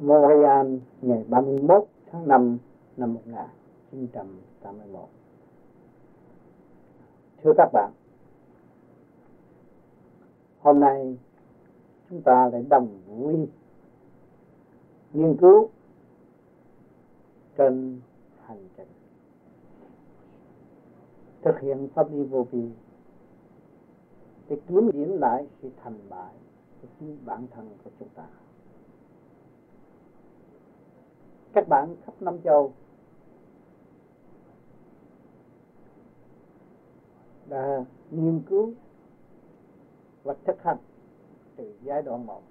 Montreal 0.00 0.66
ngày 1.02 1.24
31 1.28 1.84
tháng 2.10 2.28
5 2.28 2.58
năm 2.96 3.14
1981. 3.14 5.08
Thưa 7.42 7.52
các 7.56 7.70
bạn, 7.72 7.92
hôm 10.60 10.80
nay 10.80 11.18
chúng 12.10 12.22
ta 12.22 12.48
lại 12.52 12.64
đồng 12.70 12.88
vui 13.06 13.48
nghiên 15.12 15.36
cứu 15.36 15.68
trên 17.56 18.00
hành 18.44 18.68
trình 18.76 18.88
thực 21.42 21.60
hiện 21.60 21.88
pháp 21.94 22.12
lý 22.12 22.22
vô 22.22 22.46
vi 22.50 22.70
để 24.48 24.56
kiếm 24.68 24.90
điểm 24.92 25.16
lại 25.20 25.46
sự 25.62 25.70
thành 25.82 25.98
bại 26.08 26.34
của 26.82 26.88
chính 27.00 27.18
bản 27.24 27.46
thân 27.50 27.68
của 27.84 27.90
chúng 27.98 28.08
ta 28.08 28.26
các 31.52 31.68
bạn 31.68 31.96
khắp 32.04 32.14
năm 32.20 32.38
châu. 32.44 32.72
Đã 37.48 37.84
nghiên 38.10 38.42
cứu 38.48 38.72
và 40.22 40.34
thực 40.44 40.62
hành 40.62 40.76
từ 41.56 41.74
giai 41.82 42.02
đoạn 42.02 42.26
một. 42.26 42.42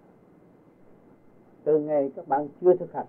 Từ 1.64 1.80
ngày 1.80 2.12
các 2.16 2.28
bạn 2.28 2.48
chưa 2.62 2.74
thực 2.76 2.94
hành 2.94 3.08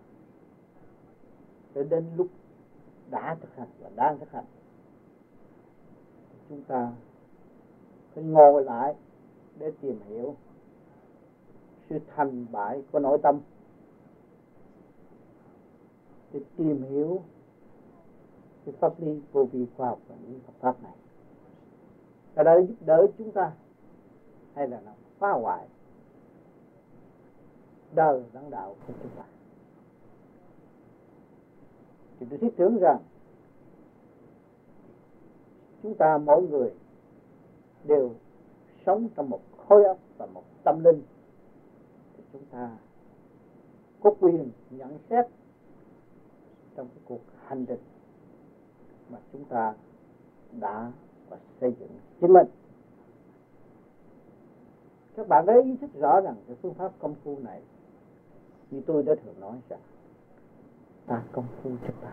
cho 1.75 1.83
đến 1.83 2.05
lúc 2.17 2.29
đã 3.11 3.37
thực 3.41 3.57
hành 3.57 3.69
và 3.81 3.91
đang 3.95 4.19
thực 4.19 4.31
hành 4.31 4.45
chúng 6.49 6.63
ta 6.63 6.93
phải 8.15 8.25
ngồi 8.25 8.65
lại 8.65 8.95
để 9.59 9.73
tìm 9.81 10.01
hiểu 10.09 10.37
sự 11.89 11.99
thành 12.17 12.47
bại 12.53 12.83
của 12.93 12.99
nội 12.99 13.19
tâm 13.23 13.41
để 16.33 16.41
tìm 16.57 16.83
hiểu 16.83 17.23
cái 18.65 18.75
pháp 18.81 19.01
lý 19.01 19.21
vô 19.33 19.45
vi 19.45 19.67
khoa 19.77 19.89
học 19.89 19.99
và 20.09 20.15
những 20.23 20.41
Phật 20.47 20.53
pháp 20.61 20.83
này. 20.83 20.97
Là 22.35 22.43
đã 22.43 22.61
giúp 22.61 22.75
đỡ 22.87 23.07
chúng 23.19 23.33
ta 23.33 23.53
hay 24.55 24.69
là 24.69 24.81
nó 24.81 24.93
phá 25.19 25.33
hoại 25.33 25.67
đời 27.95 28.25
lãnh 28.33 28.51
đạo 28.51 28.77
của 28.87 28.93
chúng 29.03 29.11
ta. 29.17 29.25
Thì 32.19 32.27
tôi 32.31 32.39
thiết 32.39 32.57
tưởng 32.57 32.79
rằng 32.81 32.99
chúng 35.83 35.95
ta 35.95 36.19
mỗi 36.19 36.43
người 36.43 36.75
đều 37.85 38.11
sống 38.87 39.09
trong 39.17 39.31
một 39.31 39.41
khối 39.57 39.85
óc 39.85 39.99
và 40.19 40.27
một 40.27 40.45
tâm 40.65 40.85
linh. 40.85 41.03
Thì 42.17 42.23
chúng 42.33 42.45
ta 42.51 42.79
có 44.03 44.15
quyền 44.21 44.51
nhận 44.71 44.99
xét 45.11 45.27
trong 46.81 46.89
cái 46.89 47.03
cuộc 47.05 47.21
hành 47.47 47.67
trình 47.67 47.81
mà 49.11 49.19
chúng 49.33 49.45
ta 49.45 49.75
đã 50.61 50.93
và 51.29 51.37
xây 51.61 51.75
dựng 51.81 51.89
chính 52.21 52.33
mình. 52.33 52.47
Các 55.17 55.29
bạn 55.29 55.47
đã 55.47 55.55
ý 55.65 55.77
thức 55.77 55.91
rõ 55.95 56.21
rằng 56.21 56.35
cái 56.47 56.57
phương 56.63 56.75
pháp 56.75 56.93
công 56.99 57.15
phu 57.15 57.39
này, 57.39 57.63
như 58.71 58.81
tôi 58.87 59.03
đã 59.03 59.15
thường 59.25 59.41
nói 59.41 59.59
rằng, 59.69 59.81
ta 61.07 61.23
công 61.33 61.45
phu 61.63 61.71
cho 61.83 61.95
ta, 62.03 62.13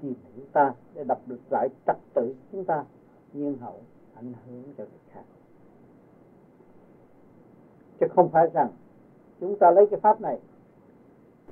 tìm 0.00 0.14
hiểu 0.34 0.44
ta 0.52 0.74
để 0.94 1.04
đập 1.04 1.18
được 1.26 1.40
lại 1.50 1.68
trật 1.86 1.96
tự 2.14 2.34
chúng 2.52 2.64
ta, 2.64 2.84
nhưng 3.32 3.56
hậu 3.58 3.80
ảnh 4.14 4.32
hưởng 4.46 4.62
cho 4.78 4.84
người 4.84 5.00
khác. 5.10 5.24
Chứ 8.00 8.06
không 8.14 8.28
phải 8.28 8.46
rằng 8.52 8.70
chúng 9.40 9.58
ta 9.58 9.70
lấy 9.70 9.86
cái 9.90 10.00
pháp 10.00 10.20
này 10.20 10.40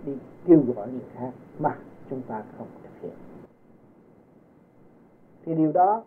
đi 0.07 0.13
kêu 0.47 0.63
gọi 0.77 0.93
người 0.93 1.07
khác, 1.15 1.31
mà 1.59 1.79
chúng 2.15 2.23
ta 2.23 2.45
không 2.59 2.67
thực 2.83 3.01
hiện. 3.01 3.13
Thì 5.45 5.55
điều 5.55 5.73
đó, 5.73 6.05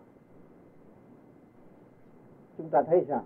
chúng 2.58 2.68
ta 2.68 2.82
thấy 2.82 3.04
rằng, 3.08 3.24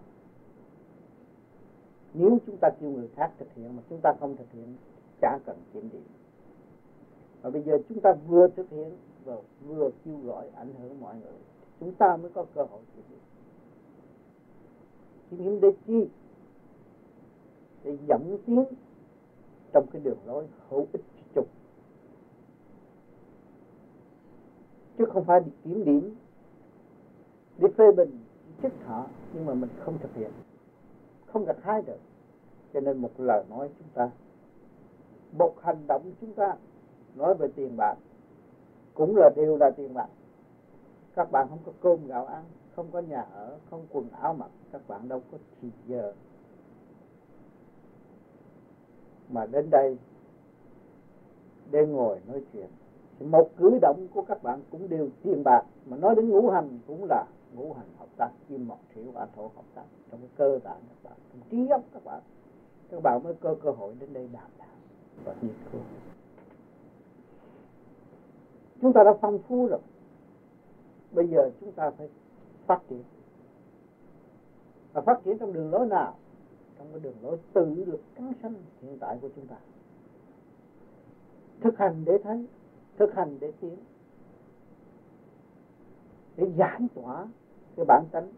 nếu 2.14 2.38
chúng 2.46 2.56
ta 2.56 2.70
kêu 2.80 2.90
người 2.90 3.08
khác 3.08 3.32
thực 3.38 3.54
hiện 3.54 3.76
mà 3.76 3.82
chúng 3.88 4.00
ta 4.02 4.14
không 4.20 4.36
thực 4.36 4.52
hiện, 4.52 4.76
chả 5.20 5.38
cần 5.46 5.56
kiểm 5.72 5.88
điểm. 5.92 6.02
Và 7.42 7.50
bây 7.50 7.62
giờ 7.62 7.78
chúng 7.88 8.00
ta 8.00 8.12
vừa 8.26 8.48
thực 8.48 8.70
hiện 8.70 8.96
và 9.24 9.36
vừa 9.66 9.90
kêu 10.04 10.18
gọi 10.24 10.48
ảnh 10.48 10.74
hưởng 10.80 11.00
mọi 11.00 11.14
người 11.16 11.38
chúng 11.80 11.94
ta 11.94 12.16
mới 12.16 12.30
có 12.30 12.44
cơ 12.54 12.62
hội 12.62 12.80
kiểm 12.96 13.04
điểm. 13.10 13.18
Kiểm 15.30 15.38
điểm 15.38 15.60
để 15.60 15.68
chi? 15.86 16.08
Để 17.84 17.98
dẫn 18.08 18.38
tiến 18.46 18.64
trong 19.72 19.86
cái 19.92 20.02
đường 20.04 20.18
lối 20.26 20.46
hữu 20.68 20.86
ích 20.92 21.02
cho 21.16 21.22
chúng. 21.34 21.61
Chứ 24.98 25.04
không 25.12 25.24
phải 25.24 25.40
đi 25.40 25.50
kiểm 25.64 25.84
điểm 25.84 26.14
để 27.58 27.68
phê 27.78 27.92
bình 27.92 28.18
chức 28.62 28.72
họ 28.84 29.06
nhưng 29.32 29.46
mà 29.46 29.54
mình 29.54 29.70
không 29.80 29.98
thực 29.98 30.14
hiện. 30.14 30.30
Không 31.26 31.44
gặt 31.44 31.56
hái 31.62 31.82
được. 31.82 31.98
Cho 32.74 32.80
nên 32.80 32.98
một 32.98 33.10
lời 33.18 33.44
nói 33.50 33.70
chúng 33.78 33.88
ta, 33.94 34.10
một 35.38 35.54
hành 35.62 35.86
động 35.88 36.12
chúng 36.20 36.32
ta 36.32 36.56
nói 37.14 37.34
về 37.34 37.48
tiền 37.56 37.76
bạc 37.76 37.94
cũng 38.94 39.16
là 39.16 39.30
đều 39.36 39.56
là 39.56 39.70
tiền 39.76 39.94
bạc. 39.94 40.08
Các 41.14 41.30
bạn 41.30 41.46
không 41.48 41.58
có 41.66 41.72
cơm 41.80 42.06
gạo 42.06 42.26
ăn, 42.26 42.44
không 42.76 42.86
có 42.92 43.00
nhà 43.00 43.20
ở, 43.20 43.58
không 43.70 43.86
quần 43.90 44.08
áo 44.10 44.34
mặc, 44.34 44.50
các 44.72 44.88
bạn 44.88 45.08
đâu 45.08 45.22
có 45.32 45.38
thì 45.60 45.68
giờ. 45.86 46.12
Mà 49.28 49.46
đến 49.46 49.70
đây, 49.70 49.96
để 51.70 51.86
ngồi 51.86 52.20
nói 52.26 52.44
chuyện 52.52 52.68
một 53.20 53.50
cử 53.56 53.78
động 53.82 54.08
của 54.14 54.22
các 54.22 54.42
bạn 54.42 54.60
cũng 54.70 54.88
đều 54.88 55.08
tiền 55.22 55.44
bạc, 55.44 55.62
mà 55.86 55.96
nói 55.96 56.14
đến 56.14 56.28
ngũ 56.28 56.50
hành 56.50 56.78
cũng 56.86 57.04
là 57.08 57.24
ngũ 57.54 57.72
hành 57.72 57.86
hợp 57.98 58.08
tác, 58.16 58.30
kim 58.48 58.68
mộc 58.68 58.80
thủy 58.94 59.04
hỏa 59.14 59.26
thổ 59.36 59.42
hợp 59.42 59.64
tác. 59.74 59.84
Trong 60.10 60.20
cái 60.20 60.30
cơ 60.36 60.58
bản 60.64 60.80
các 60.88 61.10
bạn, 61.10 61.18
trong 61.32 61.40
trí 61.50 61.68
óc 61.68 61.82
các 61.92 62.04
bạn 62.04 62.20
các 62.92 63.02
bạn 63.02 63.20
mới 63.24 63.34
có 63.34 63.54
cơ 63.62 63.70
hội 63.70 63.94
đến 64.00 64.12
đây 64.12 64.28
đàm 64.32 64.50
đạo. 64.58 64.68
Và 65.24 65.34
nghiên 65.42 65.54
cứu. 65.72 65.80
Chúng 68.82 68.92
ta 68.92 69.04
đã 69.04 69.14
phong 69.20 69.38
phú 69.38 69.66
rồi. 69.66 69.80
Bây 71.10 71.28
giờ 71.28 71.50
chúng 71.60 71.72
ta 71.72 71.90
phải 71.90 72.08
phát 72.66 72.80
triển. 72.88 73.02
Và 74.92 75.00
phát 75.00 75.20
triển 75.24 75.38
trong 75.38 75.52
đường 75.52 75.70
lối 75.70 75.86
nào? 75.86 76.14
Trong 76.78 76.86
cái 76.90 77.00
đường 77.00 77.16
lối 77.22 77.38
tự 77.52 77.84
được 77.84 78.00
cắn 78.14 78.32
sanh 78.42 78.54
hiện 78.80 78.98
tại 79.00 79.18
của 79.20 79.28
chúng 79.36 79.46
ta. 79.46 79.56
Thực 81.60 81.78
hành 81.78 82.04
để 82.04 82.18
thấy 82.24 82.46
thực 82.96 83.14
hành 83.14 83.36
để 83.40 83.52
tiến. 83.60 83.76
Để 86.36 86.50
giải 86.56 86.80
tỏa 86.94 87.28
cái 87.76 87.86
bản 87.88 88.04
tính 88.12 88.32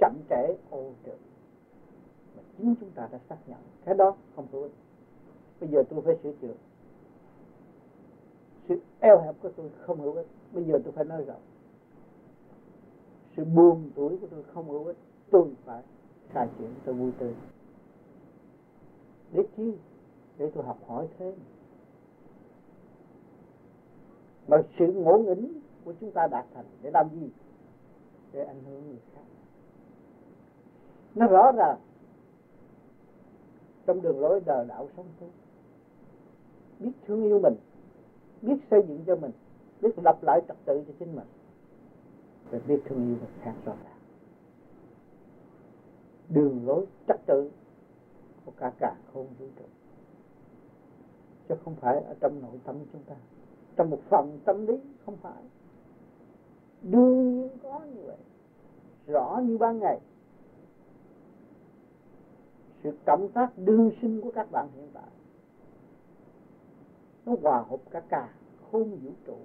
chậm 0.00 0.12
trễ 0.30 0.56
ô 0.70 0.92
trượt 1.04 1.18
mà 2.36 2.42
chính 2.58 2.74
chúng 2.80 2.90
ta 2.90 3.08
đã 3.12 3.18
xác 3.28 3.36
nhận. 3.46 3.58
Cái 3.84 3.94
đó 3.94 4.16
không 4.36 4.46
hữu 4.52 4.62
ích 4.62 4.72
bây 5.60 5.70
giờ 5.70 5.82
tôi 5.90 6.00
phải 6.02 6.16
sửa 6.22 6.32
chữa. 6.32 6.54
Sự 8.68 8.80
eo 9.00 9.20
hẹp 9.20 9.34
của 9.42 9.50
tôi 9.56 9.70
không 9.80 10.00
hữu 10.00 10.14
ích. 10.14 10.26
Bây 10.52 10.64
giờ 10.64 10.78
tôi 10.84 10.92
phải 10.92 11.04
nói 11.04 11.24
rộng. 11.24 11.42
Sự 13.36 13.44
buồn 13.44 13.90
tuổi 13.94 14.18
của 14.18 14.26
tôi 14.26 14.42
không 14.42 14.70
hữu 14.70 14.84
ích. 14.84 14.96
Tôi 15.30 15.54
phải 15.64 15.82
khai 16.28 16.48
triển 16.58 16.74
tôi 16.84 16.94
vui 16.94 17.12
tươi. 17.18 17.34
Để 19.32 19.42
chi? 19.56 19.72
Để 20.38 20.50
tôi 20.54 20.64
học 20.64 20.78
hỏi 20.86 21.08
thêm 21.18 21.34
mà 24.48 24.56
sự 24.78 24.92
ngộ 24.92 25.18
nghĩnh 25.18 25.60
của 25.84 25.94
chúng 26.00 26.10
ta 26.10 26.26
đạt 26.26 26.46
thành 26.54 26.64
để 26.82 26.90
làm 26.90 27.08
gì? 27.08 27.30
Để 28.32 28.44
ảnh 28.44 28.64
hưởng 28.64 28.88
người 28.88 29.00
khác. 29.14 29.22
Nó 31.14 31.26
rõ 31.26 31.52
ràng 31.52 31.78
trong 33.86 34.02
đường 34.02 34.20
lối 34.20 34.40
đời 34.46 34.66
đạo 34.68 34.88
sống 34.96 35.06
tu 35.20 35.26
biết 36.78 36.92
thương 37.06 37.22
yêu 37.22 37.40
mình, 37.40 37.54
biết 38.42 38.56
xây 38.70 38.82
dựng 38.88 39.04
cho 39.06 39.16
mình, 39.16 39.30
biết 39.80 39.98
lập 40.04 40.18
lại 40.22 40.40
trật 40.48 40.56
tự 40.64 40.84
cho 40.86 40.92
chính 40.98 41.16
mình. 41.16 41.26
Và 42.50 42.58
biết 42.68 42.80
thương 42.84 42.98
yêu 42.98 43.16
người 43.16 43.28
khác 43.40 43.54
rõ 43.64 43.72
ràng. 43.84 43.98
Đường 46.28 46.66
lối 46.66 46.86
trật 47.08 47.20
tự 47.26 47.50
của 48.44 48.52
cả 48.56 48.72
cả 48.78 48.96
không 49.12 49.26
vũ 49.38 49.46
trụ. 49.56 49.64
Chứ 51.48 51.54
không 51.64 51.74
phải 51.74 51.96
ở 51.96 52.14
trong 52.20 52.42
nội 52.42 52.60
tâm 52.64 52.76
chúng 52.92 53.02
ta 53.02 53.14
trong 53.76 53.90
một 53.90 54.00
phần 54.08 54.38
tâm 54.44 54.66
lý, 54.66 54.74
không 55.06 55.16
phải. 55.16 55.42
Đương 56.82 57.34
nhiên 57.34 57.48
có 57.62 57.80
như 57.94 58.02
vậy. 58.06 58.16
Rõ 59.06 59.40
như 59.44 59.58
ban 59.58 59.78
ngày. 59.78 60.00
Sự 62.82 62.92
cộng 63.06 63.28
tác 63.28 63.58
đương 63.58 63.90
sinh 64.02 64.20
của 64.20 64.32
các 64.34 64.50
bạn 64.50 64.68
hiện 64.74 64.88
tại, 64.92 65.10
nó 67.26 67.34
hòa 67.42 67.64
hợp 67.70 67.80
cả 67.90 68.00
cả 68.08 68.34
không 68.72 68.90
vũ 68.90 69.10
trụ. 69.26 69.36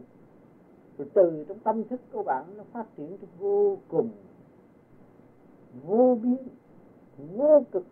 Rồi 0.97 1.09
từ 1.13 1.45
trong 1.47 1.59
tâm 1.59 1.83
thức 1.83 2.01
của 2.11 2.23
bạn, 2.23 2.57
nó 2.57 2.63
phát 2.63 2.85
triển 2.97 3.17
cho 3.21 3.27
vô 3.39 3.77
cùng, 3.87 4.09
vô 5.85 6.17
biên, 6.23 6.47
vô 7.17 7.63
cực. 7.71 7.85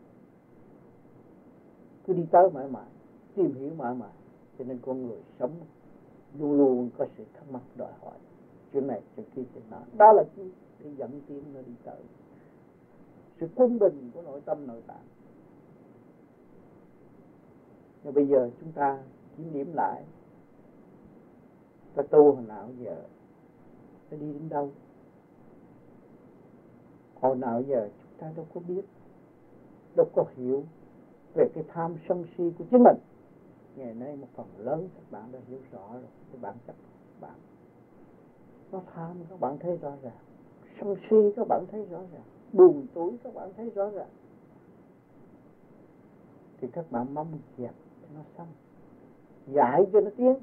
Cứ 2.05 2.13
đi 2.13 2.25
tới 2.31 2.49
mãi 2.53 2.67
mãi, 2.67 2.89
tìm 3.35 3.53
hiểu 3.53 3.69
mãi 3.77 3.95
mãi, 3.95 4.13
cho 4.59 4.65
nên 4.65 4.79
con 4.85 5.07
người 5.07 5.19
sống 5.39 5.51
luôn 6.39 6.57
luôn 6.57 6.89
có 6.97 7.05
sự 7.17 7.23
thắc 7.33 7.51
mắc 7.51 7.61
đòi 7.75 7.91
hỏi. 8.01 8.17
Chuyện 8.73 8.87
này 8.87 9.01
chuyện 9.15 9.25
kia 9.35 9.41
chuyện 9.53 9.63
đó 9.69 9.81
đó 9.97 10.13
là 10.13 10.23
chi 10.35 10.51
để 10.79 10.89
dẫn 10.97 11.21
tiến 11.27 11.43
nó 11.53 11.61
đi 11.61 11.73
tới. 11.83 12.01
Sự 13.39 13.47
quân 13.55 13.79
bình 13.79 14.11
của 14.13 14.21
nội 14.21 14.41
tâm 14.45 14.67
nội 14.67 14.81
tạng. 14.87 15.05
Nhưng 18.03 18.13
bây 18.13 18.27
giờ 18.27 18.49
chúng 18.59 18.71
ta 18.71 19.03
kiểm 19.37 19.53
điểm 19.53 19.73
lại. 19.73 20.03
Ta 21.95 22.03
tu 22.03 22.31
hồi 22.31 22.43
nào 22.47 22.69
giờ? 22.79 23.03
Ta 24.09 24.17
đi 24.17 24.33
đến 24.33 24.49
đâu? 24.49 24.71
Hồi 27.21 27.35
nào 27.35 27.61
giờ 27.61 27.89
chúng 28.01 28.19
ta 28.19 28.31
đâu 28.35 28.47
có 28.53 28.61
biết, 28.67 28.81
đâu 29.95 30.07
có 30.15 30.25
hiểu 30.35 30.63
về 31.33 31.49
cái 31.53 31.63
tham 31.67 31.95
sân 32.09 32.25
si 32.37 32.51
của 32.57 32.65
chính 32.71 32.83
mình 32.83 32.97
ngày 33.77 33.93
nay 33.93 34.15
một 34.15 34.27
phần 34.33 34.47
lớn 34.57 34.89
các 34.95 35.11
bạn 35.11 35.31
đã 35.31 35.39
hiểu 35.47 35.59
rõ 35.71 35.93
rồi, 35.93 36.09
cái 36.31 36.41
bản 36.41 36.55
chất 36.67 36.75
của 36.75 37.27
bạn. 37.27 37.35
Nó 38.71 38.81
tham 38.93 39.17
các 39.29 39.39
bạn 39.39 39.57
thấy 39.59 39.77
rõ 39.77 39.91
ràng. 40.01 40.17
Sân 40.79 40.95
si 41.09 41.15
các 41.35 41.47
bạn 41.47 41.65
thấy 41.71 41.85
rõ 41.85 41.97
ràng. 41.97 42.23
Buồn 42.53 42.87
tuổi 42.93 43.17
các 43.23 43.33
bạn 43.33 43.53
thấy 43.57 43.69
rõ 43.69 43.89
ràng. 43.89 44.09
Thì 46.57 46.67
các 46.73 46.91
bạn 46.91 47.13
mong 47.13 47.39
dẹp 47.57 47.73
cho 48.01 48.07
nó 48.15 48.21
xong. 48.37 48.47
Giải 49.47 49.85
cho 49.93 50.01
nó 50.01 50.09
tiến. 50.17 50.35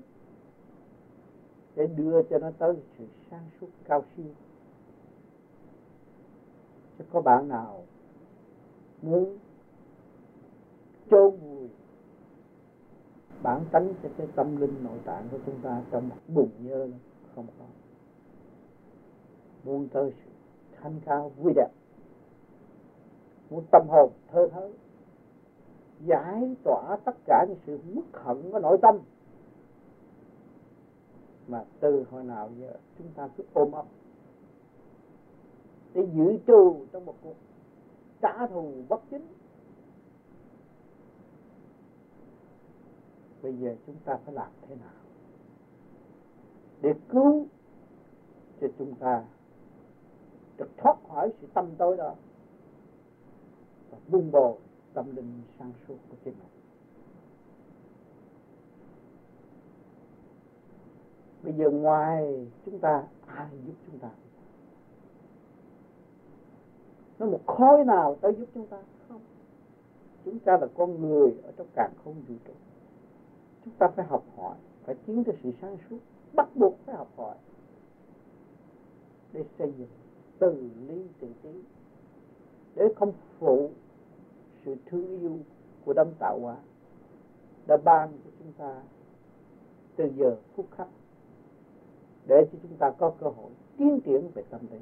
Để 1.74 1.86
đưa 1.86 2.22
cho 2.30 2.38
nó 2.38 2.50
tới 2.58 2.76
sự 2.98 3.06
sáng 3.30 3.50
suốt 3.60 3.68
cao 3.84 4.04
siêu. 4.16 4.32
Chứ 6.98 7.04
có 7.12 7.20
bạn 7.20 7.48
nào 7.48 7.84
muốn 9.02 9.38
chôn 11.10 11.36
vùi 11.36 11.68
bản 13.44 13.64
tánh 13.72 13.94
cho 14.02 14.08
cái 14.18 14.26
tâm 14.36 14.56
linh 14.56 14.84
nội 14.84 14.98
tạng 15.04 15.28
của 15.30 15.38
chúng 15.46 15.60
ta 15.62 15.82
trong 15.90 16.08
một 16.08 16.16
bùn 16.28 16.48
nhơ 16.58 16.88
không 17.34 17.46
có. 17.58 17.64
Muốn 19.64 19.88
tới 19.88 20.12
sự 20.24 20.30
thanh 20.80 21.00
cao, 21.04 21.32
vui 21.36 21.52
đẹp. 21.56 21.68
Muốn 23.50 23.64
tâm 23.70 23.86
hồn 23.88 24.10
thơ 24.32 24.48
thớ 24.52 24.70
giải 26.00 26.56
tỏa 26.64 26.96
tất 27.04 27.16
cả 27.26 27.46
những 27.48 27.58
sự 27.66 27.78
mất 27.94 28.02
hận 28.12 28.52
của 28.52 28.58
nội 28.58 28.78
tâm. 28.82 28.98
Mà 31.48 31.64
từ 31.80 32.04
hồi 32.10 32.24
nào 32.24 32.50
giờ 32.58 32.76
chúng 32.98 33.08
ta 33.14 33.28
cứ 33.36 33.44
ôm 33.52 33.72
ấp. 33.72 33.86
Để 35.94 36.08
giữ 36.14 36.38
trù 36.46 36.86
trong 36.92 37.04
một 37.04 37.14
cuộc 37.22 37.36
trả 38.22 38.46
thù 38.46 38.72
bất 38.88 39.02
chính. 39.10 39.26
Bây 43.44 43.54
giờ 43.54 43.76
chúng 43.86 43.96
ta 44.04 44.18
phải 44.24 44.34
làm 44.34 44.50
thế 44.68 44.74
nào? 44.74 44.92
Để 46.80 46.94
cứu 47.08 47.46
cho 48.60 48.66
chúng 48.78 48.94
ta 48.94 49.24
được 50.56 50.68
thoát 50.76 50.96
khỏi 51.08 51.32
sự 51.40 51.46
tâm 51.54 51.70
tối 51.78 51.96
đó 51.96 52.14
và 53.90 53.98
buông 54.08 54.30
bồ 54.30 54.58
tâm 54.94 55.16
linh 55.16 55.42
sáng 55.58 55.72
suốt 55.88 55.96
của 56.08 56.16
chính 56.24 56.34
mình. 56.38 56.48
Bây 61.42 61.52
giờ 61.52 61.70
ngoài 61.70 62.46
chúng 62.66 62.78
ta, 62.78 63.04
ai 63.26 63.48
giúp 63.66 63.74
chúng 63.86 63.98
ta? 63.98 64.10
Nó 67.18 67.26
một 67.26 67.40
khối 67.46 67.84
nào 67.84 68.16
tới 68.20 68.34
giúp 68.38 68.48
chúng 68.54 68.66
ta? 68.66 68.82
Không. 69.08 69.20
Chúng 70.24 70.38
ta 70.38 70.58
là 70.60 70.66
con 70.76 71.00
người 71.00 71.34
ở 71.42 71.52
trong 71.56 71.66
càng 71.74 71.92
không 72.04 72.14
vũ 72.28 72.34
trụ 72.46 72.52
chúng 73.64 73.74
ta 73.78 73.88
phải 73.88 74.06
học 74.06 74.24
hỏi, 74.36 74.56
phải 74.84 74.94
tiến 75.06 75.24
tới 75.24 75.36
sự 75.42 75.52
sáng 75.60 75.76
suốt, 75.90 75.98
bắt 76.32 76.48
buộc 76.56 76.74
phải 76.86 76.96
học 76.96 77.08
hỏi 77.16 77.36
để 79.32 79.44
xây 79.58 79.72
dựng 79.78 79.88
từ 80.38 80.70
lý 80.88 81.06
từ 81.20 81.28
trí, 81.42 81.62
để 82.74 82.88
không 82.96 83.12
phụ 83.38 83.70
sự 84.64 84.76
thương 84.86 85.20
yêu 85.20 85.38
của 85.84 85.92
đấng 85.92 86.14
tạo 86.18 86.38
hóa 86.42 86.56
đã 87.66 87.76
ban 87.84 88.12
cho 88.24 88.30
chúng 88.38 88.52
ta 88.52 88.82
từ 89.96 90.10
giờ 90.16 90.36
phút 90.56 90.66
khắc, 90.70 90.88
để 92.26 92.46
cho 92.52 92.58
chúng 92.62 92.76
ta 92.78 92.90
có 92.98 93.12
cơ 93.20 93.26
hội 93.26 93.50
tiến 93.76 94.00
triển 94.04 94.30
về 94.34 94.42
tâm 94.50 94.60
lý 94.70 94.78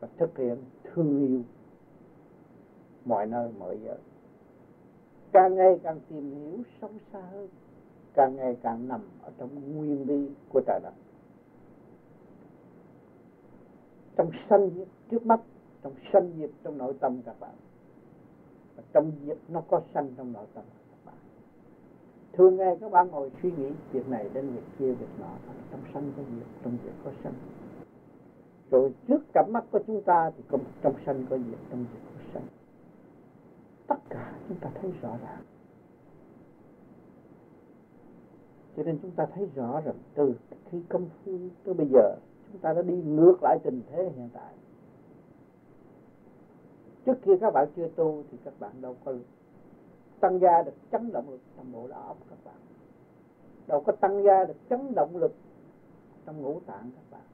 và 0.00 0.08
thực 0.16 0.38
hiện 0.38 0.56
thương 0.84 1.18
yêu 1.18 1.42
mọi 3.04 3.26
nơi 3.26 3.52
mọi 3.58 3.78
giờ 3.84 3.96
càng 5.32 5.54
ngày 5.54 5.80
càng 5.82 6.00
tìm 6.08 6.30
hiểu 6.30 6.58
sâu 6.80 6.90
xa 7.12 7.20
hơn, 7.20 7.48
càng 8.14 8.36
ngày 8.36 8.56
càng 8.62 8.88
nằm 8.88 9.00
ở 9.22 9.30
trong 9.38 9.76
nguyên 9.76 10.08
lý 10.08 10.30
của 10.48 10.60
trời 10.66 10.80
đất 10.82 10.92
trong 14.16 14.30
sanh 14.50 14.70
diệt 14.76 14.88
trước 15.10 15.26
mắt, 15.26 15.40
trong 15.82 15.92
sanh 16.12 16.30
diệt 16.38 16.50
trong 16.64 16.78
nội 16.78 16.94
tâm 17.00 17.22
các 17.26 17.40
bạn. 17.40 17.54
Và 18.76 18.82
trong 18.92 19.12
diệt 19.26 19.38
nó 19.48 19.62
có 19.68 19.80
sanh 19.94 20.10
trong 20.16 20.32
nội 20.32 20.46
tâm 20.54 20.64
các 20.90 20.98
bạn. 21.06 21.14
Thường 22.32 22.56
ngày 22.56 22.76
các 22.80 22.90
bạn 22.90 23.08
ngồi 23.10 23.30
suy 23.42 23.50
nghĩ 23.50 23.72
việc 23.92 24.08
này 24.08 24.30
đến 24.34 24.46
việc 24.54 24.62
kia, 24.78 24.92
việc 24.92 25.20
nọ 25.20 25.34
trong 25.70 25.80
sanh 25.94 26.12
có 26.16 26.22
diệt 26.34 26.46
trong 26.64 26.76
diệt 26.84 26.92
có 27.04 27.10
sanh. 27.24 27.34
Rồi 28.70 28.92
trước 29.08 29.22
cặp 29.34 29.48
mắt 29.48 29.64
của 29.70 29.80
chúng 29.86 30.02
ta 30.02 30.30
thì 30.36 30.42
trong 30.82 30.94
sanh, 31.06 31.26
có 31.30 31.38
diệt 31.38 31.58
trong 31.70 31.84
diệt 31.92 32.02
có 32.04 32.11
tất 33.92 34.00
cả 34.10 34.32
chúng 34.48 34.58
ta 34.58 34.70
thấy 34.80 34.92
rõ 35.02 35.16
ràng. 35.22 35.42
Cho 38.76 38.82
nên 38.82 38.98
chúng 39.02 39.10
ta 39.10 39.26
thấy 39.34 39.48
rõ 39.54 39.80
rằng 39.80 39.94
từ 40.14 40.34
khi 40.70 40.82
công 40.88 41.08
phu 41.24 41.32
tới 41.64 41.74
bây 41.74 41.86
giờ, 41.92 42.16
chúng 42.52 42.60
ta 42.60 42.72
đã 42.72 42.82
đi 42.82 43.02
ngược 43.02 43.42
lại 43.42 43.58
tình 43.62 43.82
thế 43.90 44.12
hiện 44.16 44.28
tại. 44.32 44.54
Trước 47.06 47.14
kia 47.22 47.32
các 47.40 47.50
bạn 47.50 47.68
chưa 47.76 47.88
tu 47.88 48.24
thì 48.30 48.38
các 48.44 48.54
bạn 48.60 48.72
đâu 48.80 48.96
có 49.04 49.14
tăng 50.20 50.38
gia 50.38 50.62
được 50.62 50.74
chấn 50.92 51.12
động 51.12 51.30
lực 51.30 51.40
trong 51.56 51.72
bộ 51.72 51.86
não 51.88 52.16
các 52.30 52.38
bạn. 52.44 52.54
Đâu 53.66 53.82
có 53.86 53.92
tăng 53.92 54.22
gia 54.22 54.44
được 54.44 54.56
chấn 54.70 54.94
động 54.94 55.16
lực 55.16 55.34
trong 56.26 56.42
ngũ 56.42 56.60
tạng 56.60 56.90
các 56.96 57.10
bạn. 57.10 57.26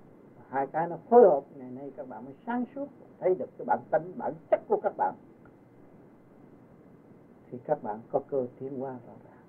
Hai 0.49 0.67
cái 0.67 0.89
nó 0.89 0.97
phối 0.97 1.23
hợp 1.23 1.45
ngày 1.57 1.71
nay 1.71 1.93
các 1.97 2.09
bạn 2.09 2.25
mới 2.25 2.35
sáng 2.47 2.65
suốt, 2.75 2.87
thấy 3.19 3.35
được 3.35 3.49
cái 3.59 3.65
bản 3.65 3.79
tính, 3.91 4.13
bản 4.17 4.33
chất 4.51 4.61
của 4.69 4.81
các 4.83 4.93
bạn 4.97 5.15
thì 7.51 7.59
các 7.65 7.83
bạn 7.83 8.01
có 8.11 8.21
cơ 8.31 8.47
tiến 8.59 8.79
hóa 8.79 8.91
rõ 8.91 9.13
ràng. 9.25 9.43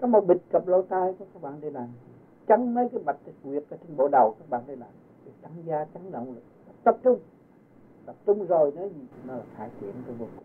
Có 0.00 0.06
một 0.06 0.26
bịch 0.26 0.42
cặp 0.50 0.66
lỗ 0.66 0.82
tai 0.82 1.14
của 1.18 1.24
các 1.32 1.42
bạn 1.42 1.60
đi 1.60 1.70
làm 1.70 1.88
trắng 2.46 2.74
mấy 2.74 2.88
cái 2.88 3.02
bạch 3.04 3.18
quyệt 3.42 3.64
ở 3.70 3.76
trên 3.76 3.96
bộ 3.96 4.08
đầu 4.12 4.34
các 4.38 4.50
bạn 4.50 4.62
đi 4.66 4.76
làm 4.76 4.90
trắng 5.42 5.52
tăng 5.66 5.86
trắng 5.94 6.10
động 6.10 6.34
lực, 6.34 6.42
tập 6.84 6.98
trung. 7.02 7.18
Tập 8.06 8.16
trung 8.26 8.46
rồi 8.46 8.72
nó 8.76 8.82
gì 8.82 9.06
nó 9.26 9.34
là 9.34 9.44
khai 9.56 9.70
triển 9.80 9.92
cái 10.06 10.14
vô 10.18 10.26
cùng. 10.36 10.44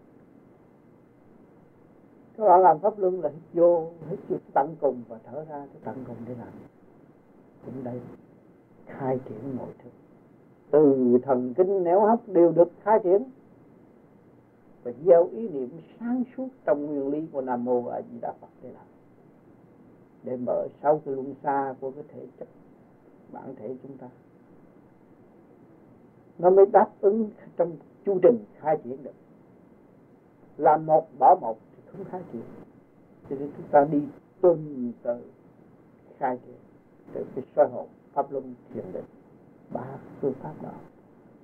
Các 2.38 2.44
bạn 2.44 2.62
làm 2.62 2.80
pháp 2.80 3.00
luân 3.00 3.22
là 3.22 3.30
hít 3.30 3.44
vô 3.54 3.92
hít 4.10 4.20
vô 4.30 4.38
tận 4.54 4.76
cùng 4.82 5.04
và 5.08 5.20
thở 5.24 5.46
ra 5.50 5.68
cái 5.74 5.82
tận 5.84 6.04
cùng 6.08 6.16
để 6.28 6.36
làm. 6.40 6.48
Cũng 7.66 7.84
đây, 7.84 8.02
khai 8.86 9.20
triển 9.26 9.58
mọi 9.58 9.70
thứ. 9.84 9.90
Từ 10.72 11.18
thần 11.24 11.54
kinh 11.54 11.84
nếu 11.84 12.02
hấp 12.02 12.28
đều 12.28 12.52
được 12.52 12.70
khai 12.84 13.00
triển 13.04 13.24
và 14.88 14.94
gieo 15.06 15.30
ý 15.32 15.50
niệm 15.50 15.70
sáng 16.00 16.24
suốt 16.38 16.48
trong 16.66 16.86
nguyên 16.86 17.08
lý 17.08 17.28
của 17.32 17.42
nam 17.42 17.66
mô 17.66 17.86
a 17.86 18.02
di 18.02 18.20
đà 18.20 18.34
phật 18.42 18.48
thế 18.62 18.72
nào. 18.72 18.86
Để 20.24 20.38
mở 20.38 20.68
sáu 20.82 21.02
cái 21.06 21.16
luân 21.16 21.34
xa 21.44 21.76
của 21.80 21.92
cái 21.92 22.04
thể 22.08 22.28
chất, 22.40 22.48
bản 23.32 23.56
thể 23.56 23.76
chúng 23.84 23.98
ta. 23.98 24.10
Nó 26.38 26.50
mới 26.50 26.66
đáp 26.66 26.90
ứng 27.02 27.30
trong 27.58 27.76
chu 28.06 28.20
trình 28.24 28.38
khai 28.60 28.78
triển 28.84 29.04
được. 29.04 29.14
Làm 30.58 30.86
một 30.86 31.08
bỏ 31.20 31.36
một 31.42 31.58
thì 31.76 31.84
không 31.92 32.06
khai 32.06 32.22
triển. 32.34 32.44
Cho 33.30 33.36
nên 33.40 33.52
chúng 33.58 33.68
ta 33.72 33.88
đi 33.92 34.02
tuần 34.42 34.92
từ 35.04 35.22
khai 36.18 36.38
triển, 36.46 36.58
từ 37.14 37.26
cái 37.36 37.46
soi 37.56 37.70
hồn, 37.72 37.88
pháp 38.14 38.32
luân 38.32 38.56
thiền 38.74 38.86
định. 38.94 39.06
Ba 39.74 39.98
phương 40.22 40.34
pháp 40.34 40.54
đó, 40.64 40.74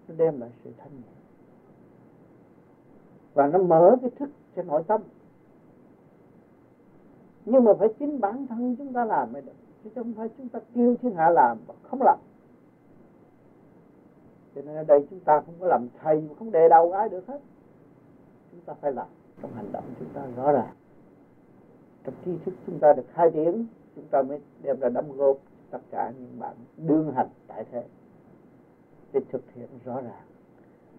nó 0.08 0.16
đem 0.18 0.40
lại 0.40 0.50
sự 0.64 0.72
thanh 0.78 0.96
nhẹ 0.96 1.23
và 3.34 3.48
nó 3.48 3.60
mở 3.60 3.96
cái 4.02 4.10
thức 4.10 4.30
cho 4.56 4.64
nội 4.64 4.84
tâm. 4.88 5.02
Nhưng 7.46 7.64
mà 7.64 7.74
phải 7.80 7.88
chính 8.00 8.20
bản 8.20 8.48
thân 8.48 8.76
chúng 8.76 8.94
ta 8.94 9.06
làm 9.06 9.34
mới 9.34 9.42
được. 9.42 9.52
Chứ 9.84 9.90
không 9.96 10.14
phải 10.14 10.30
chúng 10.38 10.50
ta 10.50 10.60
kêu 10.76 10.96
thiên 11.02 11.16
hạ 11.16 11.30
làm 11.30 11.58
mà 11.68 11.74
không 11.84 12.02
làm. 12.02 12.20
Cho 14.56 14.62
nên 14.62 14.76
ở 14.76 14.84
đây 14.84 15.08
chúng 15.10 15.20
ta 15.20 15.42
không 15.46 15.56
có 15.60 15.68
làm 15.68 15.88
thầy 16.00 16.22
mà 16.22 16.36
không 16.40 16.52
đề 16.52 16.70
đầu 16.70 16.92
ai 16.92 17.10
được 17.10 17.28
hết. 17.28 17.40
Chúng 18.52 18.62
ta 18.62 18.74
phải 18.82 18.92
làm. 18.92 19.08
Trong 19.42 19.52
hành 19.54 19.72
động 19.72 19.84
chúng 20.00 20.10
ta 20.14 20.22
rõ 20.36 20.52
ràng. 20.52 20.74
Trong 22.04 22.14
tri 22.26 22.32
thức 22.46 22.54
chúng 22.68 22.80
ta 22.80 22.94
được 22.94 23.06
khai 23.14 23.32
triển, 23.34 23.66
chúng 23.96 24.06
ta 24.12 24.22
mới 24.22 24.40
đem 24.62 24.80
ra 24.80 24.90
đóng 24.90 25.12
góp 25.18 25.38
tất 25.70 25.80
cả 25.92 26.12
những 26.20 26.40
bạn 26.40 26.56
đương 26.78 27.12
hành 27.12 27.30
tại 27.48 27.66
thế. 27.72 27.84
Để 29.14 29.22
thực 29.30 29.52
hiện 29.52 29.68
rõ 29.86 30.02
ràng 30.02 30.33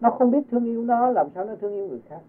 nó 0.00 0.10
không 0.10 0.30
biết 0.30 0.42
thương 0.50 0.64
yêu 0.64 0.84
nó, 0.84 1.10
làm 1.10 1.28
sao 1.34 1.44
nó 1.44 1.54
thương 1.60 1.72
yêu 1.72 1.88
người 1.88 2.02
khác? 2.08 2.20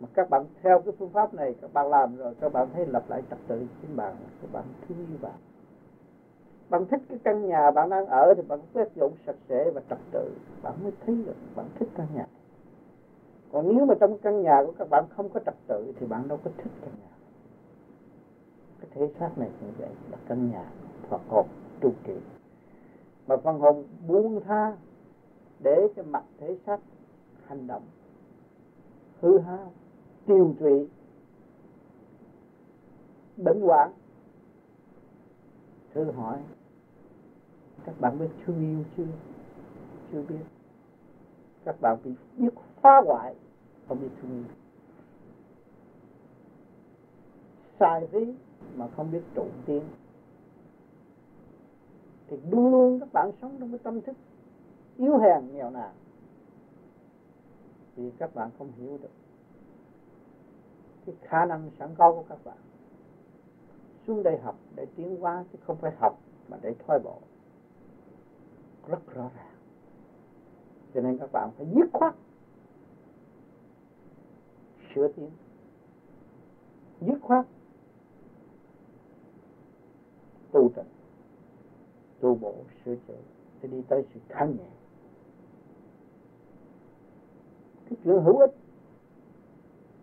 Mà 0.00 0.08
các 0.14 0.30
bạn 0.30 0.44
theo 0.62 0.80
cái 0.80 0.94
phương 0.98 1.10
pháp 1.10 1.34
này, 1.34 1.54
các 1.60 1.72
bạn 1.72 1.88
làm 1.88 2.16
rồi, 2.16 2.34
các 2.40 2.52
bạn 2.52 2.68
thấy 2.74 2.86
lập 2.86 3.04
lại 3.08 3.22
trật 3.30 3.38
tự 3.48 3.66
chính 3.82 3.96
bạn 3.96 4.14
các 4.42 4.52
bạn 4.52 4.64
thương 4.88 4.98
yêu 4.98 5.18
bạn. 5.22 5.34
Bạn 6.70 6.86
thích 6.86 7.00
cái 7.08 7.18
căn 7.24 7.46
nhà 7.46 7.70
bạn 7.70 7.88
đang 7.88 8.06
ở 8.06 8.34
thì 8.36 8.42
bạn 8.42 8.60
quét 8.72 8.88
dọn 8.94 9.10
sạch 9.26 9.36
sẽ 9.48 9.70
và 9.70 9.80
trật 9.90 9.98
tự, 10.12 10.30
bạn 10.62 10.74
mới 10.82 10.92
thấy 11.06 11.14
được 11.26 11.36
bạn 11.56 11.66
thích 11.78 11.88
căn 11.96 12.06
nhà. 12.14 12.26
Còn 13.52 13.76
nếu 13.76 13.86
mà 13.86 13.94
trong 14.00 14.18
căn 14.18 14.42
nhà 14.42 14.62
của 14.66 14.72
các 14.78 14.90
bạn 14.90 15.04
không 15.16 15.28
có 15.28 15.40
trật 15.46 15.54
tự 15.66 15.92
thì 16.00 16.06
bạn 16.06 16.28
đâu 16.28 16.38
có 16.44 16.50
thích 16.56 16.72
căn 16.80 16.90
nhà. 17.02 17.16
Cái 18.80 18.90
thế 18.94 19.10
xác 19.20 19.38
này 19.38 19.50
cũng 19.60 19.70
vậy, 19.78 19.90
là 20.10 20.18
căn 20.28 20.50
nhà 20.50 20.64
Phật 21.08 21.20
hồn 21.28 21.46
trụ 21.80 21.90
trì 22.06 22.14
mà 23.26 23.36
phần 23.36 23.58
hồn 23.58 23.84
buông 24.08 24.40
tha 24.40 24.76
để 25.60 25.88
cho 25.96 26.02
mặt 26.02 26.24
thể 26.38 26.56
xác 26.66 26.80
hành 27.46 27.66
động, 27.66 27.82
hư 29.20 29.38
hao 29.38 29.72
tiêu 30.26 30.54
trụy 30.58 30.88
bệnh 33.36 33.60
hoạn 33.60 33.92
thử 35.94 36.10
hỏi, 36.10 36.38
các 37.84 38.00
bạn 38.00 38.18
biết 38.18 38.28
thương 38.44 38.60
yêu 38.60 38.84
chưa 38.96 39.06
chưa 40.12 40.22
biết? 40.22 40.44
Các 41.64 41.80
bạn 41.80 41.98
bị 42.04 42.10
biết 42.36 42.50
phá 42.82 43.00
hoại, 43.06 43.34
không 43.88 44.00
biết 44.00 44.08
thương 44.22 44.30
yêu. 44.30 44.44
Sai 47.80 48.06
ví 48.06 48.34
mà 48.74 48.88
không 48.96 49.10
biết 49.12 49.22
trụ 49.34 49.46
tiên. 49.66 49.82
Thì 52.28 52.36
luôn 52.50 52.70
luôn 52.70 53.00
các 53.00 53.12
bạn 53.12 53.30
sống 53.42 53.56
trong 53.60 53.70
cái 53.70 53.78
tâm 53.78 54.00
thức 54.00 54.16
yếu 54.98 55.18
hèn 55.18 55.52
nghèo 55.52 55.70
nàn. 55.70 55.94
Vì 57.96 58.10
các 58.18 58.34
bạn 58.34 58.50
không 58.58 58.72
hiểu 58.72 58.98
được 59.02 59.10
cái 61.06 61.14
khả 61.22 61.44
năng 61.44 61.70
sẵn 61.78 61.94
có 61.98 62.12
của 62.12 62.24
các 62.28 62.38
bạn. 62.44 62.58
Xuống 64.06 64.22
đây 64.22 64.38
học 64.38 64.58
để 64.74 64.86
tiến 64.96 65.16
hóa 65.20 65.44
chứ 65.52 65.58
không 65.66 65.76
phải 65.76 65.92
học 65.98 66.18
mà 66.48 66.56
để 66.62 66.74
thoái 66.86 66.98
bộ. 66.98 67.18
Rất 68.88 69.14
rõ 69.14 69.30
ràng. 69.36 69.54
Cho 70.94 71.00
nên 71.00 71.18
các 71.18 71.32
bạn 71.32 71.50
phải 71.56 71.66
dứt 71.74 71.90
khoát 71.92 72.14
sửa 74.94 75.08
tiến. 75.08 75.30
Dứt 77.00 77.18
khoát 77.22 77.46
tu 80.52 80.70
tập, 80.74 80.86
tu 82.20 82.34
bổ, 82.34 82.54
sửa 82.84 82.96
chữa, 83.08 83.14
để 83.62 83.68
đi 83.68 83.82
tới 83.88 84.04
sự 84.14 84.20
thanh 84.28 84.56
nhẹ 84.56 84.70
cái 87.90 87.98
chuyện 88.04 88.22
hữu 88.22 88.38
ích. 88.38 88.54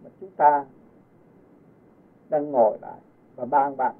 Mà 0.04 0.10
chúng 0.20 0.32
ta 0.38 0.66
đang 2.30 2.52
ngồi 2.52 2.78
lại 2.82 3.00
và 3.36 3.46
ban 3.46 3.78
bạc 3.78 3.94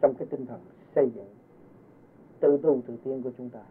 trong 0.00 0.14
cái 0.18 0.28
tinh 0.30 0.46
thần 0.46 0.60
xây 0.94 1.10
dựng 1.14 1.34
tự 2.40 2.58
tu 2.62 2.82
tự 2.86 2.96
tiên 3.04 3.22
của 3.22 3.30
chúng 3.38 3.50
ta. 3.50 3.62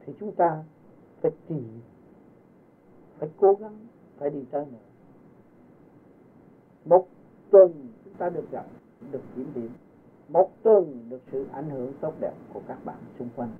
Thì 0.00 0.12
chúng 0.20 0.34
ta 0.34 0.64
phải 1.20 1.32
tìm 1.48 1.80
phải 3.18 3.28
cố 3.36 3.54
gắng, 3.60 3.86
phải 4.16 4.30
đi 4.30 4.44
tới 4.50 4.66
nữa. 4.66 4.78
Một 6.84 7.08
tuần 7.50 7.88
chúng 8.04 8.14
ta 8.14 8.30
được 8.30 8.50
gặp, 8.50 8.66
được 9.12 9.22
kiểm 9.36 9.52
điểm 9.54 9.70
một 10.28 10.50
tuần 10.62 11.06
được 11.08 11.20
sự 11.32 11.46
ảnh 11.52 11.70
hưởng 11.70 11.92
tốt 12.00 12.14
đẹp 12.20 12.32
của 12.52 12.60
các 12.68 12.78
bạn 12.84 12.96
xung 13.18 13.28
quanh. 13.36 13.50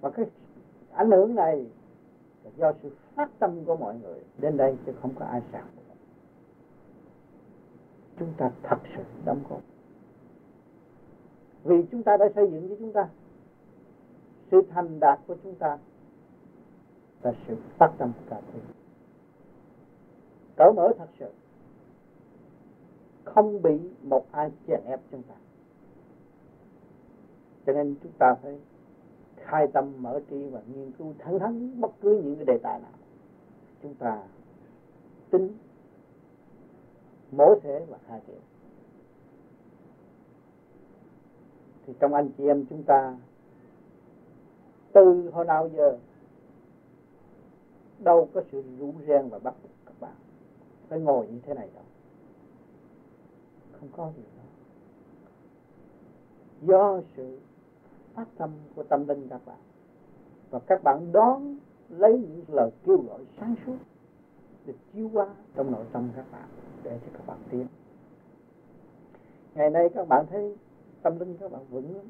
Và 0.00 0.10
cái 0.10 0.26
ảnh 0.92 1.10
hưởng 1.10 1.34
này 1.34 1.66
là 2.44 2.50
do 2.56 2.72
sự 2.82 2.90
phát 3.14 3.30
tâm 3.38 3.64
của 3.64 3.76
mọi 3.76 3.94
người 3.98 4.20
đến 4.38 4.56
đây 4.56 4.76
chứ 4.86 4.92
không 5.02 5.14
có 5.18 5.24
ai 5.26 5.42
sạc. 5.52 5.64
Chúng 8.18 8.32
ta 8.36 8.50
thật 8.62 8.78
sự 8.96 9.02
đóng 9.24 9.42
góp. 9.48 9.60
Vì 11.64 11.76
chúng 11.90 12.02
ta 12.02 12.16
đã 12.16 12.28
xây 12.34 12.50
dựng 12.50 12.68
cho 12.68 12.74
chúng 12.78 12.92
ta, 12.92 13.08
sự 14.50 14.62
thành 14.70 15.00
đạt 15.00 15.18
của 15.26 15.36
chúng 15.42 15.54
ta 15.54 15.78
là 17.22 17.32
sự 17.48 17.56
phát 17.78 17.92
tâm 17.98 18.12
cả 18.30 18.40
thế 18.52 18.60
cởi 20.56 20.72
mở 20.72 20.92
thật 20.98 21.08
sự 21.18 21.26
không 23.26 23.62
bị 23.62 23.78
một 24.02 24.26
ai 24.32 24.50
chèn 24.66 24.80
ép 24.84 25.00
chúng 25.10 25.22
ta. 25.22 25.34
Cho 27.66 27.72
nên 27.72 27.94
chúng 28.02 28.12
ta 28.18 28.34
phải 28.42 28.58
khai 29.36 29.66
tâm 29.72 29.92
mở 30.02 30.20
trí 30.30 30.48
và 30.48 30.60
nghiên 30.74 30.92
cứu 30.92 31.14
thẳng 31.18 31.38
thắn 31.38 31.80
bất 31.80 31.90
cứ 32.00 32.22
những 32.24 32.36
cái 32.36 32.44
đề 32.44 32.58
tài 32.62 32.80
nào. 32.80 32.92
Chúng 33.82 33.94
ta 33.94 34.22
tính 35.30 35.52
mỗi 37.32 37.60
thế 37.62 37.86
và 37.88 37.98
khai 38.08 38.20
triển 38.26 38.40
thì 41.86 41.94
trong 42.00 42.14
anh 42.14 42.30
chị 42.38 42.46
em 42.46 42.66
chúng 42.70 42.82
ta, 42.82 43.16
từ 44.92 45.30
hồi 45.32 45.44
nào 45.44 45.68
giờ, 45.68 45.98
đâu 47.98 48.28
có 48.34 48.42
sự 48.52 48.62
rủ 48.78 48.92
ren 49.06 49.28
và 49.28 49.38
bắt 49.38 49.54
buộc 49.62 49.72
các 49.86 49.94
bạn 50.00 50.16
phải 50.88 51.00
ngồi 51.00 51.26
như 51.26 51.40
thế 51.42 51.54
này 51.54 51.68
đâu 51.74 51.84
không 53.80 53.88
có 53.96 54.12
gì 54.16 54.22
đâu. 54.36 54.46
Do 56.62 57.00
sự 57.16 57.38
phát 58.14 58.26
tâm 58.38 58.50
của 58.74 58.82
tâm 58.82 59.08
linh 59.08 59.28
các 59.28 59.40
bạn, 59.46 59.58
và 60.50 60.58
các 60.58 60.82
bạn 60.82 61.12
đón 61.12 61.56
lấy 61.88 62.12
những 62.12 62.44
lời 62.48 62.70
kêu 62.84 62.96
gọi 63.08 63.20
sáng 63.40 63.54
suốt 63.66 63.76
để 64.66 64.74
chiếu 64.92 65.10
qua 65.12 65.28
trong 65.54 65.70
nội 65.72 65.84
tâm 65.92 66.08
các 66.16 66.24
bạn 66.32 66.48
để 66.82 66.98
cho 67.06 67.12
các 67.12 67.26
bạn 67.26 67.38
tiến. 67.50 67.66
Ngày 69.54 69.70
nay 69.70 69.88
các 69.94 70.08
bạn 70.08 70.26
thấy 70.30 70.56
tâm 71.02 71.18
linh 71.18 71.36
các 71.36 71.52
bạn 71.52 71.62
vững 71.70 71.96
lắm. 71.96 72.04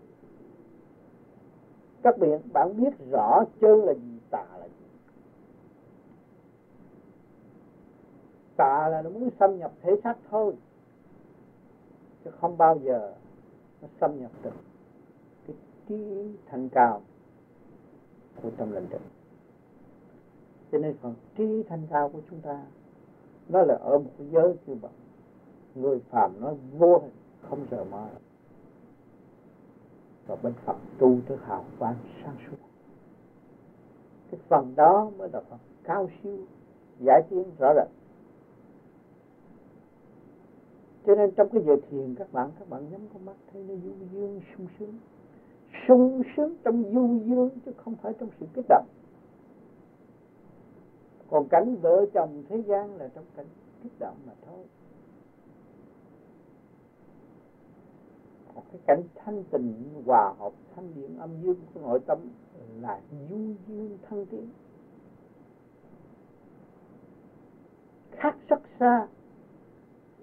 Các 2.02 2.18
bạn 2.18 2.40
bạn 2.52 2.76
biết 2.76 2.90
rõ 3.11 3.44
chân 3.61 3.85
là 3.85 3.94
gì 3.94 4.18
tà 4.30 4.46
là 4.58 4.66
gì. 4.66 4.87
Tà 8.56 8.88
là 8.88 9.02
nó 9.02 9.11
muốn 9.11 9.30
xâm 9.40 9.58
nhập 9.58 9.73
thể 9.82 9.92
xác 10.04 10.14
thôi 10.30 10.54
chứ 12.26 12.33
không 12.40 12.59
bao 12.59 12.78
giờ 12.78 13.14
nó 13.83 13.88
xâm 14.00 14.21
nhập 14.21 14.30
được 14.42 14.54
cái 15.47 15.56
trí 15.88 16.30
thanh 16.47 16.68
cao 16.68 17.02
của 18.42 18.50
tâm 18.56 18.73
linh 18.73 18.87
được. 18.90 19.00
Cho 20.73 20.78
nên 20.78 20.97
phần 21.00 21.14
trí 21.37 21.62
thanh 21.68 21.87
cao 21.90 22.09
của 22.09 22.21
chúng 22.30 22.40
ta, 22.40 22.62
nó 23.49 23.62
là 23.62 23.75
ở 23.75 23.99
một 23.99 24.11
giới 24.18 24.54
như 24.66 24.75
vậy 24.75 24.90
người 25.75 26.00
phàm 26.11 26.40
nó 26.40 26.54
vô 26.78 26.99
hình, 26.99 27.12
không 27.49 27.66
sợ 27.71 27.85
mơ 27.85 28.06
và 30.26 30.37
bên 30.42 30.52
Phật 30.64 30.76
tu 30.99 31.18
tới 31.28 31.38
hào 31.47 31.64
quang 31.78 31.97
sáng 32.25 32.37
suốt. 32.47 32.56
Cái 34.30 34.40
phần 34.49 34.73
đó 34.76 35.11
mới 35.16 35.28
là 35.33 35.40
phần 35.50 35.59
cao 35.85 36.09
siêu, 36.23 36.38
giải 37.00 37.23
tiến 37.30 37.45
rõ 37.59 37.75
rệt 37.75 37.88
cho 41.06 41.14
nên 41.14 41.30
trong 41.30 41.48
cái 41.52 41.62
giờ 41.66 41.76
thiền, 41.90 42.14
các 42.14 42.32
bạn 42.32 42.50
các 42.58 42.68
bạn 42.68 42.90
nhắm 42.90 43.00
con 43.12 43.25
mắt 43.25 43.36
thấy 43.52 43.62
nó 43.62 43.75
du 43.75 43.92
dương, 44.12 44.40
sung 44.56 44.66
sướng. 44.78 44.98
Sung 45.88 46.22
sướng 46.36 46.56
trong 46.64 46.82
du 46.94 47.20
dương, 47.25 47.50
chứ 47.64 47.72
không 47.76 47.94
phải 48.02 48.12
trong 48.20 48.28
sự 48.40 48.46
kích 48.54 48.64
động. 48.68 48.86
Còn 51.30 51.48
cảnh 51.48 51.76
vợ 51.82 52.06
chồng 52.14 52.42
thế 52.48 52.62
gian 52.62 52.96
là 52.96 53.08
trong 53.14 53.25
cảnh 53.36 53.46
kích 53.82 53.92
động 53.98 54.16
mà 54.26 54.32
thôi. 54.46 54.64
Còn 58.54 58.64
cái 58.72 58.80
cảnh 58.86 59.02
thanh 59.14 59.44
tịnh, 59.44 60.02
hòa 60.06 60.34
hợp, 60.38 60.52
thanh 60.75 60.94
điện 60.94 61.18
âm 61.18 61.30
dương 61.42 61.60
của 61.75 61.80
nội 61.80 62.00
tâm 62.06 62.18
là 62.80 63.00
du 63.30 63.54
dương 63.68 63.98
thăng 64.02 64.26
tiến. 64.26 64.50
Khác 68.10 68.36
rất 68.48 68.60
xa 68.80 69.06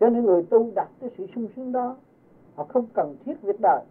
cho 0.03 0.10
nên 0.10 0.25
người 0.25 0.43
tu 0.43 0.72
đặt 0.75 0.89
cái 1.00 1.10
sự 1.17 1.27
sung 1.36 1.48
sướng 1.55 1.72
đó, 1.72 1.98
họ 2.55 2.63
không 2.63 2.86
cần 2.93 3.15
thiết 3.25 3.41
việc 3.41 3.60
đời. 3.62 3.86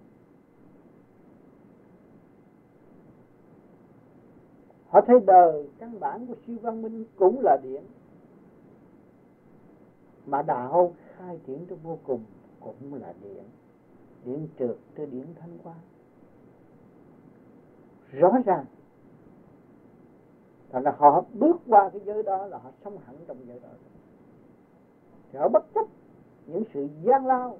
Họ 4.89 5.01
thấy 5.07 5.21
đời, 5.27 5.69
căn 5.79 6.01
bản 6.01 6.27
của 6.27 6.35
siêu 6.47 6.57
văn 6.63 6.83
minh 6.83 7.05
cũng 7.17 7.41
là 7.43 7.57
điện 7.63 7.85
mà 10.27 10.43
đạo 10.43 10.95
khai 11.17 11.41
triển 11.47 11.67
tới 11.67 11.79
vô 11.83 11.99
cùng 12.05 12.25
cũng 12.61 12.95
là 12.95 13.15
điện 13.23 13.45
điện 14.25 14.49
trượt 14.59 14.77
tới 14.95 15.07
điện 15.07 15.27
thanh 15.41 15.59
quan 15.65 15.77
rõ 18.11 18.33
ràng, 18.47 18.65
thành 20.71 20.83
là 20.83 20.95
họ 20.99 21.25
bước 21.33 21.57
qua 21.69 21.91
cái 21.93 22.01
giới 22.05 22.23
đó 22.23 22.47
là 22.47 22.59
họ 22.59 22.71
sống 22.85 22.99
hẳn 22.99 23.17
trong 23.27 23.37
giới 23.47 23.61
đó. 23.61 23.69
Thì 25.33 25.39
họ 25.39 25.49
bất 25.49 25.65
chấp 25.75 25.87
những 26.47 26.63
sự 26.75 26.89
gian 27.03 27.27
lao, 27.27 27.57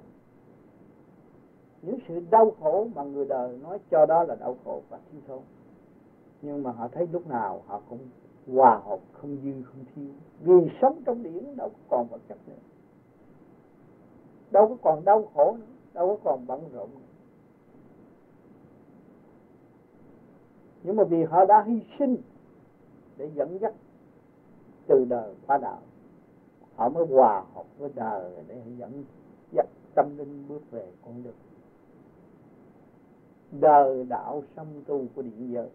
những 1.81 1.99
sự 2.07 2.19
đau 2.29 2.51
khổ 2.59 2.87
mà 2.95 3.03
người 3.03 3.25
đời 3.25 3.57
nói 3.63 3.79
cho 3.91 4.05
đó 4.05 4.23
là 4.23 4.35
đau 4.35 4.57
khổ 4.63 4.81
và 4.89 4.99
thiếu 5.11 5.21
thốn. 5.27 5.41
Nhưng 6.41 6.63
mà 6.63 6.71
họ 6.71 6.87
thấy 6.87 7.07
lúc 7.11 7.27
nào 7.27 7.61
họ 7.65 7.81
cũng 7.89 7.99
hòa 8.47 8.81
hợp, 8.85 8.99
không 9.13 9.37
dư, 9.43 9.63
không 9.63 9.85
thiếu. 9.95 10.09
Vì 10.41 10.69
sống 10.81 11.01
trong 11.05 11.23
điển 11.23 11.55
đâu 11.57 11.69
có 11.69 11.75
còn 11.89 12.07
vật 12.07 12.21
chất 12.29 12.37
nữa. 12.47 12.61
Đâu 14.51 14.67
có 14.67 14.75
còn 14.81 15.05
đau 15.05 15.25
khổ 15.33 15.55
nữa, 15.59 15.65
đâu 15.93 16.07
có 16.07 16.17
còn 16.23 16.47
bận 16.47 16.69
rộn 16.73 16.89
nữa. 16.91 17.13
nhưng 20.83 20.95
mà 20.95 21.03
vì 21.03 21.23
họ 21.23 21.45
đã 21.45 21.63
hy 21.67 21.79
sinh 21.99 22.17
để 23.17 23.31
dẫn 23.35 23.59
dắt 23.61 23.73
từ 24.87 25.05
đời 25.09 25.35
qua 25.47 25.57
đạo 25.57 25.79
họ 26.75 26.89
mới 26.89 27.05
hòa 27.05 27.43
hợp 27.55 27.65
với 27.77 27.89
đời 27.95 28.43
để 28.47 28.61
dẫn 28.77 29.03
dắt 29.51 29.65
tâm 29.95 30.17
linh 30.17 30.47
bước 30.47 30.71
về 30.71 30.91
con 31.05 31.23
đường. 31.23 31.33
Đời 33.51 34.05
đạo 34.05 34.43
song 34.55 34.67
tu 34.85 35.05
của 35.15 35.21
điện 35.21 35.51
giới. 35.53 35.69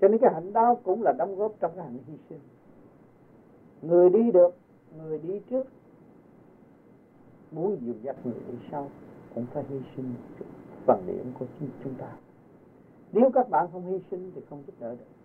Cho 0.00 0.08
nên 0.08 0.18
cái 0.18 0.34
hạnh 0.34 0.52
đó 0.52 0.74
cũng 0.84 1.02
là 1.02 1.12
đóng 1.18 1.36
góp 1.36 1.52
trong 1.60 1.72
cái 1.76 1.84
hạnh 1.84 1.98
hy 2.06 2.14
sinh. 2.28 2.40
Người 3.82 4.10
đi 4.10 4.32
được, 4.32 4.56
người 4.96 5.18
đi 5.18 5.40
trước. 5.50 5.66
Muốn 7.50 7.76
dìu 7.80 7.94
dắt 8.02 8.16
người 8.24 8.34
đi 8.48 8.58
sau 8.70 8.90
cũng 9.34 9.46
phải 9.46 9.64
hy 9.68 9.80
sinh 9.96 10.14
phần 10.86 11.02
điểm 11.06 11.32
của 11.38 11.46
chúng 11.84 11.94
ta. 11.94 12.16
Nếu 13.12 13.30
các 13.34 13.48
bạn 13.48 13.68
không 13.72 13.86
hy 13.86 13.98
sinh 14.10 14.32
thì 14.34 14.40
không 14.50 14.62
giúp 14.66 14.74
đỡ 14.80 14.90
được 14.90 15.17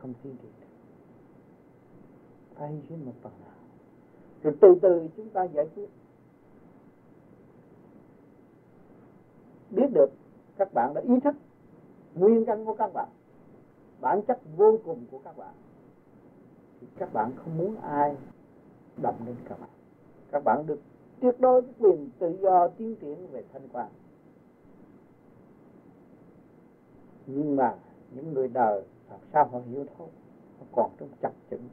không 0.00 0.14
tiến 0.22 0.36
định, 0.42 0.52
được 0.60 0.66
phải 2.54 2.72
hy 2.72 2.80
sinh 2.88 3.06
một 3.06 3.12
phần 3.22 3.32
nào. 3.40 3.54
Rồi 4.42 4.54
từ 4.60 4.74
từ 4.82 5.08
chúng 5.16 5.30
ta 5.30 5.44
giải 5.44 5.68
quyết. 5.74 5.88
Biết 9.70 9.86
được 9.94 10.10
các 10.56 10.74
bạn 10.74 10.94
đã 10.94 11.00
ý 11.00 11.20
thức 11.20 11.34
nguyên 12.14 12.44
căn 12.46 12.64
của 12.64 12.74
các 12.74 12.92
bạn 12.92 13.08
bản 14.00 14.22
chất 14.28 14.40
vô 14.56 14.78
cùng 14.84 15.06
của 15.10 15.18
các 15.18 15.36
bạn 15.36 15.54
thì 16.80 16.86
các 16.98 17.12
bạn 17.12 17.32
không 17.36 17.58
muốn 17.58 17.76
ai 17.76 18.16
đậm 19.02 19.14
lên 19.26 19.36
các 19.48 19.60
bạn. 19.60 19.70
Các 20.30 20.44
bạn 20.44 20.66
được 20.66 20.80
tuyệt 21.20 21.40
đối 21.40 21.62
quyền 21.78 22.10
tự 22.18 22.38
do 22.40 22.68
tiến 22.68 22.96
triển 22.96 23.26
về 23.30 23.44
thanh 23.52 23.68
quan. 23.72 23.88
Nhưng 27.26 27.56
mà 27.56 27.74
những 28.14 28.34
người 28.34 28.48
đời 28.48 28.84
làm 29.10 29.20
sao 29.32 29.48
họ 29.48 29.58
hiểu 29.58 29.84
thôi 29.98 30.08
họ 30.58 30.66
còn 30.72 30.90
trong 30.98 31.08
chặt 31.22 31.32
chững. 31.50 31.68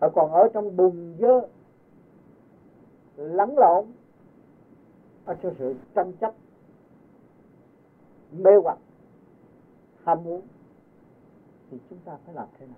Họ 0.00 0.08
còn 0.14 0.30
ở 0.30 0.48
trong 0.54 0.76
bùn 0.76 1.16
dơ 1.18 1.48
lẫn 3.16 3.54
lộn 3.58 3.84
ở 5.24 5.34
trong 5.34 5.54
sự 5.58 5.74
tranh 5.94 6.12
chấp, 6.20 6.34
mê 8.32 8.50
hoặc, 8.62 8.78
ham 10.04 10.24
muốn. 10.24 10.42
Thì 11.70 11.78
chúng 11.90 11.98
ta 12.04 12.18
phải 12.24 12.34
làm 12.34 12.48
thế 12.58 12.66
nào? 12.66 12.76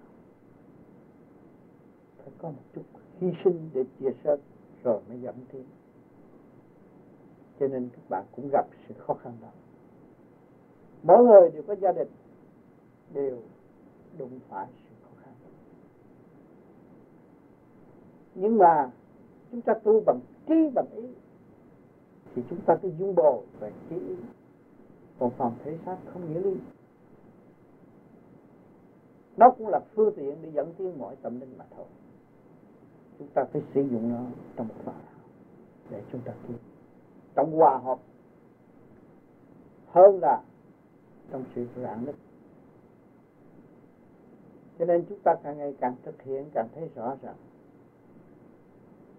Phải 2.16 2.32
có 2.38 2.48
một 2.48 2.62
chút 2.74 2.82
hy 3.18 3.32
sinh 3.44 3.70
để 3.74 3.84
chia 4.00 4.10
sớt, 4.24 4.36
rồi 4.82 5.00
mới 5.08 5.20
dẫn 5.20 5.34
tiến 5.52 5.64
cho 7.60 7.68
nên 7.68 7.88
các 7.92 8.02
bạn 8.08 8.24
cũng 8.32 8.48
gặp 8.52 8.66
sự 8.88 8.94
khó 8.98 9.14
khăn 9.14 9.32
đó. 9.42 9.48
Mỗi 11.02 11.24
người 11.24 11.50
đều 11.50 11.62
có 11.62 11.74
gia 11.74 11.92
đình, 11.92 12.08
đều 13.12 13.38
đụng 14.18 14.40
phải, 14.48 14.66
sự 14.88 14.94
khó 15.02 15.10
khăn. 15.24 15.34
Nhưng 18.34 18.58
mà 18.58 18.90
chúng 19.50 19.60
ta 19.60 19.74
tu 19.74 20.00
bằng 20.06 20.20
trí, 20.48 20.70
bằng 20.74 20.86
ý, 20.96 21.08
thì 22.34 22.42
chúng 22.50 22.60
ta 22.60 22.76
cứ 22.82 22.92
dung 22.98 23.14
bồ 23.14 23.42
về 23.60 23.72
trí. 23.90 23.96
Ý 23.96 24.16
còn 25.18 25.30
phòng 25.30 25.54
thể 25.64 25.78
xác 25.86 25.96
không 26.12 26.32
nghĩa 26.32 26.40
lý. 26.40 26.56
Nó 29.36 29.50
cũng 29.50 29.68
là 29.68 29.80
phương 29.94 30.14
tiện 30.16 30.42
để 30.42 30.50
dẫn 30.50 30.74
tiến 30.78 30.98
mọi 30.98 31.16
tâm 31.16 31.40
linh 31.40 31.58
mà 31.58 31.64
thôi. 31.76 31.86
Chúng 33.18 33.28
ta 33.28 33.44
phải 33.44 33.62
sử 33.74 33.82
dụng 33.82 34.10
nó 34.12 34.20
trong 34.56 34.68
một 34.68 34.74
phần 34.84 34.94
để 35.90 36.02
chúng 36.12 36.20
ta 36.20 36.32
tiến 36.48 36.56
trong 37.34 37.52
hòa 37.52 37.78
hợp 37.78 37.98
hơn 39.86 40.18
là 40.20 40.42
trong 41.30 41.44
sự 41.54 41.66
rạn 41.82 42.04
nứt 42.04 42.14
cho 44.78 44.84
nên 44.84 45.04
chúng 45.08 45.18
ta 45.24 45.34
càng 45.42 45.58
ngày 45.58 45.74
càng 45.80 45.94
thực 46.02 46.22
hiện, 46.22 46.44
càng 46.54 46.68
thấy 46.74 46.88
rõ 46.94 47.16
rằng 47.22 47.34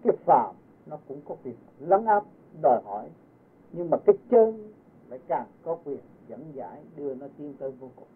cái 0.02 0.16
phạm 0.24 0.54
nó 0.86 0.98
cũng 1.08 1.20
có 1.24 1.34
việc 1.42 1.56
lắng 1.78 2.06
áp, 2.06 2.24
đòi 2.62 2.82
hỏi. 2.84 3.10
Nhưng 3.72 3.90
mà 3.90 3.96
cái 4.06 4.16
chân 4.30 4.72
lại 5.08 5.20
càng 5.28 5.46
có 5.62 5.78
quyền 5.84 6.00
dẫn 6.28 6.54
giải 6.54 6.82
đưa 6.96 7.14
nó 7.14 7.26
tiến 7.36 7.54
tới 7.58 7.70
vô 7.70 7.90
cùng. 7.96 8.08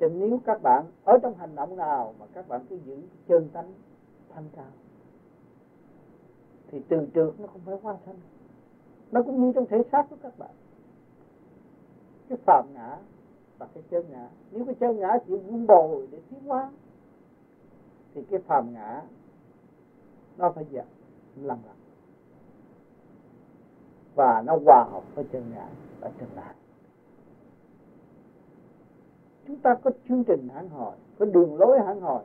Cho 0.00 0.08
nếu 0.08 0.40
các 0.44 0.62
bạn 0.62 0.84
ở 1.04 1.18
trong 1.22 1.34
hành 1.34 1.54
động 1.54 1.76
nào 1.76 2.14
mà 2.18 2.26
các 2.32 2.48
bạn 2.48 2.60
cứ 2.70 2.78
giữ 2.84 2.96
chân 3.28 3.48
tánh 3.48 3.72
thanh 4.34 4.44
cao, 4.56 4.70
thì 6.68 6.82
từ 6.88 7.06
trượt 7.14 7.40
nó 7.40 7.46
không 7.46 7.60
phải 7.64 7.76
hóa 7.82 7.96
thanh 8.06 8.16
nó 9.12 9.22
cũng 9.22 9.40
như 9.40 9.52
trong 9.52 9.66
thể 9.66 9.82
xác 9.92 10.06
của 10.10 10.16
các 10.22 10.38
bạn. 10.38 10.50
Cái 12.28 12.38
phạm 12.46 12.66
ngã 12.74 12.98
và 13.58 13.66
cái 13.74 13.82
chân 13.90 14.04
ngã. 14.10 14.28
Nếu 14.50 14.64
cái 14.64 14.74
chân 14.74 14.98
ngã 14.98 15.18
chịu 15.26 15.38
vun 15.38 15.66
bồi 15.66 16.08
để 16.10 16.18
tiến 16.30 16.40
hóa, 16.46 16.70
thì 18.14 18.22
cái 18.30 18.40
phàm 18.40 18.72
ngã 18.72 19.02
nó 20.36 20.50
phải 20.50 20.64
dẹp 20.72 20.86
lần 21.36 21.58
lần 21.66 21.76
và 24.14 24.42
nó 24.46 24.58
hòa 24.64 24.84
hợp 24.90 25.14
với 25.14 25.24
chân 25.32 25.42
ngã 25.54 25.68
ở 26.00 26.10
tương 26.18 26.34
lai 26.34 26.54
chúng 29.46 29.56
ta 29.56 29.74
có 29.74 29.90
chương 30.08 30.24
trình 30.24 30.48
hẳn 30.54 30.68
hồi 30.68 30.96
có 31.18 31.24
đường 31.24 31.56
lối 31.56 31.80
hẳn 31.80 32.00
hồi 32.00 32.24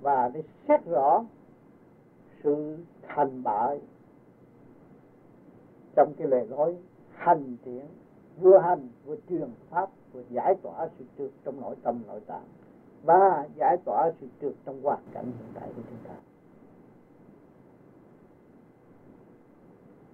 và 0.00 0.28
để 0.34 0.42
xét 0.68 0.84
rõ 0.84 1.24
sự 2.42 2.78
thành 3.02 3.42
bại 3.42 3.80
trong 5.96 6.14
cái 6.18 6.28
lề 6.28 6.44
lối 6.44 6.76
hành 7.10 7.56
thiện 7.64 7.86
vừa 8.40 8.58
hành, 8.58 8.88
vừa 9.04 9.16
truyền 9.28 9.50
pháp, 9.70 9.90
vừa 10.12 10.22
giải 10.30 10.54
tỏa 10.62 10.88
sự 10.98 11.04
trượt 11.18 11.30
trong 11.44 11.60
nội 11.60 11.76
tâm, 11.82 12.02
nội 12.06 12.20
tạng, 12.26 12.46
và 13.04 13.48
giải 13.56 13.76
tỏa 13.84 14.10
sự 14.20 14.26
trượt 14.40 14.52
trong 14.64 14.82
hoàn 14.82 15.02
cảnh 15.12 15.24
hiện 15.24 15.48
tại 15.54 15.68
của 15.76 15.82
chúng 15.88 16.08
ta. 16.08 16.14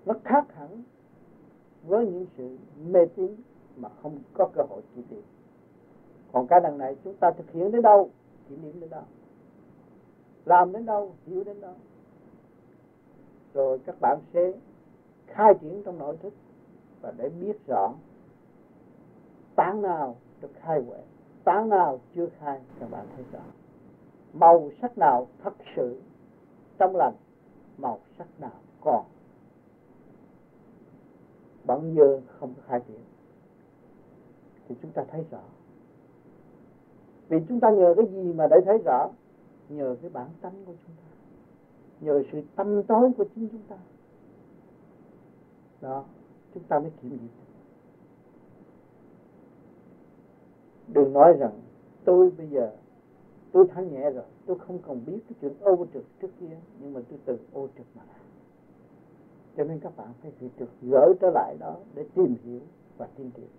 Nó 0.07 0.15
khác 0.25 0.45
hẳn 0.55 0.83
với 1.83 2.07
những 2.07 2.27
sự 2.37 2.59
mê 2.87 3.07
tín 3.07 3.37
mà 3.77 3.89
không 4.03 4.19
có 4.33 4.49
cơ 4.55 4.63
hội 4.69 4.83
chỉ 4.95 5.03
điểm 5.11 5.23
còn 6.33 6.47
cái 6.47 6.61
đằng 6.61 6.79
này 6.79 6.97
chúng 7.05 7.15
ta 7.15 7.31
thực 7.31 7.51
hiện 7.51 7.73
đến 7.73 7.83
đâu, 7.83 8.11
chỉ 8.49 8.57
niệm 8.57 8.81
đến 8.81 8.91
đâu 8.91 9.03
làm 10.45 10.73
đến 10.73 10.87
đâu, 10.87 11.15
hiểu 11.27 11.45
đến 11.45 11.61
đâu 11.61 11.75
rồi 13.55 13.79
các 13.79 14.01
bạn 14.01 14.19
sẽ 14.33 14.53
khai 15.27 15.55
triển 15.61 15.83
trong 15.85 15.99
nội 15.99 16.17
thức 16.17 16.33
và 17.01 17.13
để 17.17 17.29
biết 17.29 17.57
rõ 17.67 17.93
tán 19.59 19.83
nào 19.83 20.17
được 20.41 20.51
khai 20.55 20.81
huệ 20.81 20.99
tán 21.45 21.69
nào 21.69 22.01
chưa 22.15 22.29
khai 22.39 22.61
các 22.81 22.91
bạn 22.91 23.07
thấy 23.17 23.25
rõ. 23.33 23.41
Màu 24.33 24.71
sắc 24.83 24.99
nào 24.99 25.27
thật 25.43 25.55
sự 25.77 26.01
trong 26.79 26.97
lành, 26.97 27.15
màu 27.79 28.01
sắc 28.19 28.27
nào 28.41 28.61
còn. 28.81 29.05
Bẩn 31.65 31.95
dơ 31.97 32.21
không 32.39 32.55
có 32.55 32.63
khai 32.67 32.81
triển. 32.89 33.01
Thì 34.69 34.75
chúng 34.83 34.91
ta 34.91 35.05
thấy 35.11 35.25
rõ. 35.31 35.43
Vì 37.29 37.39
chúng 37.49 37.61
ta 37.61 37.71
nhờ 37.71 37.95
cái 37.97 38.07
gì 38.07 38.33
mà 38.33 38.47
để 38.51 38.57
thấy 38.65 38.79
rõ? 38.85 39.11
Nhờ 39.69 39.97
cái 40.03 40.11
bản 40.11 40.29
tánh 40.41 40.65
của 40.67 40.75
chúng 40.87 40.97
ta. 40.97 41.17
Nhờ 42.01 42.23
sự 42.33 42.43
tâm 42.57 42.83
tối 42.83 43.11
của 43.17 43.25
chính 43.35 43.49
chúng 43.49 43.63
ta. 43.69 43.77
Đó, 45.81 46.05
chúng 46.55 46.63
ta 46.63 46.79
mới 46.79 46.91
kiểm 46.91 47.11
nghiệm 47.11 47.48
đừng 50.93 51.13
nói 51.13 51.37
rằng 51.39 51.53
tôi 52.05 52.31
bây 52.31 52.49
giờ, 52.49 52.73
tôi 53.53 53.67
thắng 53.69 53.93
nhẹ 53.93 54.11
rồi, 54.11 54.25
tôi 54.47 54.59
không 54.59 54.79
còn 54.83 55.05
biết 55.07 55.21
cái 55.29 55.37
chuyện 55.41 55.53
ô 55.61 55.87
trực 55.95 56.05
trước 56.21 56.29
kia, 56.41 56.57
nhưng 56.81 56.93
mà 56.93 57.01
tôi 57.11 57.19
từ 57.25 57.39
ô 57.53 57.69
trực 57.79 57.87
mà 57.95 58.03
làm. 58.09 58.21
Cho 59.57 59.65
nên 59.65 59.81
các 59.81 59.97
bạn 59.97 60.09
phải 60.23 60.33
phải 60.41 60.51
trực, 60.59 60.69
gỡ 60.83 61.13
trở 61.21 61.31
lại 61.31 61.57
đó 61.61 61.77
để 61.95 62.05
tìm 62.15 62.37
hiểu 62.45 62.61
và 62.99 63.09
tin 63.17 63.31
tưởng. 63.31 63.51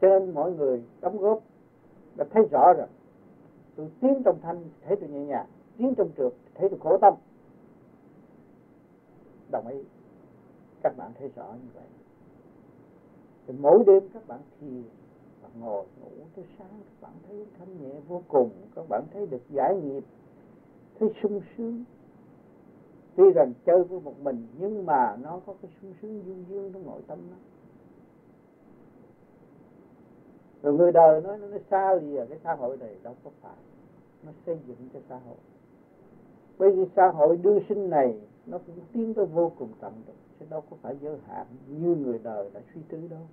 Cho 0.00 0.08
nên 0.08 0.34
mọi 0.34 0.52
người 0.52 0.82
đóng 1.00 1.18
góp 1.18 1.42
đã 2.16 2.24
thấy 2.30 2.42
rõ 2.50 2.72
rồi 2.72 2.86
tôi 3.76 3.90
tiến 4.00 4.22
trong 4.24 4.38
thanh, 4.42 4.64
thấy 4.82 4.96
tôi 5.00 5.08
nhẹ 5.08 5.24
nhàng, 5.24 5.46
tiến 5.76 5.94
trong 5.94 6.10
trượt, 6.16 6.32
thấy 6.54 6.68
tôi 6.68 6.78
khổ 6.78 6.98
tâm. 7.00 7.14
Đồng 9.50 9.66
ý. 9.66 9.76
Các 10.82 10.96
bạn 10.96 11.12
thấy 11.18 11.30
rõ 11.36 11.52
như 11.52 11.68
vậy 11.74 11.84
thì 13.48 13.54
mỗi 13.60 13.84
đêm 13.86 14.02
các 14.14 14.28
bạn 14.28 14.40
thiền 14.60 14.82
và 15.42 15.48
ngồi 15.60 15.84
ngủ 16.00 16.10
tới 16.36 16.44
sáng, 16.58 16.68
các 16.70 17.00
bạn 17.00 17.12
thấy 17.28 17.46
thanh 17.58 17.82
nhẹ 17.82 18.00
vô 18.08 18.22
cùng, 18.28 18.50
các 18.74 18.88
bạn 18.88 19.04
thấy 19.12 19.26
được 19.26 19.42
giải 19.50 19.76
nghiệp, 19.76 20.04
thấy 20.98 21.08
sung 21.22 21.40
sướng. 21.56 21.84
Tuy 23.16 23.30
rằng 23.34 23.52
chơi 23.66 23.84
với 23.84 24.00
một 24.00 24.20
mình, 24.22 24.46
nhưng 24.58 24.86
mà 24.86 25.16
nó 25.16 25.40
có 25.46 25.54
cái 25.62 25.70
sung 25.82 25.92
sướng 26.02 26.22
dương 26.26 26.44
dương 26.48 26.72
trong 26.72 26.86
nội 26.86 27.02
tâm 27.06 27.18
nó 27.30 27.36
rồi 30.62 30.74
người 30.74 30.92
đời 30.92 31.20
nói, 31.20 31.38
nó 31.38 31.58
xa 31.70 31.94
lìa 31.94 32.20
à, 32.20 32.24
cái 32.28 32.38
xã 32.44 32.54
hội 32.54 32.76
này 32.76 32.96
đâu 33.02 33.14
có 33.24 33.30
phải, 33.40 33.56
nó 34.22 34.32
xây 34.46 34.58
dựng 34.66 34.88
cho 34.92 35.00
xã 35.08 35.18
hội. 35.26 35.36
Bởi 36.58 36.70
vì 36.70 36.84
xã 36.96 37.08
hội 37.08 37.36
đương 37.36 37.60
sinh 37.68 37.90
này, 37.90 38.20
nó 38.46 38.58
cũng 38.58 38.76
tiến 38.92 39.14
tới 39.14 39.26
vô 39.26 39.52
cùng 39.58 39.68
tận 39.80 39.92
được 40.06 40.12
chứ 40.40 40.46
đâu 40.50 40.60
có 40.70 40.76
phải 40.82 40.96
giới 41.00 41.18
hạn 41.26 41.46
như 41.68 41.94
người 41.94 42.18
đời 42.18 42.50
đã 42.54 42.60
suy 42.74 42.80
tư 42.88 43.08
đâu. 43.10 43.26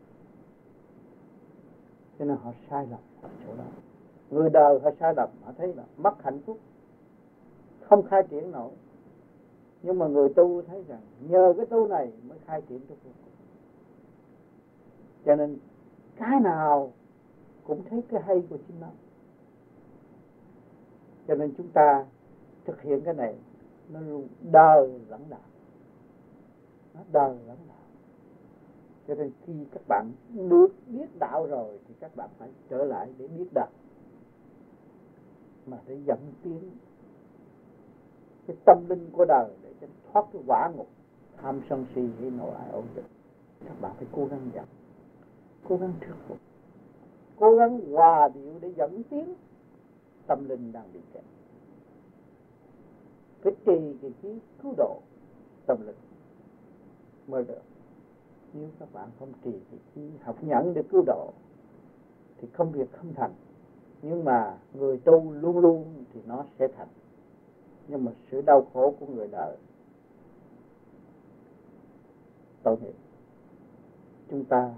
Cho 2.20 2.26
nên 2.26 2.38
họ 2.38 2.52
sai 2.70 2.88
lầm 2.88 3.00
ở 3.22 3.30
chỗ 3.46 3.56
đó. 3.58 3.66
Người 4.30 4.50
đời 4.50 4.80
họ 4.80 4.92
sai 5.00 5.14
lầm, 5.18 5.30
họ 5.44 5.52
thấy 5.58 5.74
là 5.76 5.84
mất 5.98 6.24
hạnh 6.24 6.40
phúc, 6.46 6.60
không 7.82 8.04
khai 8.04 8.24
triển 8.30 8.52
nổi. 8.52 8.72
Nhưng 9.82 10.00
mà 10.00 10.08
người 10.08 10.30
tu 10.30 10.62
thấy 10.62 10.84
rằng 10.84 11.02
nhờ 11.20 11.54
cái 11.58 11.66
tu 11.66 11.88
này 11.88 12.12
mới 12.28 12.40
khai 12.46 12.62
triển 12.62 12.80
được 12.88 12.96
cho 15.26 15.36
nên 15.36 15.58
cái 16.16 16.40
nào 16.40 16.94
cũng 17.64 17.82
thấy 17.90 18.04
cái 18.10 18.22
hay 18.22 18.44
của 18.50 18.58
chính 18.68 18.80
nó. 18.80 18.88
Cho 21.28 21.36
nên 21.36 21.54
chúng 21.58 21.68
ta 21.68 22.06
thực 22.66 22.82
hiện 22.82 23.02
cái 23.02 23.14
này 23.14 23.36
nó 23.90 24.00
luôn 24.00 24.28
đời 24.52 25.02
lẫn 25.08 25.22
đạo 25.30 25.40
nó 26.96 27.02
đời 27.12 27.38
lắm. 27.48 27.58
Đạo 27.68 27.78
cho 29.08 29.16
nên 29.16 29.32
khi 29.46 29.54
các 29.72 29.82
bạn 29.88 30.12
được 30.34 30.68
biết 30.88 31.20
đạo 31.20 31.46
rồi 31.46 31.80
thì 31.88 31.94
các 32.00 32.16
bạn 32.16 32.30
phải 32.38 32.50
trở 32.70 32.86
lại 32.86 33.14
để 33.18 33.28
biết 33.28 33.48
đạo. 33.54 33.70
Mà 35.66 35.78
để 35.86 35.98
dẫn 36.06 36.20
tiến 36.44 36.72
cái 38.48 38.58
tâm 38.66 38.86
linh 38.90 39.10
của 39.12 39.26
đời 39.26 39.50
để 39.62 39.74
cho 39.82 39.88
thoát 40.14 40.26
cái 40.34 40.42
quả 40.48 40.72
ngục. 40.76 40.88
Tham 41.38 41.62
sân 41.70 41.86
si 41.96 42.02
hay 42.20 42.32
nội 42.32 42.52
ai 42.56 42.70
ổn 42.72 42.86
định, 42.96 43.06
các 43.66 43.82
bạn 43.82 43.92
phải 43.98 44.08
cố 44.12 44.26
gắng 44.26 44.50
dẫn, 44.54 44.66
cố 45.68 45.78
gắng 45.78 45.94
thuyết 46.02 46.16
phục, 46.28 46.38
cố 47.36 47.56
gắng 47.56 47.92
hòa 47.92 48.30
điệu 48.34 48.60
để 48.62 48.74
dẫn 48.78 49.04
tiến 49.04 49.34
tâm 50.28 50.50
linh 50.50 50.72
đang 50.72 50.94
bị 50.94 51.00
kẹt. 51.14 51.24
Phải 53.42 53.54
trì 53.66 53.98
cái 54.02 54.12
trí 54.22 54.40
cứu 54.64 54.74
độ 54.78 55.00
tâm 55.66 55.78
linh 55.86 55.96
mới 57.28 57.44
được. 57.44 57.62
Nếu 58.54 58.70
các 58.80 58.94
bạn 58.94 59.10
không 59.20 59.34
trì 59.44 59.52
thì 59.72 59.78
trí 59.96 60.10
học 60.24 60.44
nhận 60.44 60.74
được 60.74 60.86
cứu 60.90 61.04
độ 61.06 61.34
thì 62.38 62.48
không 62.54 62.72
việc 62.72 62.92
không 62.92 63.14
thành. 63.14 63.34
Nhưng 64.02 64.24
mà 64.24 64.58
người 64.74 64.98
tu 64.98 65.32
luôn 65.32 65.58
luôn 65.60 66.06
thì 66.14 66.22
nó 66.26 66.46
sẽ 66.60 66.68
thành. 66.68 66.88
Nhưng 67.88 68.06
mà 68.06 68.12
sự 68.32 68.42
đau 68.42 68.68
khổ 68.74 68.96
của 69.00 69.06
người 69.06 69.28
đời 69.28 69.58
tội 72.64 72.78
nghiệp, 72.82 72.96
chúng 74.30 74.46
ta 74.46 74.74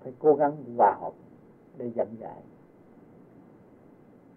phải 0.00 0.12
cố 0.18 0.34
gắng 0.34 0.56
hòa 0.76 0.96
hợp 1.00 1.12
để 1.76 1.90
dẫn 1.94 2.16
dạy. 2.18 2.42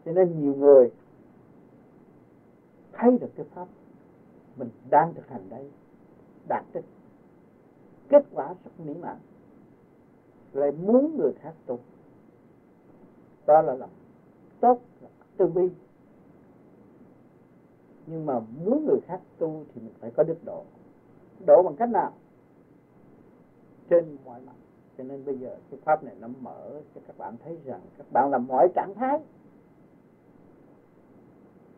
Cho 0.06 0.12
nên 0.12 0.40
nhiều 0.40 0.56
người 0.56 0.92
thấy 2.94 3.18
được 3.18 3.32
cái 3.36 3.46
pháp 3.54 3.68
mình 4.58 4.70
đang 4.90 5.14
thực 5.14 5.28
hành 5.28 5.50
đây, 5.50 5.72
đạt 6.48 6.66
được 6.74 6.82
kết 8.10 8.26
quả 8.32 8.48
rất 8.48 8.72
mỹ 8.86 8.94
mãn. 9.02 9.18
Lại 10.54 10.72
muốn 10.72 11.18
người 11.18 11.34
khác 11.34 11.54
tu 11.66 11.80
đó 13.48 13.62
là 13.62 13.74
lòng 13.74 13.90
tốt, 14.60 14.80
là 15.02 15.10
từ 15.38 15.48
bi. 15.48 15.70
Nhưng 18.08 18.26
mà 18.26 18.40
muốn 18.40 18.86
người 18.86 19.00
khác 19.06 19.20
tu 19.38 19.64
thì 19.74 19.82
mình 19.82 19.94
phải 20.00 20.12
có 20.12 20.24
đức 20.24 20.38
độ. 20.46 20.64
Độ 21.48 21.64
bằng 21.64 21.76
cách 21.76 21.90
nào? 21.90 22.12
Trên 23.90 24.18
mọi 24.26 24.42
mặt. 24.42 24.56
Cho 24.98 25.04
nên 25.04 25.26
bây 25.26 25.38
giờ 25.38 25.58
cái 25.72 25.80
pháp 25.84 26.04
này 26.04 26.16
nó 26.20 26.28
mở 26.42 26.82
cho 26.96 27.02
các 27.08 27.18
bạn 27.18 27.36
thấy 27.44 27.58
rằng 27.66 27.82
các 27.98 28.12
bạn 28.12 28.32
làm 28.32 28.48
mọi 28.48 28.68
trạng 28.76 28.94
thái. 28.96 29.20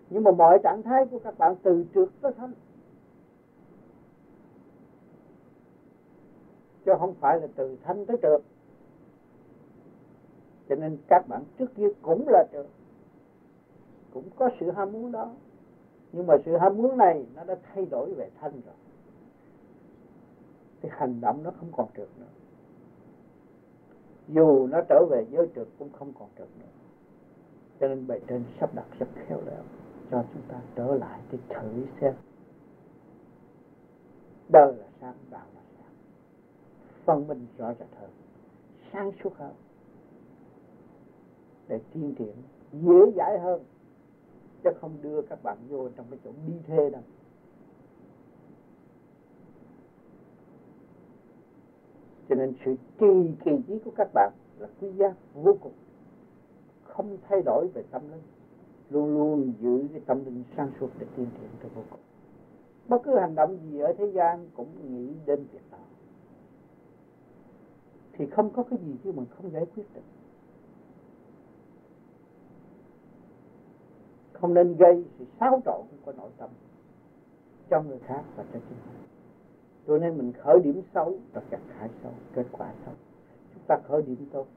Nhưng 0.10 0.24
mà 0.24 0.32
mọi 0.32 0.60
trạng 0.64 0.82
thái 0.84 1.06
của 1.12 1.20
các 1.20 1.38
bạn 1.38 1.56
từ 1.64 1.86
trước 1.94 2.12
tới 2.22 2.34
thanh 2.38 2.52
chứ 6.88 6.94
không 7.00 7.14
phải 7.14 7.42
là 7.42 7.48
từ 7.56 7.78
thanh 7.84 8.06
tới 8.06 8.18
trượt. 8.22 8.42
Cho 10.70 10.76
nên 10.76 10.98
các 11.08 11.28
bạn 11.28 11.44
trước 11.60 11.76
kia 11.76 11.88
cũng 12.02 12.26
là 12.28 12.46
trượt. 12.52 12.66
Cũng 14.14 14.30
có 14.36 14.50
sự 14.60 14.72
ham 14.72 14.92
muốn 14.92 15.12
đó. 15.12 15.32
Nhưng 16.12 16.28
mà 16.28 16.36
sự 16.46 16.58
ham 16.58 16.78
muốn 16.78 16.98
này 16.98 17.26
nó 17.36 17.44
đã 17.44 17.56
thay 17.64 17.86
đổi 17.86 18.14
về 18.14 18.30
thanh 18.40 18.52
rồi. 18.52 18.76
Thì 20.82 20.90
hành 20.92 21.22
động 21.22 21.44
nó 21.44 21.52
không 21.60 21.72
còn 21.78 21.88
trượt 21.98 22.10
nữa. 22.20 22.32
Dù 24.28 24.68
nó 24.68 24.82
trở 24.90 25.06
về 25.10 25.26
giới 25.32 25.48
trượt 25.56 25.68
cũng 25.80 25.90
không 25.90 26.14
còn 26.20 26.30
trượt 26.38 26.48
nữa. 26.60 26.72
Cho 27.80 27.88
nên 27.88 28.08
bài 28.08 28.22
trên 28.28 28.44
sắp 28.60 28.76
đặt 28.76 28.86
rất 29.00 29.08
khéo 29.28 29.42
léo 29.46 29.64
cho 30.12 30.24
chúng 30.34 30.44
ta 30.48 30.62
trở 30.76 30.96
lại 30.96 31.20
để 31.32 31.38
thử 31.50 31.86
xem. 32.02 32.14
Đời 34.50 34.74
là 34.78 34.88
sáng 35.02 35.16
đạo 35.32 35.46
phân 37.08 37.28
minh 37.28 37.48
rõ 37.58 37.74
rệt 37.74 37.88
hơn, 38.00 38.10
sáng 38.94 39.12
suốt 39.24 39.34
hơn, 39.36 39.54
để 41.68 41.80
tiến 41.94 42.16
triển, 42.18 42.36
dễ 42.74 43.12
dãi 43.16 43.40
hơn, 43.40 43.64
chứ 44.64 44.70
không 44.82 44.92
đưa 45.02 45.22
các 45.22 45.44
bạn 45.44 45.58
vô 45.70 45.90
trong 45.90 46.06
cái 46.10 46.20
chỗ 46.24 46.32
bi 46.48 46.54
thê 46.68 46.90
đâu. 46.90 47.02
Cho 52.30 52.36
nên 52.36 52.54
sự 52.66 52.76
trì 53.00 53.36
kỳ 53.46 53.52
trí 53.68 53.80
của 53.86 53.92
các 53.98 54.10
bạn 54.14 54.34
là 54.60 54.68
quý 54.82 54.92
giá 54.92 55.14
vô 55.34 55.58
cùng. 55.62 55.74
Không 56.84 57.18
thay 57.30 57.42
đổi 57.46 57.68
về 57.74 57.84
tâm 57.92 58.02
linh, 58.12 58.24
luôn 58.90 59.14
luôn 59.14 59.54
giữ 59.60 59.88
cái 59.92 60.02
tâm 60.06 60.26
linh 60.26 60.44
sáng 60.58 60.72
suốt 60.80 60.90
để 61.00 61.06
tiến 61.16 61.28
triển 61.40 61.50
cho 61.64 61.70
vô 61.76 61.82
cùng. 61.90 62.00
Bất 62.88 63.02
cứ 63.04 63.20
hành 63.20 63.36
động 63.36 63.58
gì 63.64 63.80
ở 63.80 63.94
thế 63.98 64.12
gian 64.12 64.50
cũng 64.56 64.68
nghĩ 64.92 65.14
đến 65.26 65.46
việc 65.52 65.62
thì 68.18 68.26
không 68.26 68.50
có 68.50 68.64
cái 68.64 68.80
gì 68.86 68.96
chứ 69.04 69.12
mình 69.12 69.26
không 69.30 69.52
giải 69.52 69.66
quyết 69.76 69.84
được. 69.94 70.02
Không 74.34 74.54
nên 74.54 74.76
gây 74.76 75.06
sự 75.20 75.26
xáo 75.40 75.62
trộn 75.66 75.86
của 76.06 76.14
nội 76.14 76.30
tâm 76.38 76.50
cho 77.70 77.82
người 77.82 78.00
khác 78.00 78.24
và 78.36 78.44
cho 78.54 78.60
chính 78.70 78.78
mình 78.86 78.98
cho 79.88 79.98
nên 79.98 80.18
mình 80.18 80.34
khởi 80.34 80.60
điểm 80.60 80.82
xấu 80.94 81.20
và 81.34 81.42
gặt 81.50 81.62
hại 81.78 81.90
xấu, 82.04 82.12
kết 82.34 82.46
quả 82.52 82.74
xấu. 82.86 82.94
Chúng 83.54 83.64
ta 83.68 83.78
khởi 83.88 84.02
điểm 84.02 84.30
tốt. 84.34 84.48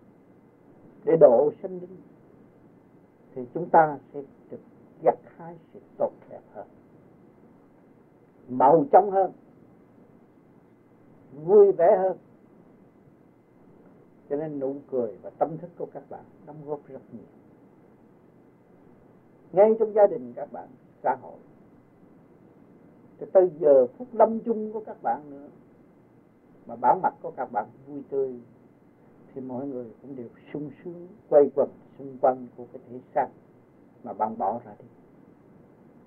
Để 1.04 1.16
độ 1.20 1.50
sinh 1.62 1.78
linh, 1.78 1.96
thì 3.34 3.42
chúng 3.54 3.68
ta 3.70 3.98
sẽ 4.12 4.22
được 4.50 4.60
gặt 5.02 5.18
hái 5.36 5.56
sự 5.72 5.80
tốt 5.98 6.10
đẹp 6.30 6.40
hơn, 6.54 6.66
màu 8.48 8.84
trong 8.92 9.10
hơn, 9.10 9.32
vui 11.44 11.72
vẻ 11.72 11.96
hơn 11.98 12.16
cho 14.30 14.36
nên 14.36 14.60
nụ 14.60 14.76
cười 14.90 15.18
và 15.22 15.30
tâm 15.30 15.58
thức 15.58 15.70
của 15.78 15.86
các 15.92 16.02
bạn 16.10 16.24
đóng 16.46 16.56
góp 16.66 16.86
rất 16.86 17.00
nhiều. 17.12 17.26
Ngay 19.52 19.74
trong 19.78 19.92
gia 19.92 20.06
đình 20.06 20.32
các 20.36 20.52
bạn, 20.52 20.68
xã 21.02 21.16
hội. 21.22 21.38
Cho 23.20 23.26
tới 23.32 23.50
giờ 23.58 23.86
phút 23.86 24.08
lâm 24.12 24.40
chung 24.40 24.72
của 24.72 24.82
các 24.86 25.02
bạn 25.02 25.30
nữa, 25.30 25.48
mà 26.66 26.76
bản 26.80 27.00
mặt 27.02 27.14
của 27.22 27.32
các 27.36 27.52
bạn 27.52 27.66
vui 27.86 28.02
tươi, 28.08 28.40
thì 29.34 29.40
mọi 29.40 29.66
người 29.66 29.86
cũng 30.02 30.16
đều 30.16 30.28
sung 30.52 30.70
sướng 30.84 31.08
quay 31.28 31.50
quần 31.54 31.68
xung 31.98 32.18
quanh 32.20 32.46
của 32.56 32.64
cái 32.72 32.82
thể 32.88 33.00
xác 33.14 33.28
mà 34.04 34.12
bạn 34.12 34.38
bỏ 34.38 34.60
ra 34.64 34.74
đi. 34.78 34.84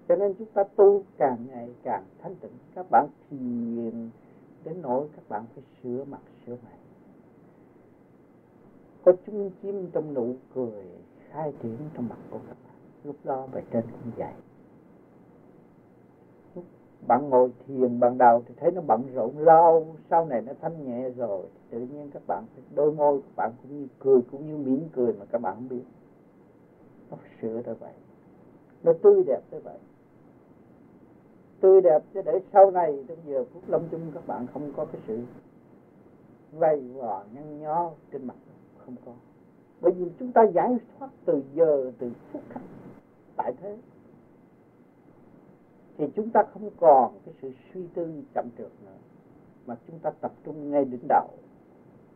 Cho 0.07 0.15
nên 0.15 0.33
chúng 0.33 0.47
ta 0.53 0.63
tu 0.63 1.03
càng 1.17 1.45
ngày 1.49 1.69
càng 1.83 2.03
thanh 2.19 2.36
tịnh. 2.36 2.51
Các 2.75 2.86
bạn 2.91 3.07
thiền 3.29 4.09
đến 4.63 4.81
nỗi 4.81 5.07
các 5.15 5.29
bạn 5.29 5.45
phải 5.53 5.63
sửa 5.83 6.03
mặt 6.03 6.21
sửa 6.45 6.55
mặt 6.63 6.82
có 9.05 9.13
chung 9.25 9.51
chim 9.61 9.89
trong 9.93 10.13
nụ 10.13 10.35
cười 10.55 10.85
khai 11.29 11.53
triển 11.63 11.77
trong 11.93 12.09
mặt 12.09 12.17
của 12.29 12.39
các 12.47 12.57
bạn 12.63 12.73
lúc 13.03 13.15
đó 13.23 13.47
về 13.51 13.63
trên 13.71 13.83
cũng 13.91 14.11
vậy. 14.17 14.33
Lúc 16.55 16.63
bạn 17.07 17.29
ngồi 17.29 17.51
thiền 17.67 17.99
ban 17.99 18.17
đầu 18.17 18.43
thì 18.47 18.55
thấy 18.57 18.71
nó 18.71 18.81
bận 18.81 19.03
rộn 19.13 19.37
lâu, 19.37 19.95
sau 20.09 20.25
này 20.25 20.41
nó 20.41 20.53
thanh 20.61 20.85
nhẹ 20.85 21.09
rồi. 21.09 21.45
Tự 21.69 21.79
nhiên 21.79 22.09
các 22.13 22.21
bạn, 22.27 22.45
đôi 22.75 22.91
môi 22.91 23.21
các 23.21 23.35
bạn 23.35 23.51
cũng 23.61 23.79
như 23.79 23.87
cười, 23.99 24.21
cũng 24.31 24.47
như 24.47 24.57
mỉm 24.57 24.87
cười 24.93 25.13
mà 25.13 25.25
các 25.25 25.41
bạn 25.41 25.55
không 25.55 25.69
biết. 25.69 25.83
Nó 27.11 27.17
sửa 27.41 27.61
tới 27.61 27.75
vậy. 27.75 27.93
Nó 28.83 28.93
tươi 28.93 29.23
đẹp 29.27 29.41
tới 29.49 29.59
vậy. 29.59 29.77
Tươi 31.59 31.81
đẹp 31.81 32.03
cho 32.13 32.21
để 32.21 32.39
sau 32.53 32.71
này 32.71 33.03
trong 33.07 33.17
giờ 33.25 33.45
phút 33.53 33.63
lâm 33.67 33.81
chung 33.91 34.01
các 34.13 34.27
bạn 34.27 34.47
không 34.53 34.71
có 34.75 34.85
cái 34.85 35.01
sự 35.07 35.19
vây 36.51 36.81
vò 36.81 37.23
nhăn 37.33 37.59
nhó 37.59 37.91
trên 38.11 38.27
mặt 38.27 38.35
không 38.85 38.95
có. 39.05 39.13
Bởi 39.81 39.91
vì 39.91 40.11
chúng 40.19 40.31
ta 40.31 40.43
giải 40.53 40.77
thoát 40.97 41.09
từ 41.25 41.43
giờ, 41.53 41.91
từ 41.99 42.11
phút 42.31 42.41
khắc, 42.49 42.63
tại 43.35 43.53
thế. 43.61 43.77
Thì 45.97 46.05
chúng 46.15 46.29
ta 46.29 46.43
không 46.53 46.69
còn 46.79 47.19
cái 47.25 47.33
sự 47.41 47.51
suy 47.73 47.87
tư 47.93 48.23
chậm 48.33 48.49
trượt 48.57 48.71
nữa, 48.85 48.97
mà 49.65 49.77
chúng 49.87 49.99
ta 49.99 50.09
tập 50.21 50.33
trung 50.45 50.71
ngay 50.71 50.85
đỉnh 50.85 51.07
đầu 51.09 51.29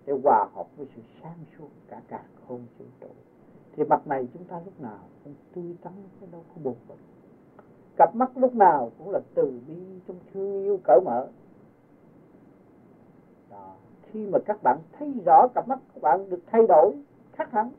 để 0.06 0.14
hòa 0.24 0.48
hợp 0.56 0.68
với 0.78 0.88
sự 0.96 1.02
sáng 1.22 1.38
suốt 1.58 1.68
cả 1.88 2.02
cả 2.08 2.24
không 2.48 2.66
vũ 2.78 2.86
trụ. 3.02 3.08
Thì 3.76 3.84
mặt 3.84 4.08
này 4.08 4.28
chúng 4.34 4.44
ta 4.44 4.62
lúc 4.66 4.82
nào 4.82 5.00
cũng 5.24 5.34
tươi 5.54 5.76
tắn 5.82 5.94
cái 6.20 6.30
đâu 6.32 6.44
có 6.48 6.62
buồn 6.64 6.76
bực. 6.88 6.96
Cặp 7.98 8.16
mắt 8.16 8.38
lúc 8.38 8.56
nào 8.56 8.92
cũng 8.98 9.10
là 9.10 9.20
từ 9.34 9.60
bi 9.68 10.00
trong 10.08 10.18
thương 10.34 10.64
yêu 10.64 10.80
cởi 10.84 11.00
mở. 11.06 11.28
Đó 13.50 13.76
khi 14.12 14.28
mà 14.28 14.40
các 14.46 14.64
bạn 14.64 14.80
thấy 14.92 15.14
rõ 15.26 15.48
cặp 15.56 15.68
mắt 15.68 15.80
các 15.94 16.02
bạn 16.02 16.30
được 16.30 16.40
thay 16.48 16.62
đổi, 16.68 16.96
khác 17.34 17.52
hẳn, 17.52 17.72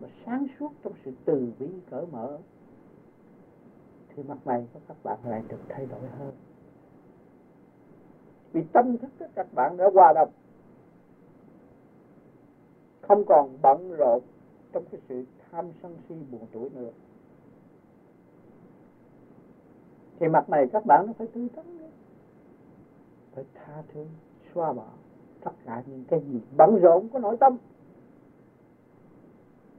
mà 0.00 0.08
sáng 0.26 0.46
suốt 0.58 0.72
trong 0.84 0.92
sự 1.04 1.12
từ 1.24 1.52
bi 1.58 1.68
cởi 1.90 2.06
mở, 2.12 2.38
thì 4.08 4.22
mặt 4.22 4.46
này 4.46 4.66
của 4.72 4.80
các 4.88 4.96
bạn 5.02 5.18
lại 5.24 5.42
được 5.48 5.60
thay 5.68 5.86
đổi 5.86 6.00
hơn. 6.18 6.32
Vì 8.52 8.62
tâm 8.72 8.98
thức 8.98 9.10
của 9.18 9.26
các 9.34 9.46
bạn 9.54 9.76
đã 9.76 9.90
hòa 9.94 10.12
đồng, 10.14 10.30
không 13.00 13.24
còn 13.26 13.58
bận 13.62 13.94
rộn 13.98 14.22
trong 14.72 14.84
cái 14.90 15.00
sự 15.08 15.24
tham 15.50 15.70
sân 15.82 15.96
si 16.08 16.14
buồn 16.30 16.46
tuổi 16.52 16.70
nữa. 16.70 16.90
Thì 20.18 20.28
mặt 20.28 20.50
này 20.50 20.66
các 20.72 20.86
bạn 20.86 21.06
nó 21.06 21.12
phải 21.12 21.26
tươi 21.26 21.48
tắn, 21.56 21.78
phải 23.34 23.44
tha 23.54 23.82
thứ 23.92 24.06
xóa 24.54 24.72
bỏ 24.72 24.88
tất 25.44 25.50
cả 25.64 25.82
những 25.86 26.04
cái 26.08 26.20
gì 26.20 26.40
bận 26.56 26.78
rộn 26.82 27.08
của 27.08 27.18
nội 27.18 27.36
tâm. 27.40 27.56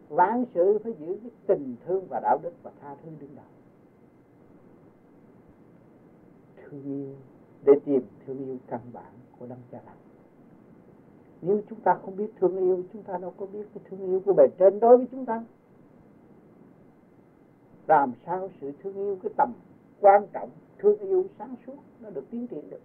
Vạn 0.10 0.46
sự 0.54 0.80
phải 0.84 0.94
giữ 0.94 1.20
cái 1.22 1.32
tình 1.48 1.76
thương 1.86 2.06
và 2.10 2.20
đạo 2.20 2.40
đức 2.44 2.54
và 2.64 2.72
tha 2.82 2.96
thứ 3.04 3.12
đứng 3.20 3.36
đầu. 3.36 3.46
Thương 6.58 6.84
yêu, 6.84 7.16
để 7.66 7.74
tìm 7.86 8.02
thương 8.26 8.46
yêu 8.46 8.58
căn 8.68 8.82
bản 8.94 9.14
của 9.40 9.46
đấng 9.48 9.60
cha 9.72 9.80
lành 9.86 9.98
nếu 11.46 11.62
chúng 11.70 11.80
ta 11.80 12.00
không 12.06 12.18
biết 12.18 12.32
thương 12.40 12.58
yêu, 12.58 12.84
chúng 12.94 13.04
ta 13.04 13.18
đâu 13.18 13.34
có 13.38 13.46
biết 13.46 13.68
cái 13.74 13.84
thương 13.90 14.00
yêu 14.00 14.22
của 14.26 14.34
bề 14.34 14.44
trên 14.60 14.80
đối 14.80 14.98
với 14.98 15.08
chúng 15.12 15.26
ta. 15.26 15.44
Làm 17.88 18.14
sao 18.26 18.50
sự 18.62 18.72
thương 18.84 18.96
yêu 18.96 19.18
cái 19.24 19.32
tầm 19.38 19.54
quan 20.02 20.28
trọng, 20.34 20.50
thương 20.80 21.00
yêu 21.00 21.26
sáng 21.40 21.56
suốt 21.68 21.76
nó 22.00 22.10
được 22.10 22.24
tiến 22.32 22.48
triển 22.48 22.70
được? 22.70 22.82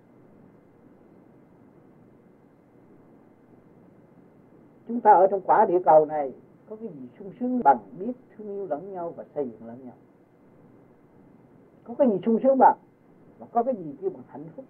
Chúng 4.89 5.01
ta 5.01 5.13
ở 5.13 5.27
trong 5.31 5.41
quả 5.41 5.67
địa 5.69 5.79
cầu 5.85 6.07
này, 6.07 6.33
có 6.69 6.77
cái 6.77 6.89
gì 6.89 7.09
sung 7.19 7.33
sướng 7.41 7.61
bằng 7.65 7.79
biết 7.99 8.13
thương 8.37 8.49
yêu 8.49 8.67
lẫn 8.71 8.93
nhau 8.93 9.11
và 9.17 9.25
xây 9.35 9.51
dựng 9.51 9.67
lẫn 9.67 9.85
nhau? 9.85 9.95
Có 11.85 11.95
cái 11.99 12.09
gì 12.09 12.19
sung 12.27 12.39
sướng 12.43 12.59
bằng 12.59 12.79
và 13.39 13.47
có 13.53 13.63
cái 13.63 13.77
gì 13.77 13.97
kêu 14.01 14.11
bằng 14.11 14.23
hạnh 14.29 14.45
phúc? 14.57 14.65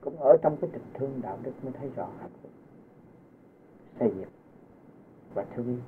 Cũng 0.00 0.16
ở 0.16 0.36
trong 0.42 0.56
cái 0.60 0.70
tình 0.72 0.82
thương 0.94 1.20
đạo 1.22 1.38
đức 1.42 1.52
mới 1.62 1.72
thấy 1.72 1.90
rõ 1.96 2.08
hạnh 2.18 2.30
phúc, 2.42 2.50
xây 3.98 4.10
dựng 4.18 4.28
và 5.34 5.44
thương 5.54 5.66
yêu. 5.66 5.78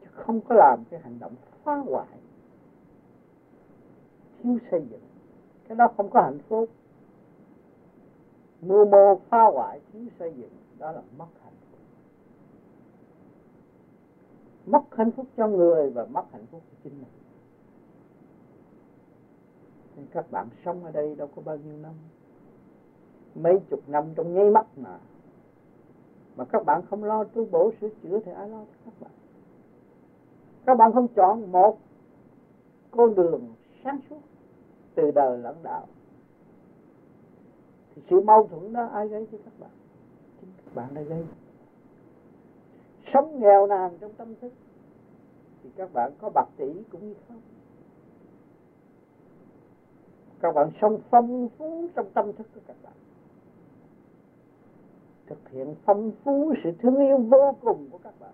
Chứ 0.00 0.06
không 0.12 0.40
có 0.40 0.54
làm 0.54 0.84
cái 0.90 1.00
hành 1.00 1.18
động 1.18 1.32
phá 1.64 1.76
hoại, 1.76 2.08
thiếu 4.42 4.58
xây 4.70 4.86
dựng. 4.90 5.00
Cái 5.68 5.76
đó 5.76 5.88
không 5.96 6.10
có 6.10 6.22
hạnh 6.22 6.38
phúc. 6.48 6.68
Mưu 8.60 8.84
mô 8.84 9.20
phá 9.28 9.42
hoại, 9.42 9.80
thiếu 9.92 10.02
xây 10.18 10.32
dựng 10.36 10.50
đó 10.78 10.92
là 10.92 11.02
mất 11.18 11.26
hạnh 11.44 11.54
phúc. 11.70 11.80
Mất 14.66 14.96
hạnh 14.96 15.10
phúc 15.10 15.26
cho 15.36 15.48
người 15.48 15.90
và 15.90 16.06
mất 16.06 16.24
hạnh 16.32 16.46
phúc 16.50 16.62
cho 16.70 16.76
chính 16.84 16.98
mình. 16.98 17.12
Nên 19.96 20.06
các 20.10 20.30
bạn 20.30 20.48
sống 20.64 20.84
ở 20.84 20.90
đây 20.90 21.14
đâu 21.14 21.28
có 21.36 21.42
bao 21.44 21.56
nhiêu 21.56 21.76
năm? 21.76 21.92
Mấy 23.34 23.58
chục 23.70 23.88
năm 23.88 24.04
trong 24.16 24.34
nháy 24.34 24.50
mắt 24.50 24.66
mà. 24.76 24.98
Mà 26.36 26.44
các 26.44 26.64
bạn 26.64 26.82
không 26.90 27.04
lo 27.04 27.24
tu 27.24 27.44
bổ 27.44 27.72
sửa 27.80 27.88
chữa 28.02 28.20
thì 28.24 28.32
ai 28.32 28.48
lo 28.48 28.64
cho 28.64 28.76
các 28.84 28.94
bạn? 29.00 29.10
Các 30.66 30.74
bạn 30.74 30.92
không 30.92 31.08
chọn 31.08 31.52
một 31.52 31.78
con 32.90 33.14
đường 33.14 33.54
sáng 33.84 34.00
suốt 34.10 34.20
từ 34.94 35.10
đời 35.10 35.38
lẫn 35.38 35.56
đạo. 35.62 35.86
Thì 37.94 38.02
sự 38.10 38.20
mâu 38.20 38.46
thuẫn 38.46 38.72
đó 38.72 38.86
ai 38.86 39.08
gây 39.08 39.26
cho 39.32 39.38
các 39.44 39.52
bạn? 39.58 39.70
Bạn 40.74 40.94
đã 40.94 41.02
gây 41.02 41.24
sống 43.12 43.40
nghèo 43.40 43.66
nàn 43.66 43.98
trong 44.00 44.12
tâm 44.12 44.34
thức, 44.40 44.52
thì 45.62 45.70
các 45.76 45.92
bạn 45.92 46.12
có 46.20 46.30
bạc 46.34 46.48
tỷ 46.56 46.82
cũng 46.90 47.08
như 47.08 47.14
không? 47.28 47.40
Các 50.40 50.52
bạn 50.54 50.70
sống 50.80 51.00
phong 51.10 51.48
phú 51.58 51.88
trong 51.94 52.10
tâm 52.14 52.32
thức 52.32 52.46
của 52.54 52.60
các 52.66 52.76
bạn. 52.82 52.92
Thực 55.26 55.48
hiện 55.48 55.74
phong 55.84 56.12
phú 56.24 56.54
sự 56.64 56.70
thương 56.78 56.96
yêu 56.96 57.18
vô 57.18 57.56
cùng 57.60 57.88
của 57.90 57.98
các 57.98 58.14
bạn. 58.20 58.32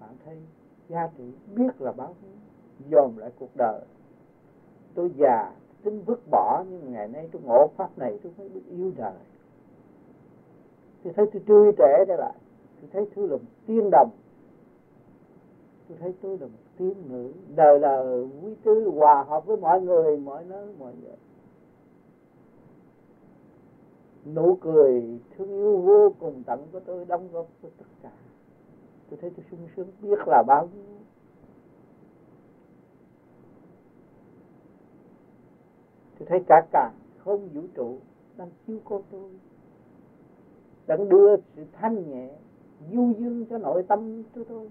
Bạn 0.00 0.16
thấy 0.24 0.38
giá 0.88 1.08
trị 1.18 1.32
biết 1.54 1.80
là 1.80 1.92
bao 1.92 2.14
nhiêu, 2.22 2.36
dồn 2.90 3.18
lại 3.18 3.30
cuộc 3.38 3.56
đời. 3.56 3.80
Tôi 4.94 5.10
già 5.16 5.52
tính 5.84 6.02
vứt 6.06 6.20
bỏ 6.30 6.64
nhưng 6.70 6.92
ngày 6.92 7.08
nay, 7.08 7.28
tôi 7.32 7.42
ngộ 7.42 7.70
pháp 7.76 7.98
này, 7.98 8.18
tôi 8.22 8.32
mới 8.38 8.48
biết 8.48 8.60
yêu 8.70 8.92
đời. 8.96 9.12
Tôi 11.04 11.12
thấy 11.12 11.26
tôi 11.32 11.42
tươi 11.46 11.72
trẻ 11.78 12.04
trở 12.08 12.16
lại. 12.16 12.34
Tôi 12.80 12.90
thấy 12.92 13.06
tôi 13.14 13.28
là 13.28 13.36
một 13.36 13.50
tiên 13.66 13.90
đồng. 13.92 14.10
Tôi 15.88 15.98
thấy 16.00 16.14
tôi 16.22 16.38
là 16.38 16.46
một 16.46 16.58
tiên 16.76 16.94
nữ. 17.08 17.32
Đời 17.54 17.80
là 17.80 18.02
quý 18.42 18.54
tư 18.64 18.90
hòa 18.96 19.24
hợp 19.28 19.46
với 19.46 19.56
mọi 19.56 19.80
người, 19.80 20.16
mọi 20.16 20.44
nơi, 20.44 20.74
mọi 20.78 20.92
người 21.02 21.16
nụ 24.26 24.58
cười 24.60 25.20
thương 25.36 25.48
yêu 25.48 25.76
vô 25.78 26.12
cùng 26.18 26.42
tận 26.46 26.66
của 26.72 26.80
tôi, 26.80 27.04
đóng 27.04 27.28
góp 27.32 27.46
với 27.62 27.70
tất 27.78 27.84
cả. 28.02 28.12
Tôi 29.10 29.18
thấy 29.20 29.30
tôi 29.36 29.44
sung 29.50 29.68
sướng, 29.76 29.88
biết 30.02 30.18
là 30.26 30.42
bao 30.46 30.68
nhiêu 30.74 30.82
tôi 36.22 36.28
thấy 36.28 36.44
cả 36.48 36.66
cả 36.72 36.92
không 37.18 37.48
vũ 37.48 37.60
trụ 37.74 37.98
đang 38.36 38.48
chiếu 38.66 38.78
cô 38.84 39.02
tôi. 39.10 39.30
Đang 40.86 41.08
đưa 41.08 41.36
sự 41.36 41.64
thanh 41.72 42.10
nhẹ, 42.10 42.30
du 42.92 43.12
dương 43.18 43.46
cho 43.50 43.58
nội 43.58 43.82
tâm 43.88 44.22
của 44.34 44.44
tôi 44.48 44.70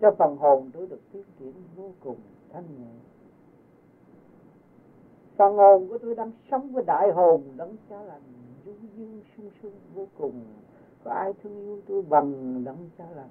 cho 0.00 0.10
phần 0.18 0.36
hồn 0.36 0.70
tôi 0.72 0.86
được 0.86 1.00
tiến 1.12 1.22
triển 1.38 1.52
vô 1.76 1.90
cùng 2.00 2.16
thanh 2.52 2.64
nhẹ. 2.78 2.90
Phần 5.36 5.56
hồn 5.56 5.88
của 5.88 5.98
tôi 5.98 6.14
đang 6.14 6.30
sống 6.50 6.72
với 6.72 6.84
đại 6.86 7.12
hồn 7.12 7.42
đấng 7.56 7.76
cha 7.90 8.02
lành, 8.02 8.22
du 8.66 8.72
dương 8.96 9.20
sung 9.36 9.50
sướng 9.62 9.74
vô 9.94 10.06
cùng. 10.18 10.44
Có 11.04 11.10
ai 11.10 11.32
thương 11.42 11.64
yêu 11.64 11.80
tôi 11.86 12.02
bằng 12.02 12.64
đấng 12.64 12.90
cha 12.98 13.10
lành? 13.10 13.28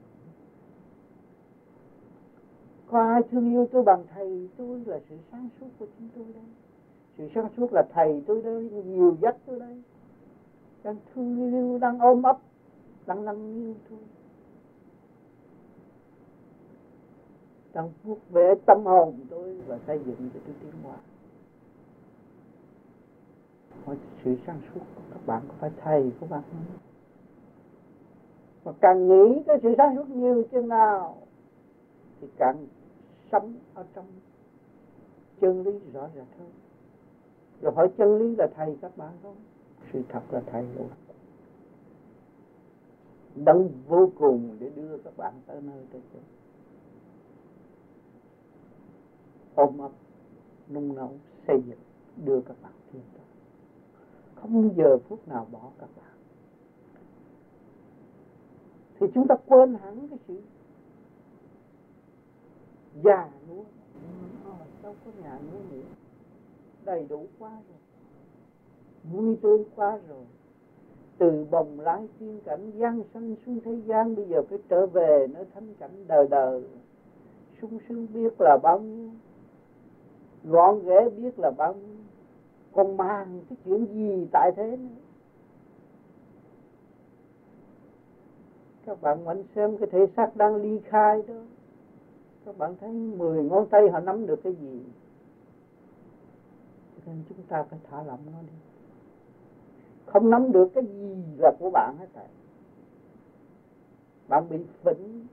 Có 2.88 3.00
ai 3.00 3.22
thương 3.32 3.52
yêu 3.52 3.68
tôi 3.72 3.84
bằng 3.84 4.04
thầy? 4.14 4.50
Tôi 4.58 4.82
là 4.86 5.00
sự 5.10 5.18
sáng 5.32 5.50
suốt 5.60 5.68
của 5.80 5.88
chúng 6.00 6.10
tôi 6.16 6.26
đây 6.34 6.44
sự 7.18 7.30
sáng 7.36 7.48
suốt 7.58 7.74
là 7.74 7.84
thầy 7.94 8.24
tôi 8.28 8.42
đó 8.42 8.52
nhiều 8.86 9.18
dắt 9.22 9.38
tôi 9.46 9.60
đây. 9.60 9.82
Đang 10.84 10.96
thương 11.14 11.52
yêu 11.52 11.78
đang 11.78 12.00
ôm 12.00 12.24
ấp 12.24 12.38
đang 13.06 13.26
nâng 13.26 13.64
niu 13.64 13.74
tôi 13.90 14.00
đang 17.74 17.92
vuốt 18.04 18.20
về 18.30 18.54
tâm 18.66 18.86
hồn 18.86 19.20
tôi 19.30 19.62
và 19.68 19.80
xây 19.88 20.00
dựng 20.06 20.30
cho 20.34 20.40
tôi 20.46 20.56
tiến 20.62 20.72
hóa. 20.84 20.96
Mọi 23.86 23.98
sự 24.24 24.36
sáng 24.48 24.62
suốt 24.74 24.82
của 24.96 25.02
các 25.14 25.20
bạn 25.26 25.42
có 25.48 25.54
phải 25.60 25.72
thầy, 25.82 26.12
của 26.20 26.28
bạn 26.28 26.42
không? 26.52 26.78
Và 28.64 28.74
càng 28.82 29.08
nghĩ 29.08 29.44
cái 29.48 29.58
sự 29.64 29.74
sáng 29.78 29.96
suốt 29.96 30.10
nhiều 30.10 30.44
chừng 30.52 30.68
nào, 30.68 31.18
thì 32.22 32.28
càng 32.38 32.68
sống 33.32 33.54
ở 33.74 33.86
trong 33.96 34.06
chân 35.42 35.64
lý 35.64 35.72
rõ 35.94 36.10
ràng 36.16 36.26
hơn 36.40 36.50
rồi 37.64 37.74
hỏi 37.74 37.90
chân 37.98 38.18
lý 38.18 38.36
là 38.36 38.48
thầy 38.56 38.78
các 38.82 38.98
bạn 38.98 39.12
không 39.24 39.36
sự 39.94 40.02
thật 40.10 40.22
là 40.32 40.42
thầy 40.46 40.64
luôn. 40.78 40.90
Đấng 43.36 43.70
vô 43.88 44.12
cùng 44.18 44.56
để 44.60 44.70
đưa 44.76 44.98
các 44.98 45.18
bạn 45.18 45.34
tới 45.46 45.62
nơi 45.62 45.86
tới 45.92 46.02
chỗ. 46.14 46.20
Ôm 49.56 49.78
ấp, 49.78 49.92
nung 50.70 50.96
nấu, 50.96 51.12
xây 51.48 51.62
dựng, 51.68 51.80
đưa 52.26 52.42
các 52.42 52.56
bạn 52.62 52.72
tiến 52.92 53.02
tới. 53.14 53.26
Không 54.36 54.76
giờ 54.76 54.98
phút 54.98 55.28
nào 55.28 55.48
bỏ 55.52 55.72
các 55.80 55.90
bạn. 55.96 56.16
Thì 59.00 59.08
chúng 59.14 59.28
ta 59.28 59.36
quên 59.48 59.76
hẳn 59.76 60.08
cái 60.10 60.20
sự 60.28 60.42
già 63.04 63.30
nua. 63.50 63.64
Ờ, 64.46 64.54
đâu 64.84 64.96
có 65.06 65.12
nhà 65.22 65.40
nữa 65.52 65.60
nữa 65.72 66.03
đầy 66.86 67.06
đủ 67.10 67.26
quá 67.40 67.52
rồi. 67.52 67.80
Vui 69.12 69.38
tươi 69.42 69.66
quá 69.76 70.00
rồi. 70.10 70.26
Từ 71.18 71.46
bồng 71.52 71.80
lái 71.80 72.08
tiên 72.20 72.40
cảnh 72.46 72.72
gian 72.72 73.04
sanh 73.14 73.36
xuống 73.46 73.60
thế 73.66 73.82
gian, 73.86 74.16
bây 74.16 74.26
giờ 74.26 74.42
phải 74.50 74.60
trở 74.70 74.88
về 74.88 75.28
nơi 75.34 75.46
thánh 75.54 75.74
cảnh 75.80 76.08
đời 76.08 76.28
đời 76.28 76.64
sung 77.62 77.80
sướng 77.90 78.08
biết 78.14 78.34
là 78.40 78.58
bao 78.64 78.80
nhiêu 78.80 79.10
gọn 80.44 80.86
ghẽ 80.86 81.10
biết 81.10 81.40
là 81.40 81.52
bao 81.58 81.74
nhiêu 81.74 81.96
còn 82.74 82.98
mang 82.98 83.42
cái 83.50 83.58
chuyện 83.66 83.86
gì 83.86 84.28
tại 84.32 84.52
thế 84.56 84.78
nữa? 84.78 85.02
Các 88.86 89.02
bạn 89.02 89.24
vẫn 89.24 89.44
xem 89.56 89.78
cái 89.78 89.90
thể 89.92 90.08
xác 90.16 90.36
đang 90.36 90.56
ly 90.56 90.80
khai 90.80 91.22
đó. 91.28 91.42
Các 92.46 92.58
bạn 92.58 92.76
thấy 92.82 92.92
mười 92.92 93.44
ngón 93.44 93.70
tay 93.70 93.90
họ 93.90 94.00
nắm 94.00 94.28
được 94.28 94.40
cái 94.44 94.54
gì? 94.54 94.82
Nên 97.06 97.24
chúng 97.30 97.44
ta 97.48 97.64
phải 97.64 97.80
thả 97.90 98.04
lỏng 98.04 98.20
nó 98.34 98.42
đi. 98.42 98.54
Không 100.06 100.30
nắm 100.30 100.52
được 100.52 100.70
cái 100.76 100.86
gì 100.86 101.24
là 101.38 101.52
của 101.60 101.70
bạn 101.70 101.96
hết 102.00 102.08
thảy 102.14 102.28
bạn 104.28 104.50
bị 104.50 104.58
phỉnh 104.84 105.28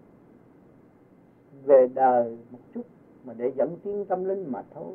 về 1.64 1.88
đời 1.94 2.38
một 2.50 2.58
chút 2.74 2.86
mà 3.24 3.34
để 3.36 3.52
dẫn 3.56 3.76
tiến 3.82 4.04
tâm 4.04 4.24
linh 4.24 4.52
mà 4.52 4.62
thôi. 4.74 4.94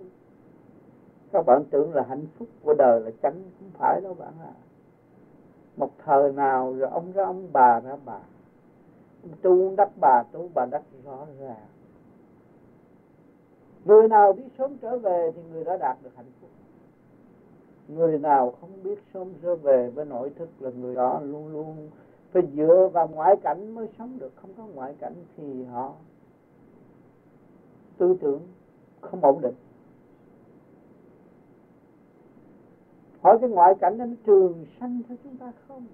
Các 1.31 1.45
bạn 1.45 1.63
tưởng 1.69 1.93
là 1.93 2.05
hạnh 2.09 2.25
phúc 2.37 2.47
của 2.63 2.73
đời 2.73 3.01
là 3.01 3.11
chánh, 3.23 3.43
không 3.59 3.69
phải 3.79 4.01
đâu 4.01 4.13
bạn 4.13 4.33
à 4.39 4.53
một 5.77 5.91
thời 6.05 6.31
nào 6.31 6.73
rồi 6.73 6.89
ông 6.89 7.11
ra 7.11 7.25
ông, 7.25 7.47
bà 7.53 7.79
ra 7.79 7.97
bà. 8.05 8.19
Tu 9.41 9.75
đắc 9.75 9.89
bà, 10.01 10.23
tu 10.31 10.49
bà 10.53 10.65
đắc 10.65 10.83
rõ 11.05 11.25
ràng. 11.39 11.65
Người 13.85 14.07
nào 14.07 14.33
biết 14.33 14.43
sớm 14.57 14.77
trở 14.77 14.97
về 14.97 15.31
thì 15.35 15.41
người 15.51 15.63
đã 15.63 15.77
đạt 15.77 15.97
được 16.03 16.15
hạnh 16.15 16.31
phúc 16.41 16.49
người 17.87 18.19
nào 18.19 18.53
không 18.61 18.83
biết 18.83 18.99
sống 19.13 19.33
trở 19.41 19.55
về 19.55 19.89
với 19.89 20.05
nội 20.05 20.29
thức 20.29 20.49
là 20.59 20.69
người 20.69 20.95
đó 20.95 21.19
luôn 21.23 21.47
luôn 21.47 21.89
phải 22.31 22.43
dựa 22.55 22.89
vào 22.93 23.07
ngoại 23.07 23.35
cảnh 23.43 23.75
mới 23.75 23.87
sống 23.97 24.19
được. 24.19 24.31
Không 24.35 24.53
có 24.57 24.65
ngoại 24.65 24.95
cảnh 24.99 25.13
thì 25.37 25.63
họ, 25.63 25.93
tư 27.97 28.17
tưởng 28.21 28.41
không 29.01 29.21
ổn 29.21 29.41
định. 29.41 29.55
Hỏi 33.21 33.37
cái 33.41 33.49
ngoại 33.49 33.73
cảnh 33.81 33.97
nó 33.97 34.05
trường 34.25 34.65
sanh 34.79 35.01
cho 35.09 35.15
chúng 35.23 35.37
ta 35.37 35.51
không? 35.67 35.85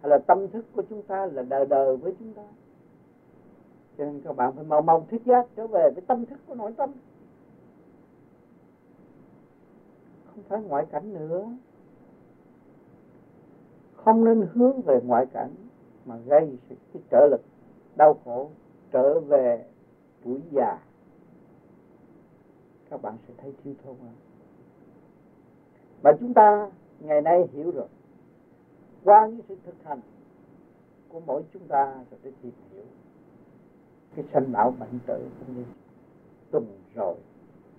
Hay 0.00 0.10
là 0.10 0.18
tâm 0.18 0.48
thức 0.48 0.64
của 0.72 0.82
chúng 0.90 1.02
ta 1.02 1.26
là 1.26 1.42
đời 1.42 1.66
đời 1.66 1.96
với 1.96 2.14
chúng 2.18 2.32
ta? 2.32 2.42
Cho 3.98 4.04
nên 4.04 4.20
các 4.20 4.36
bạn 4.36 4.52
phải 4.56 4.64
mau 4.64 4.82
mau 4.82 5.06
thiết 5.10 5.22
giác 5.26 5.46
trở 5.56 5.66
về 5.66 5.90
với 5.94 6.02
tâm 6.06 6.26
thức 6.26 6.38
của 6.46 6.54
nội 6.54 6.72
tâm. 6.76 6.90
Không 10.36 10.44
phải 10.48 10.62
ngoại 10.62 10.86
cảnh 10.90 11.14
nữa. 11.14 11.48
Không 13.94 14.24
nên 14.24 14.48
hướng 14.52 14.82
về 14.82 15.00
ngoại 15.04 15.26
cảnh 15.26 15.50
mà 16.04 16.16
gây 16.16 16.58
sự 16.68 16.74
cái 16.92 17.02
trở 17.10 17.28
lực, 17.30 17.40
đau 17.96 18.14
khổ, 18.24 18.50
trở 18.92 19.20
về 19.20 19.64
tuổi 20.24 20.40
già. 20.50 20.78
Các 22.90 23.02
bạn 23.02 23.16
sẽ 23.28 23.34
thấy 23.38 23.52
thiếu 23.64 23.74
thốn 23.84 23.96
hơn 24.00 24.14
và 26.02 26.12
chúng 26.20 26.34
ta 26.34 26.70
ngày 27.00 27.22
nay 27.22 27.48
hiểu 27.52 27.70
rồi. 27.70 27.88
Qua 29.04 29.26
những 29.26 29.40
sự 29.48 29.56
thực 29.64 29.84
hành 29.84 30.00
của 31.08 31.20
mỗi 31.20 31.42
chúng 31.52 31.68
ta 31.68 31.94
rồi 32.10 32.20
để 32.22 32.32
tìm 32.42 32.52
hiểu 32.72 32.84
cái 34.16 34.24
sanh 34.32 34.52
lão 34.52 34.70
bệnh 34.70 34.98
tử 35.06 35.28
cũng 35.38 35.56
như 35.56 35.64
tuần 36.50 36.66
rồi 36.94 37.14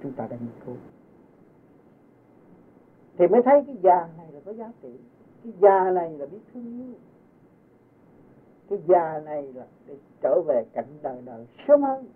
chúng 0.03 0.11
ta 0.11 0.27
đã 0.27 0.37
nghiên 0.37 0.65
cứu 0.65 0.75
thì 3.17 3.27
mới 3.27 3.41
thấy 3.45 3.63
cái 3.67 3.75
già 3.83 4.07
này 4.17 4.31
là 4.31 4.39
có 4.45 4.53
giá 4.53 4.71
trị. 4.81 4.89
Cái 5.43 5.53
già 5.61 5.91
này 5.91 6.17
là 6.17 6.25
biết 6.25 6.39
thương 6.53 6.81
yêu. 6.81 6.95
Cái 8.69 8.79
già 8.87 9.19
này 9.19 9.53
là 9.53 9.67
để 9.87 9.97
trở 10.21 10.41
về 10.47 10.63
cảnh 10.73 10.97
đời 11.01 11.21
đời 11.25 11.47
sớm 11.67 11.83
hơn. 11.83 12.07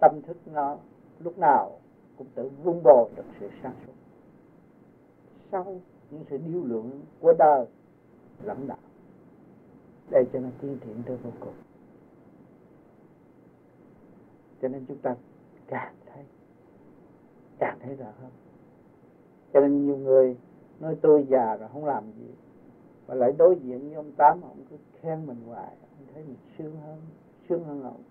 Tâm 0.00 0.22
thức 0.22 0.36
nó 0.46 0.76
lúc 1.18 1.38
nào 1.38 1.78
cũng 2.16 2.26
tự 2.34 2.50
vun 2.62 2.82
bồi 2.82 3.10
được 3.16 3.24
sự 3.40 3.48
sáng 3.62 3.74
suốt. 3.86 3.92
Sau 5.52 5.80
những 6.10 6.24
sự 6.30 6.38
điêu 6.38 6.64
luyện 6.64 7.00
của 7.20 7.32
đời 7.38 7.66
lãnh 8.42 8.66
đạo. 8.66 8.78
Để 10.10 10.24
cho 10.32 10.40
nó 10.40 10.48
tiến 10.60 10.78
thiện 10.80 11.02
tới 11.06 11.16
vô 11.16 11.30
cùng 11.40 11.54
cho 14.62 14.68
nên 14.68 14.84
chúng 14.88 14.98
ta 14.98 15.16
càng 15.66 15.94
thấy 16.06 16.24
càng 17.58 17.78
thấy 17.82 17.96
rõ 17.96 18.06
hơn 18.20 18.30
cho 19.52 19.60
nên 19.60 19.86
nhiều 19.86 19.96
người 19.96 20.36
nói 20.80 20.96
tôi 21.02 21.26
già 21.28 21.56
rồi 21.56 21.68
không 21.72 21.84
làm 21.84 22.04
gì. 22.18 22.30
Và 23.06 23.14
lại 23.14 23.32
đối 23.38 23.56
diện 23.62 23.80
với 23.80 23.94
ông 23.94 24.12
tám, 24.16 24.40
ông 24.42 24.56
cứ 24.70 24.76
khen 25.00 25.26
mình 25.26 25.36
hoài. 25.46 25.76
Ông 25.98 26.06
thấy 26.14 26.24
mình 26.24 26.36
sướng 26.58 26.76
hơn 26.76 26.98
sướng 27.48 27.64
hơn 27.64 27.82
ông. 27.82 28.02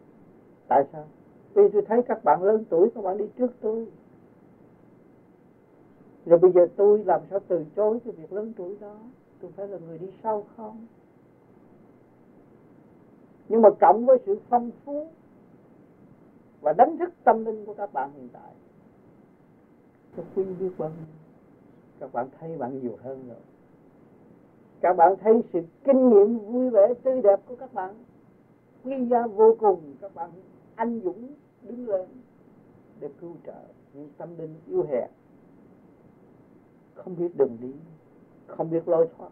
Tại 0.68 0.84
sao? 0.92 1.06
Vì 1.54 1.64
tôi 1.74 1.82
thấy 1.82 2.02
các 2.02 2.24
bạn 2.24 2.44
lớn 2.44 2.64
tuổi, 2.70 2.90
các 2.96 3.04
bạn 3.04 3.18
đi 3.18 3.26
trước 3.38 3.52
tôi. 3.62 3.88
Rồi 6.26 6.40
bây 6.40 6.52
giờ 6.52 6.68
tôi 6.76 7.04
làm 7.04 7.22
sao 7.30 7.40
từ 7.48 7.66
chối 7.76 8.00
cái 8.06 8.14
việc 8.14 8.34
lớn 8.34 8.54
tuổi 8.58 8.78
đó? 8.82 8.96
Tôi 9.42 9.52
phải 9.52 9.68
là 9.68 9.78
người 9.78 9.98
đi 9.98 10.08
sau 10.24 10.46
không? 10.58 10.88
Nhưng 13.50 13.62
mà 13.62 13.70
cộng 13.80 14.06
với 14.06 14.18
sự 14.26 14.40
phong 14.50 14.72
phú 14.86 15.08
và 16.62 16.74
đánh 16.78 16.98
thức 16.98 17.10
tâm 17.24 17.46
linh 17.46 17.66
của 17.66 17.74
các 17.74 17.94
bạn 17.94 18.12
hiện 18.14 18.28
tại 18.34 18.54
tôi 20.16 20.26
quý 20.36 20.44
biết 20.60 20.70
bao 20.78 20.90
nhiêu? 20.90 21.08
Các 22.00 22.14
bạn 22.14 22.28
thấy 22.40 22.58
bạn 22.58 22.80
nhiều 22.80 22.98
hơn 23.02 23.28
rồi. 23.28 23.38
Các 24.82 24.94
bạn 24.98 25.16
thấy 25.22 25.42
sự 25.54 25.62
kinh 25.84 26.10
nghiệm 26.10 26.40
vui 26.40 26.70
vẻ, 26.70 26.94
tươi 27.04 27.22
đẹp 27.22 27.40
của 27.48 27.56
các 27.56 27.74
bạn. 27.74 27.94
Quý 28.84 29.06
giá 29.06 29.28
vô 29.28 29.56
cùng, 29.60 29.96
các 30.02 30.16
bạn 30.16 30.30
anh 30.76 31.02
dũng 31.04 31.28
đứng 31.62 31.88
lên 31.88 32.08
để 33.00 33.10
cứu 33.22 33.36
trợ 33.46 33.62
những 33.94 34.10
tâm 34.18 34.30
linh 34.38 34.56
yêu 34.68 34.86
hèn. 34.90 35.10
Không 36.96 37.16
biết 37.18 37.38
đường 37.38 37.58
đi, 37.62 37.74
không 38.48 38.70
biết 38.70 38.88
lối 38.88 39.08
thoát. 39.18 39.30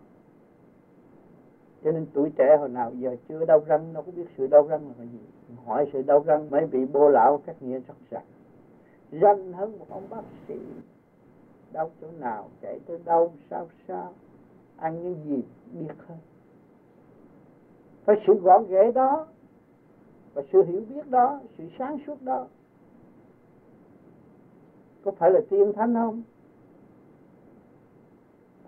Cho 1.84 1.92
nên 1.92 2.06
tuổi 2.14 2.32
trẻ 2.38 2.58
hồi 2.60 2.70
nào 2.70 2.92
giờ 2.94 3.16
chưa 3.30 3.46
đau 3.46 3.60
răng 3.68 3.94
nó 3.94 4.02
có 4.02 4.12
biết 4.12 4.26
sự 4.38 4.48
đau 4.48 4.68
răng 4.68 4.94
là 5.00 5.06
gì. 5.06 5.20
Hỏi 5.66 5.90
sự 5.94 6.02
đau 6.02 6.24
răng, 6.26 6.50
mấy 6.50 6.66
vị 6.66 6.86
bô 6.86 7.10
lão 7.10 7.42
các 7.46 7.62
nghĩa 7.62 7.80
rất 7.80 7.96
rành 8.10 8.26
ranh 9.12 9.54
hơn 9.54 9.80
một 9.80 9.86
ông 9.90 10.04
bác 10.10 10.22
sĩ 10.48 10.56
đau 11.72 11.92
chỗ 12.02 12.08
nào 12.20 12.50
chạy 12.62 12.80
tới 12.86 13.00
đâu, 13.06 13.34
sao 13.50 13.68
sao. 13.88 14.14
Ăn 14.78 15.04
những 15.04 15.16
gì, 15.26 15.44
biết 15.74 15.94
hơn 16.08 16.18
phải 18.08 18.24
sự 18.28 18.34
gọn 18.34 18.66
ghẽ 18.68 18.92
đó 18.92 19.28
và 20.34 20.42
sự 20.52 20.64
hiểu 20.64 20.82
biết 20.90 21.10
đó, 21.10 21.40
sự 21.58 21.64
sáng 21.80 21.98
suốt 22.08 22.22
đó. 22.22 22.48
Có 25.04 25.12
phải 25.12 25.32
là 25.32 25.40
tiên 25.50 25.74
thánh 25.76 25.94
không? 25.94 26.24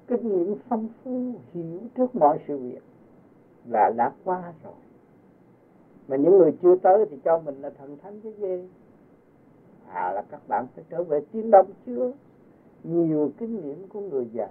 Kinh 0.07 0.29
nghiệm 0.29 0.55
phong 0.67 0.87
phú, 1.03 1.33
hiểu 1.53 1.79
trước 1.95 2.15
mọi 2.15 2.39
sự 2.47 2.57
việc 2.57 2.83
là 3.65 3.91
đã 3.97 4.11
qua 4.23 4.53
rồi. 4.63 4.73
Mà 6.07 6.15
những 6.15 6.37
người 6.37 6.57
chưa 6.61 6.75
tới 6.75 7.05
thì 7.09 7.17
cho 7.23 7.39
mình 7.39 7.61
là 7.61 7.69
thần 7.69 7.97
thánh 7.97 8.21
cái 8.21 8.33
gì? 8.33 8.69
À 9.89 10.11
là 10.11 10.23
các 10.31 10.41
bạn 10.47 10.67
phải 10.75 10.83
trở 10.89 11.03
về 11.03 11.19
tiên 11.31 11.51
đông 11.51 11.67
chưa 11.85 12.13
nhiều 12.83 13.31
kinh 13.37 13.61
nghiệm 13.61 13.87
của 13.87 14.01
người 14.01 14.27
già, 14.33 14.49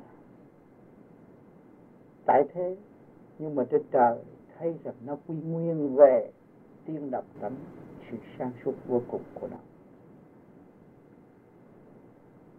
tại 2.26 2.44
thế, 2.52 2.76
nhưng 3.38 3.54
mà 3.54 3.64
trên 3.70 3.82
trời 3.90 4.18
thấy 4.58 4.74
rằng 4.84 4.94
nó 5.06 5.16
quy 5.26 5.34
nguyên 5.34 5.96
về 5.96 6.30
tiên 6.84 7.10
độc 7.10 7.24
tánh 7.40 7.56
sự 8.10 8.16
sáng 8.38 8.52
suốt 8.64 8.72
vô 8.86 9.00
cùng 9.10 9.22
của 9.40 9.48
nó. 9.50 9.56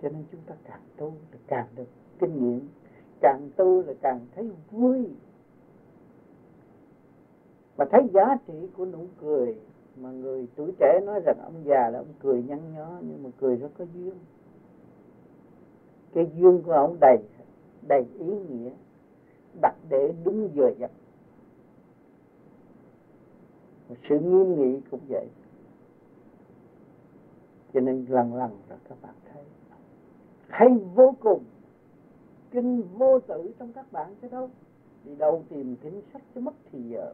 Cho 0.01 0.09
nên 0.09 0.23
chúng 0.31 0.41
ta 0.45 0.55
càng 0.63 0.81
tu 0.97 1.13
là 1.31 1.39
càng 1.47 1.67
được 1.75 1.87
kinh 2.19 2.43
nghiệm, 2.43 2.67
càng 3.21 3.49
tu 3.55 3.81
là 3.81 3.93
càng 4.01 4.19
thấy 4.35 4.51
vui. 4.71 5.09
Mà 7.77 7.85
thấy 7.91 8.01
giá 8.13 8.37
trị 8.47 8.69
của 8.77 8.85
nụ 8.85 9.05
cười, 9.21 9.55
mà 9.95 10.11
người 10.11 10.47
tuổi 10.55 10.71
trẻ 10.79 10.99
nói 11.05 11.21
rằng 11.25 11.37
ông 11.43 11.63
già 11.65 11.89
là 11.89 11.99
ông 11.99 12.13
cười 12.19 12.43
nhăn 12.43 12.73
nhó, 12.75 12.99
nhưng 13.01 13.23
mà 13.23 13.29
cười 13.39 13.57
rất 13.57 13.69
có 13.77 13.85
duyên 13.93 14.15
cái 16.13 16.31
duyên 16.37 16.61
của 16.65 16.71
ông 16.71 16.97
đầy 17.01 17.17
đầy 17.87 18.05
ý 18.19 18.25
nghĩa, 18.25 18.69
đặt 19.61 19.75
để 19.89 20.13
đúng 20.23 20.49
giờ 20.53 20.71
giấc. 20.79 20.91
Sự 24.09 24.19
nghiêm 24.19 24.55
nghị 24.55 24.81
cũng 24.91 24.99
vậy. 25.07 25.27
Cho 27.73 27.79
nên 27.79 28.05
lần 28.09 28.35
lần 28.35 28.49
rồi 28.69 28.79
các 28.89 28.97
bạn 29.01 29.13
thấy, 29.33 29.43
hay 30.47 30.69
vô 30.95 31.15
cùng, 31.19 31.43
kinh 32.51 32.81
vô 32.97 33.19
tử 33.19 33.51
trong 33.59 33.73
các 33.73 33.91
bạn 33.91 34.15
chứ 34.21 34.27
đâu. 34.27 34.49
Đi 35.05 35.15
đâu 35.15 35.43
tìm 35.49 35.75
kinh 35.81 36.01
sách 36.13 36.21
cho 36.35 36.41
mất 36.41 36.53
thì 36.71 36.79
giờ. 36.89 37.13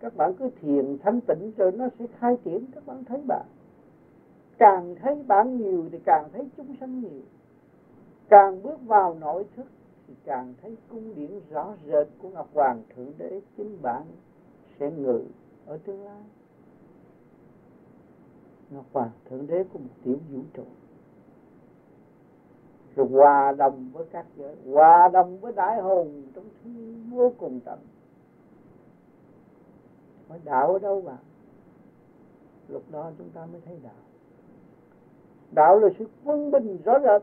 Các 0.00 0.16
bạn 0.16 0.34
cứ 0.38 0.50
thiền 0.60 0.98
thanh 0.98 1.20
tịnh 1.20 1.52
rồi 1.56 1.72
nó 1.72 1.88
sẽ 1.98 2.06
khai 2.18 2.36
triển. 2.44 2.66
Các 2.74 2.86
bạn 2.86 3.04
thấy 3.04 3.20
bạn. 3.26 3.46
Càng 4.58 4.94
thấy 5.02 5.22
bạn 5.26 5.58
nhiều 5.58 5.84
thì 5.92 5.98
càng 6.04 6.28
thấy 6.32 6.48
chúng 6.56 6.76
sanh 6.80 7.00
nhiều 7.00 7.20
càng 8.28 8.62
bước 8.62 8.82
vào 8.86 9.14
nội 9.14 9.44
thức 9.56 9.66
thì 10.06 10.14
càng 10.24 10.54
thấy 10.62 10.76
cung 10.88 11.14
điển 11.14 11.40
rõ 11.50 11.74
rệt 11.86 12.08
của 12.18 12.28
ngọc 12.28 12.48
hoàng 12.54 12.82
thượng 12.96 13.12
đế 13.18 13.40
chính 13.56 13.82
bạn 13.82 14.02
sẽ 14.80 14.90
ngự 14.90 15.24
ở 15.66 15.78
tương 15.78 16.04
lai. 16.04 16.22
Ngọc 18.70 18.84
hoàng 18.92 19.10
thượng 19.30 19.46
đế 19.46 19.64
của 19.72 19.78
một 19.78 19.94
tiểu 20.04 20.18
vũ 20.32 20.40
trụ. 20.54 20.64
Rồi 22.96 23.06
hòa 23.10 23.52
đồng 23.58 23.90
với 23.92 24.06
các 24.10 24.26
giới, 24.36 24.56
hòa 24.66 25.08
đồng 25.12 25.38
với 25.38 25.52
đại 25.52 25.82
hồn 25.82 26.22
trong 26.34 26.44
thiên 26.64 27.10
vô 27.10 27.32
cùng 27.38 27.60
tận. 27.64 27.78
Hỏi 30.28 30.40
đạo 30.44 30.72
ở 30.72 30.78
đâu 30.78 31.00
bạn 31.00 31.18
lúc 32.68 32.82
đó 32.90 33.10
chúng 33.18 33.30
ta 33.30 33.46
mới 33.46 33.60
thấy 33.64 33.78
đạo. 33.82 33.92
Đạo 35.52 35.78
là 35.78 35.88
sự 35.98 36.06
quân 36.24 36.50
bình 36.50 36.78
rõ 36.84 36.98
rệt. 36.98 37.22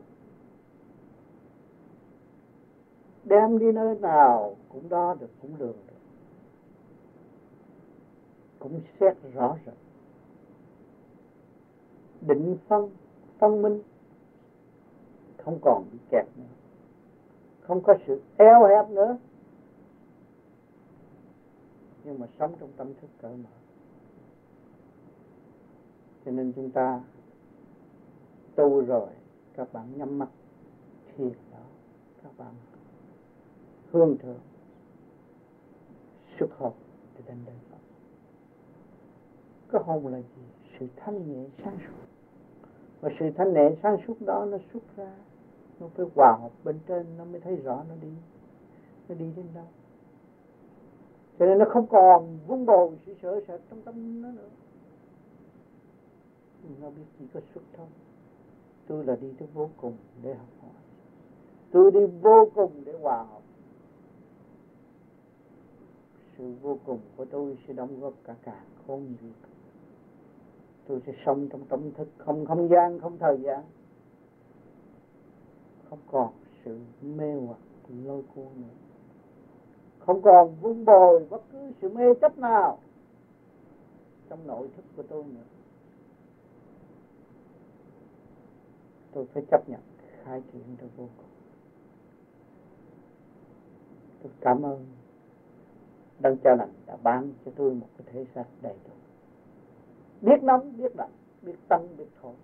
Đem 3.24 3.58
đi 3.58 3.72
nơi 3.72 3.98
nào 4.00 4.56
cũng 4.68 4.88
đo 4.88 5.14
được, 5.14 5.30
cũng 5.42 5.56
lường 5.58 5.76
được. 5.86 5.94
Cũng 8.58 8.80
xét 9.00 9.16
rõ 9.34 9.56
rệt 9.66 9.74
định 12.26 12.56
phân 12.68 12.90
phân 13.38 13.62
minh, 13.62 13.82
không 15.38 15.58
còn 15.62 15.84
bị 15.92 15.98
kẹt 16.10 16.24
nữa. 16.36 16.44
Không 17.60 17.82
có 17.82 17.94
sự 18.06 18.22
eo 18.36 18.66
hẹp 18.66 18.90
nữa. 18.90 19.18
Nhưng 22.04 22.18
mà 22.18 22.26
sống 22.38 22.54
trong 22.60 22.70
tâm 22.76 22.94
thức 22.94 23.10
cởi 23.22 23.36
mở. 23.36 23.50
Cho 26.24 26.30
nên 26.30 26.52
chúng 26.56 26.70
ta 26.70 27.00
tu 28.54 28.80
rồi, 28.80 29.08
các 29.54 29.72
bạn 29.72 29.98
nhắm 29.98 30.18
mắt. 30.18 30.28
Thiền 31.16 31.32
đó, 31.52 31.64
các 32.22 32.32
bạn 32.38 32.54
hương 33.94 34.16
thơm 34.18 34.36
xuất 36.38 36.58
hợp 36.58 36.74
để 37.16 37.22
đến 37.26 37.36
đời 37.46 37.56
Phật 37.70 37.78
cái 39.68 39.82
hồn 39.84 40.06
là 40.06 40.18
gì? 40.18 40.42
Sự 40.78 40.86
thanh 40.96 41.32
nhẹ 41.32 41.48
sáng 41.64 41.78
suốt. 41.86 42.06
Và 43.00 43.10
sự 43.20 43.30
thanh 43.36 43.52
nhẹ 43.52 43.70
sáng 43.82 43.96
suốt 44.06 44.14
đó 44.20 44.44
nó 44.44 44.58
xuất 44.72 44.96
ra. 44.96 45.16
Nó 45.80 45.88
phải 45.94 46.06
hòa 46.14 46.38
hợp 46.40 46.52
bên 46.64 46.78
trên 46.88 47.06
nó 47.18 47.24
mới 47.24 47.40
thấy 47.40 47.56
rõ 47.56 47.84
nó 47.88 47.94
đi. 48.02 48.12
Nó 49.08 49.14
đi 49.14 49.32
đến 49.36 49.46
đâu. 49.54 49.66
Cho 51.38 51.46
nên 51.46 51.58
nó 51.58 51.64
không 51.70 51.86
còn 51.86 52.38
vung 52.46 52.66
bồi 52.66 52.98
sự 53.06 53.14
sợ 53.22 53.40
sệt 53.48 53.60
trong 53.70 53.82
tâm 53.82 54.22
nó 54.22 54.30
nữa. 54.30 54.48
Nó 56.80 56.90
biết 56.90 57.04
chỉ 57.18 57.26
có 57.34 57.40
xuất 57.54 57.62
thôi 57.76 57.86
tôi 58.86 59.04
là 59.04 59.16
đi 59.16 59.32
tới 59.38 59.48
vô 59.54 59.70
cùng 59.76 59.96
để 60.22 60.34
học 60.34 60.48
hỏi. 60.62 60.70
Tôi 61.70 61.90
đi 61.90 62.06
vô 62.06 62.50
cùng 62.54 62.84
để 62.84 62.92
hòa 63.02 63.16
hợp 63.16 63.40
sự 66.38 66.52
vô 66.62 66.78
cùng 66.84 67.00
của 67.16 67.24
tôi 67.24 67.58
sẽ 67.66 67.74
đóng 67.74 68.00
góp 68.00 68.14
cả 68.24 68.34
cả 68.42 68.64
không 68.86 69.14
gì. 69.22 69.32
tôi 70.86 71.00
sẽ 71.06 71.12
sống 71.26 71.48
trong 71.48 71.64
tâm 71.64 71.92
thức, 71.92 72.08
không 72.18 72.46
không 72.46 72.68
gian, 72.68 73.00
không 73.00 73.18
thời 73.18 73.40
gian. 73.40 73.64
Không 75.90 75.98
còn 76.06 76.32
sự 76.64 76.78
mê 77.02 77.34
hoặc 77.34 77.58
lôi 77.88 78.22
cuốn 78.34 78.46
nữa. 78.56 78.74
Không 79.98 80.22
còn 80.22 80.54
vun 80.60 80.84
bồi 80.84 81.26
bất 81.30 81.42
cứ 81.52 81.58
sự 81.80 81.88
mê 81.88 82.04
chấp 82.20 82.38
nào 82.38 82.78
trong 84.28 84.46
nội 84.46 84.68
thức 84.76 84.84
của 84.96 85.02
tôi 85.02 85.24
nữa. 85.24 85.46
Tôi 89.12 89.26
phải 89.26 89.42
chấp 89.50 89.68
nhận 89.68 89.80
khai 90.22 90.42
triển 90.52 90.76
cho 90.80 90.86
vô 90.96 91.08
cùng. 91.16 91.26
Tôi 94.22 94.32
cảm 94.40 94.62
ơn 94.62 94.86
đang 96.18 96.36
cha 96.36 96.54
lành 96.56 96.72
đã 96.86 96.96
ban 97.02 97.32
cho 97.44 97.50
tôi 97.56 97.74
một 97.74 97.88
cái 97.98 98.06
thể 98.12 98.26
xác 98.34 98.44
đầy 98.62 98.74
đủ. 98.84 98.92
Biết 100.20 100.42
nóng, 100.42 100.76
biết 100.76 100.96
lạnh, 100.96 101.12
biết 101.42 101.54
tăng 101.68 101.96
biết 101.96 102.06
thổi 102.22 102.34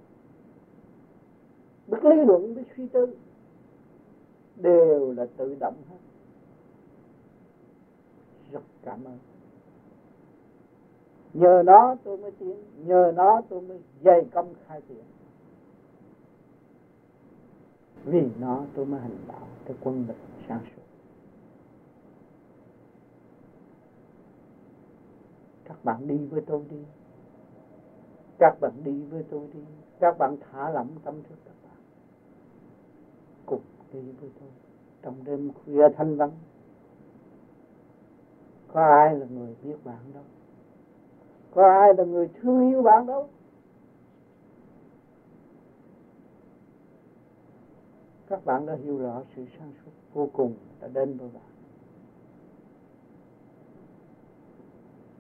biết 1.91 2.05
lý 2.05 2.17
luận, 2.27 2.55
biết 2.55 2.63
suy 2.77 2.87
tư, 2.87 3.17
đều 4.57 5.13
là 5.13 5.27
tự 5.37 5.57
động 5.61 5.75
hết. 5.91 5.97
Rất 8.53 8.63
cảm 8.83 9.05
ơn. 9.05 9.19
Nhờ 11.35 11.63
nó 11.67 11.97
tôi 12.05 12.17
mới 12.17 12.31
tiến, 12.31 12.57
nhờ 12.87 13.13
nó 13.17 13.43
tôi 13.49 13.61
mới 13.61 13.81
dày 14.05 14.25
công 14.33 14.55
khai 14.67 14.83
triển 14.89 15.05
vì 18.05 18.29
nó 18.41 18.65
tôi 18.75 18.87
mới 18.87 19.01
hành 19.01 19.17
đạo 19.29 19.49
cái 19.65 19.77
quân 19.81 20.05
lực 20.09 20.17
sáng 20.49 20.61
suốt. 20.65 20.80
Các 25.71 25.85
bạn 25.85 26.07
đi 26.07 26.27
với 26.27 26.41
tôi 26.47 26.63
đi. 26.71 26.85
Các 28.39 28.61
bạn 28.61 28.73
đi 28.85 29.03
với 29.03 29.25
tôi 29.31 29.49
đi. 29.53 29.61
Các 30.01 30.19
bạn 30.19 30.37
thả 30.41 30.71
lỏng 30.71 30.89
tâm 31.05 31.23
thức 31.23 31.39
các 31.45 31.55
bạn. 31.63 31.79
Cùng 33.47 33.61
đi 33.93 34.01
với 34.21 34.31
tôi. 34.41 34.49
Trong 35.03 35.25
đêm 35.25 35.53
khuya 35.53 35.89
thanh 35.97 36.17
vắng, 36.17 36.31
có 38.69 38.83
ai 38.83 39.19
là 39.19 39.27
người 39.27 39.57
biết 39.63 39.77
bạn 39.85 40.13
đâu? 40.15 40.23
Có 41.51 41.63
ai 41.63 41.95
là 41.95 42.05
người 42.05 42.29
thương 42.41 42.71
yêu 42.71 42.83
bạn 42.83 43.07
đâu? 43.07 43.29
Các 48.27 48.45
bạn 48.45 48.67
đã 48.67 48.75
hiểu 48.75 48.99
rõ 48.99 49.23
sự 49.37 49.45
sáng 49.59 49.73
suốt 49.85 49.91
vô 50.13 50.29
cùng 50.33 50.55
đã 50.81 50.89
đến 50.89 51.17
với 51.17 51.29
bạn. 51.29 51.50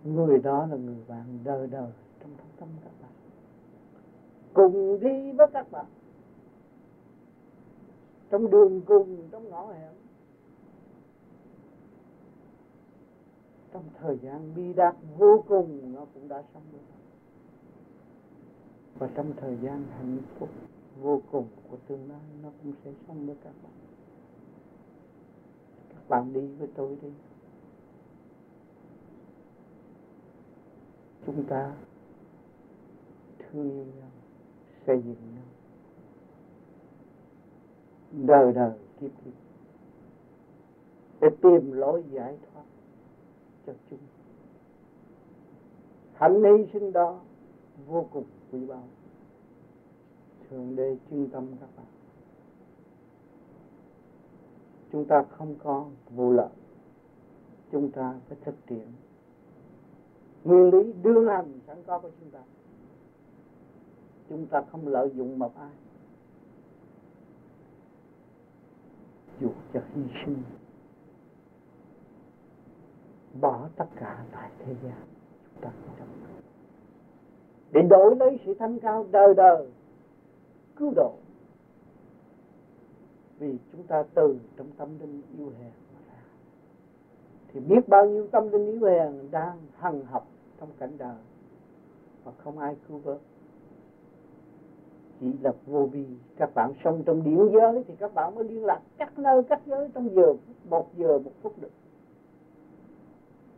Người 0.04 0.38
đó 0.38 0.66
là 0.66 0.76
người 0.76 1.04
bạn 1.08 1.38
đời 1.44 1.66
đời 1.66 1.90
trong 2.20 2.30
thâm 2.36 2.46
tâm 2.58 2.68
các 2.84 2.92
bạn. 3.02 3.12
Cùng 4.54 5.00
đi 5.00 5.32
với 5.32 5.46
các 5.52 5.70
bạn. 5.70 5.86
Trong 8.30 8.50
đường 8.50 8.80
cùng, 8.80 9.28
trong 9.30 9.50
ngõ 9.50 9.72
hẻm. 9.72 9.92
Trong 13.72 13.84
thời 14.00 14.18
gian 14.18 14.54
bi 14.56 14.72
đát 14.72 14.94
vô 15.18 15.44
cùng, 15.48 15.94
nó 15.94 16.04
cũng 16.14 16.28
đã 16.28 16.42
sống 16.54 16.62
được 16.72 16.78
và 19.00 19.08
trong 19.14 19.32
thời 19.36 19.56
gian 19.62 19.84
hạnh 19.98 20.18
phúc 20.38 20.48
vô 21.00 21.20
cùng 21.30 21.46
của 21.70 21.76
tương 21.88 22.08
lai, 22.08 22.20
nó 22.42 22.48
cũng 22.62 22.72
sẽ 22.84 22.90
sống 23.08 23.26
với 23.26 23.36
các 23.44 23.52
bạn. 23.62 23.72
Các 25.88 26.08
bạn 26.08 26.32
đi 26.32 26.46
với 26.58 26.68
tôi 26.74 26.96
đi. 27.02 27.12
Chúng 31.26 31.44
ta 31.44 31.74
thương 33.38 33.70
yêu 33.70 33.84
nhau, 33.84 34.10
xây 34.86 35.02
dựng 35.02 35.34
nhau. 35.34 35.44
Đời 38.12 38.52
đời 38.52 38.78
kiếp 39.00 39.10
kiếp 39.24 39.32
để 41.20 41.28
tìm 41.42 41.72
lối 41.72 42.04
giải 42.10 42.38
thoát 42.52 42.64
cho 43.66 43.72
chúng. 43.90 43.98
Hạnh 46.14 46.42
hy 46.42 46.66
sinh 46.72 46.92
đó 46.92 47.20
vô 47.86 48.06
cùng 48.12 48.24
quý 48.52 48.66
báu. 48.66 48.84
Thượng 50.50 50.76
đế 50.76 50.96
chuyên 51.10 51.30
tâm 51.30 51.46
các 51.60 51.68
bạn. 51.76 51.86
Chúng 54.92 55.04
ta 55.04 55.24
không 55.30 55.54
có 55.58 55.86
vô 56.10 56.32
lợi. 56.32 56.48
Chúng 57.72 57.90
ta 57.90 58.14
phải 58.28 58.38
thực 58.44 58.54
hiện 58.66 58.92
nguyên 60.44 60.70
lý 60.70 60.92
đương 61.02 61.26
hành 61.26 61.60
sẵn 61.66 61.82
có 61.86 61.98
của 61.98 62.10
chúng 62.20 62.30
ta. 62.30 62.40
Chúng 64.28 64.46
ta 64.46 64.62
không 64.72 64.88
lợi 64.88 65.10
dụng 65.14 65.38
một 65.38 65.56
ai. 65.56 65.70
Dù 69.40 69.48
cho 69.72 69.80
hy 69.94 70.02
sinh, 70.26 70.42
bỏ 73.40 73.68
tất 73.76 73.86
cả 73.96 74.24
tại 74.32 74.50
thế 74.58 74.74
gian, 74.82 75.02
chúng 75.54 75.62
ta 75.62 75.70
không 75.70 75.94
chấp 75.98 76.04
để 77.72 77.82
đổi 77.90 78.16
lấy 78.16 78.40
sự 78.44 78.54
thanh 78.54 78.78
cao 78.78 79.06
đời 79.10 79.34
đời, 79.36 79.66
cứu 80.76 80.92
độ. 80.96 81.12
Vì 83.38 83.58
chúng 83.72 83.86
ta 83.86 84.04
từ 84.14 84.38
trong 84.56 84.66
tâm 84.76 84.98
linh 85.00 85.22
yêu 85.38 85.52
hèn 85.60 85.72
thì 87.52 87.60
biết 87.60 87.88
bao 87.88 88.06
nhiêu 88.06 88.26
tâm 88.26 88.52
linh 88.52 88.66
yếu 88.66 88.84
hèn 88.84 89.30
đang 89.30 89.58
hằng 89.76 90.04
học 90.04 90.26
trong 90.60 90.68
cảnh 90.78 90.92
đời. 90.98 91.16
Mà 92.24 92.32
không 92.44 92.58
ai 92.58 92.76
cứu 92.88 92.98
vớt. 92.98 93.18
Chỉ 95.20 95.32
là 95.42 95.52
vô 95.66 95.86
vi. 95.86 96.06
Các 96.36 96.54
bạn 96.54 96.72
sống 96.84 97.02
trong 97.06 97.24
điển 97.24 97.48
giới 97.52 97.84
thì 97.88 97.94
các 97.98 98.14
bạn 98.14 98.34
mới 98.34 98.44
liên 98.44 98.64
lạc 98.64 98.80
các 98.98 99.18
nơi, 99.18 99.42
các 99.42 99.60
giới 99.66 99.88
trong 99.94 100.14
giờ 100.14 100.34
một 100.70 100.96
giờ, 100.96 101.18
một 101.18 101.32
phút 101.42 101.52
được. 101.60 101.70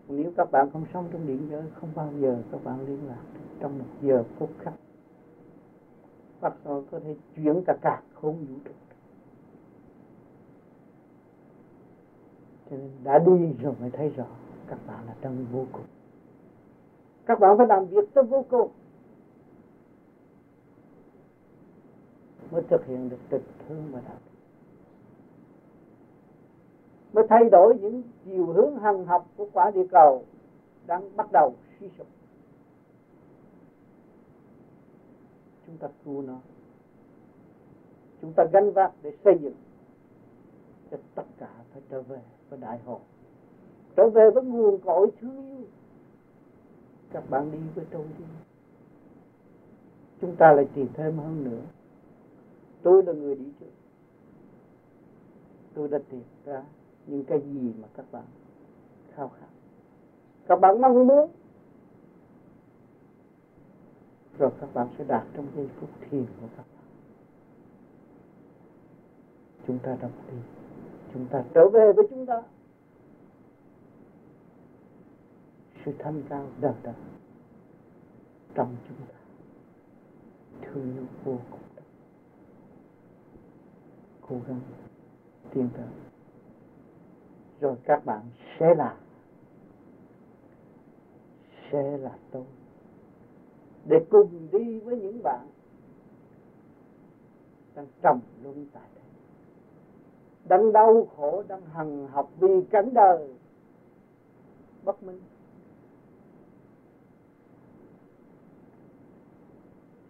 Nếu 0.08 0.32
các 0.36 0.50
bạn 0.50 0.70
không 0.72 0.84
sống 0.92 1.08
trong 1.12 1.26
điện 1.26 1.48
giới, 1.50 1.62
không 1.74 1.88
bao 1.94 2.08
giờ 2.20 2.42
các 2.52 2.64
bạn 2.64 2.86
liên 2.86 3.08
lạc 3.08 3.22
trong 3.60 3.78
một 3.78 3.84
giờ 4.02 4.24
phút 4.38 4.50
khắc 4.58 4.74
Phật 6.40 6.54
rồi 6.64 6.84
có 6.90 7.00
thể 7.00 7.16
chuyển 7.36 7.62
cả 7.66 7.76
cả 7.82 8.02
không 8.14 8.46
vũ 8.46 8.54
trụ. 8.64 8.70
Cho 12.72 12.78
nên 12.78 12.90
đã 13.04 13.18
đi 13.18 13.52
rồi 13.62 13.74
mới 13.80 13.90
thấy 13.90 14.08
rõ 14.08 14.26
các 14.66 14.78
bạn 14.86 15.06
là 15.06 15.14
trong 15.20 15.46
vô 15.52 15.66
cùng. 15.72 15.84
Các 17.26 17.40
bạn 17.40 17.58
phải 17.58 17.66
làm 17.66 17.86
việc 17.86 18.14
trong 18.14 18.26
vô 18.26 18.44
cùng 18.50 18.70
mới 22.50 22.62
thực 22.62 22.86
hiện 22.86 23.08
được 23.08 23.16
tình 23.28 23.42
thương 23.68 23.88
và 23.92 24.00
đạo 24.00 24.16
mới 27.12 27.26
thay 27.28 27.50
đổi 27.52 27.78
những 27.80 28.02
chiều 28.24 28.46
hướng 28.46 28.78
hằng 28.78 29.06
học 29.06 29.26
của 29.36 29.48
quả 29.52 29.70
địa 29.70 29.86
cầu 29.90 30.24
đang 30.86 31.16
bắt 31.16 31.32
đầu 31.32 31.54
suy 31.80 31.88
sụp. 31.98 32.06
Chúng 35.66 35.76
ta 35.76 35.88
cứu 36.04 36.22
nó. 36.22 36.38
Chúng 38.20 38.32
ta 38.36 38.44
gánh 38.52 38.72
vác 38.72 38.92
để 39.02 39.16
xây 39.24 39.38
dựng 39.42 39.54
cho 40.90 40.96
tất 41.14 41.24
cả 41.38 41.50
phải 41.72 41.82
trở 41.90 42.02
về 42.02 42.18
của 42.52 42.58
đại 42.60 42.78
học. 42.78 43.00
Trở 43.96 44.08
về 44.08 44.30
với 44.30 44.44
nguồn 44.44 44.80
cội 44.80 45.10
thương 45.20 45.56
yêu 45.56 45.66
các 47.10 47.30
bạn 47.30 47.52
đi 47.52 47.58
với 47.74 47.84
tôi 47.90 48.06
đi. 48.18 48.24
Chúng 50.20 50.36
ta 50.36 50.52
lại 50.52 50.68
tìm 50.74 50.86
thêm 50.94 51.18
hơn 51.18 51.44
nữa. 51.44 51.62
Tôi 52.82 53.02
là 53.02 53.12
người 53.12 53.36
đi 53.36 53.52
trước. 53.60 53.70
Tôi 55.74 55.88
đã 55.88 55.98
tìm 56.10 56.22
ra 56.44 56.62
những 57.06 57.24
cái 57.24 57.40
gì 57.40 57.72
mà 57.80 57.88
các 57.96 58.06
bạn 58.12 58.24
khao 59.14 59.28
khát. 59.28 59.46
Các 60.46 60.60
bạn 60.60 60.80
mong 60.80 61.06
muốn. 61.06 61.30
Rồi 64.38 64.50
các 64.60 64.74
bạn 64.74 64.88
sẽ 64.98 65.04
đạt 65.04 65.26
trong 65.34 65.46
giây 65.56 65.68
phút 65.80 65.90
thiền 66.10 66.26
của 66.40 66.46
các 66.56 66.66
bạn. 66.76 66.86
Chúng 69.66 69.78
ta 69.78 69.96
đọc 70.00 70.10
đi 70.30 70.61
chúng 71.14 71.26
ta 71.30 71.44
trở 71.54 71.68
về 71.68 71.92
với 71.96 72.06
chúng 72.10 72.26
ta. 72.26 72.42
Sự 75.84 75.92
thanh 75.98 76.22
cao 76.28 76.46
đời 76.60 76.74
đời 76.82 76.94
trong 78.54 78.76
chúng 78.88 79.06
ta 79.06 79.18
thương 80.62 80.96
yêu 80.96 81.06
vô 81.24 81.38
cùng 81.50 81.60
cố 84.28 84.36
gắng 84.48 84.60
tiến 85.54 85.68
tới 85.76 85.86
rồi 87.60 87.76
các 87.84 88.04
bạn 88.04 88.20
sẽ 88.60 88.74
là 88.74 88.96
sẽ 91.72 91.98
là 91.98 92.18
tôi. 92.30 92.44
Để 93.84 93.96
cùng 94.10 94.48
đi 94.52 94.80
với 94.80 95.00
những 95.00 95.22
bạn 95.22 95.46
đang 97.74 97.86
trầm 98.02 98.20
luân 98.42 98.66
tại 98.72 98.82
đây 98.94 99.01
đang 100.48 100.72
đau 100.72 101.08
khổ, 101.16 101.42
đang 101.48 101.62
hằng 101.66 102.08
học 102.08 102.30
vì 102.38 102.62
cảnh 102.70 102.94
đời. 102.94 103.34
Bất 104.84 105.02
minh. 105.02 105.20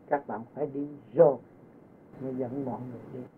Các 0.06 0.26
bạn 0.26 0.40
phải 0.54 0.66
đi 0.66 0.88
rồi, 1.14 1.36
mới 2.20 2.34
dẫn 2.36 2.64
mọi 2.64 2.80
người 2.80 3.00
đi. 3.12 3.28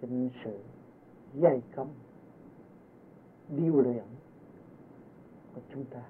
Chính 0.00 0.30
sự 0.44 0.58
dày 1.34 1.62
công, 1.76 1.94
điêu 3.48 3.80
luyện 3.82 4.04
của 5.54 5.60
chúng 5.72 5.84
ta 5.84 6.02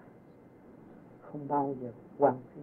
không 1.21 1.49
bao 1.49 1.75
giờ 1.81 1.93
quan 2.19 2.35
phí. 2.55 2.61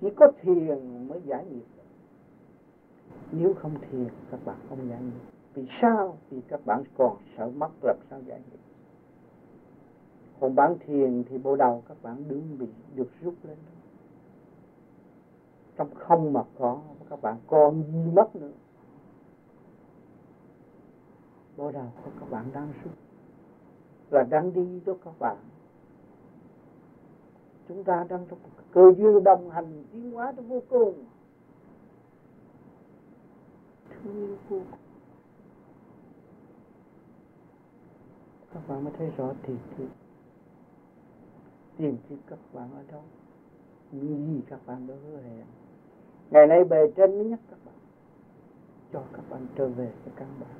Chỉ 0.00 0.08
có 0.16 0.32
thiền 0.42 1.08
mới 1.08 1.20
giải 1.24 1.44
nghiệp 1.46 1.64
nếu 3.32 3.54
không 3.54 3.74
thiền, 3.90 4.08
các 4.30 4.40
bạn 4.44 4.56
không 4.68 4.88
giải 4.88 5.02
nghiệp 5.02 5.30
vì 5.54 5.68
sao? 5.82 6.16
Vì 6.30 6.40
các 6.48 6.66
bạn 6.66 6.82
còn 6.96 7.16
sợ 7.36 7.50
mất 7.54 7.70
làm 7.82 7.96
sao 8.10 8.20
giải 8.26 8.40
nghiệp 8.50 8.58
còn 10.40 10.54
bạn 10.54 10.76
thiền 10.86 11.24
thì 11.28 11.38
bộ 11.38 11.56
đầu 11.56 11.82
các 11.88 12.02
bạn 12.02 12.28
đứng 12.28 12.58
bị 12.58 12.66
được 12.94 13.08
rút 13.22 13.34
lên 13.42 13.56
trong 15.76 15.94
không 15.94 16.32
mà 16.32 16.42
có, 16.58 16.80
các 17.10 17.22
bạn 17.22 17.36
còn 17.46 17.82
gì 17.82 18.10
mất 18.12 18.36
nữa. 18.36 18.52
Bộ 21.56 21.72
đầu 21.72 21.92
của 22.04 22.10
các 22.20 22.30
bạn 22.30 22.50
đang 22.52 22.72
rút. 22.84 22.92
Là 24.10 24.22
đang 24.22 24.52
đi 24.52 24.80
cho 24.86 24.96
các 25.04 25.18
bạn 25.18 25.36
chúng 27.68 27.84
ta 27.84 28.06
đang 28.08 28.26
trong 28.26 28.38
cơ 28.72 28.92
duyên 28.96 29.24
đồng 29.24 29.50
hành 29.50 29.84
tiến 29.92 30.12
hóa 30.12 30.32
trong 30.36 30.48
vô 30.48 30.62
cùng. 30.68 31.04
Thương 33.90 34.14
yêu 34.14 34.26
vô 34.26 34.36
cùng 34.48 34.64
các 38.54 38.68
bạn 38.68 38.84
mới 38.84 38.92
thấy 38.98 39.10
rõ 39.16 39.32
thiệt 39.42 39.56
thiệt 39.76 39.88
tìm 41.76 41.96
kiếm 42.08 42.18
các 42.26 42.38
bạn 42.52 42.70
ở 42.74 42.82
đâu? 42.92 43.02
Những 43.92 44.26
gì 44.26 44.42
các 44.48 44.66
bạn 44.66 44.86
đã 44.86 44.94
hứa 45.04 45.16
hẹn 45.16 45.44
ngày 46.30 46.46
nay 46.46 46.64
bề 46.64 46.90
trên 46.96 47.16
mới 47.16 47.24
nhắc 47.24 47.40
các 47.50 47.58
bạn 47.64 47.74
cho 48.92 49.02
các 49.12 49.30
bạn 49.30 49.46
trở 49.56 49.68
về 49.68 49.92
với 50.04 50.14
căn 50.16 50.28
bản 50.40 50.50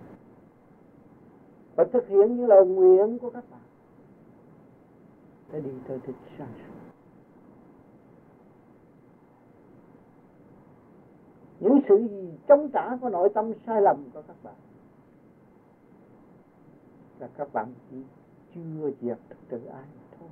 và 1.76 1.84
thực 1.92 2.08
hiện 2.08 2.36
những 2.36 2.46
lời 2.46 2.66
nguyện 2.66 3.18
của 3.18 3.30
các 3.30 3.44
bạn. 3.50 3.60
Để 5.52 5.60
đi 5.60 5.70
tới 5.88 5.98
thích 6.06 6.16
sáng 6.38 6.48
suốt 6.58 6.73
những 11.64 11.80
sự 11.88 11.96
gì 12.10 12.38
chống 12.48 12.68
trả 12.72 12.96
của 12.96 13.08
nội 13.08 13.28
tâm 13.34 13.52
sai 13.66 13.82
lầm 13.82 14.04
của 14.14 14.22
các 14.26 14.36
bạn? 14.42 14.54
Là 17.18 17.28
các 17.36 17.52
bạn 17.52 17.72
chỉ 17.90 17.96
chưa 18.54 18.90
diệt 19.00 19.18
thực 19.28 19.48
tự 19.48 19.60
thôi. 20.18 20.28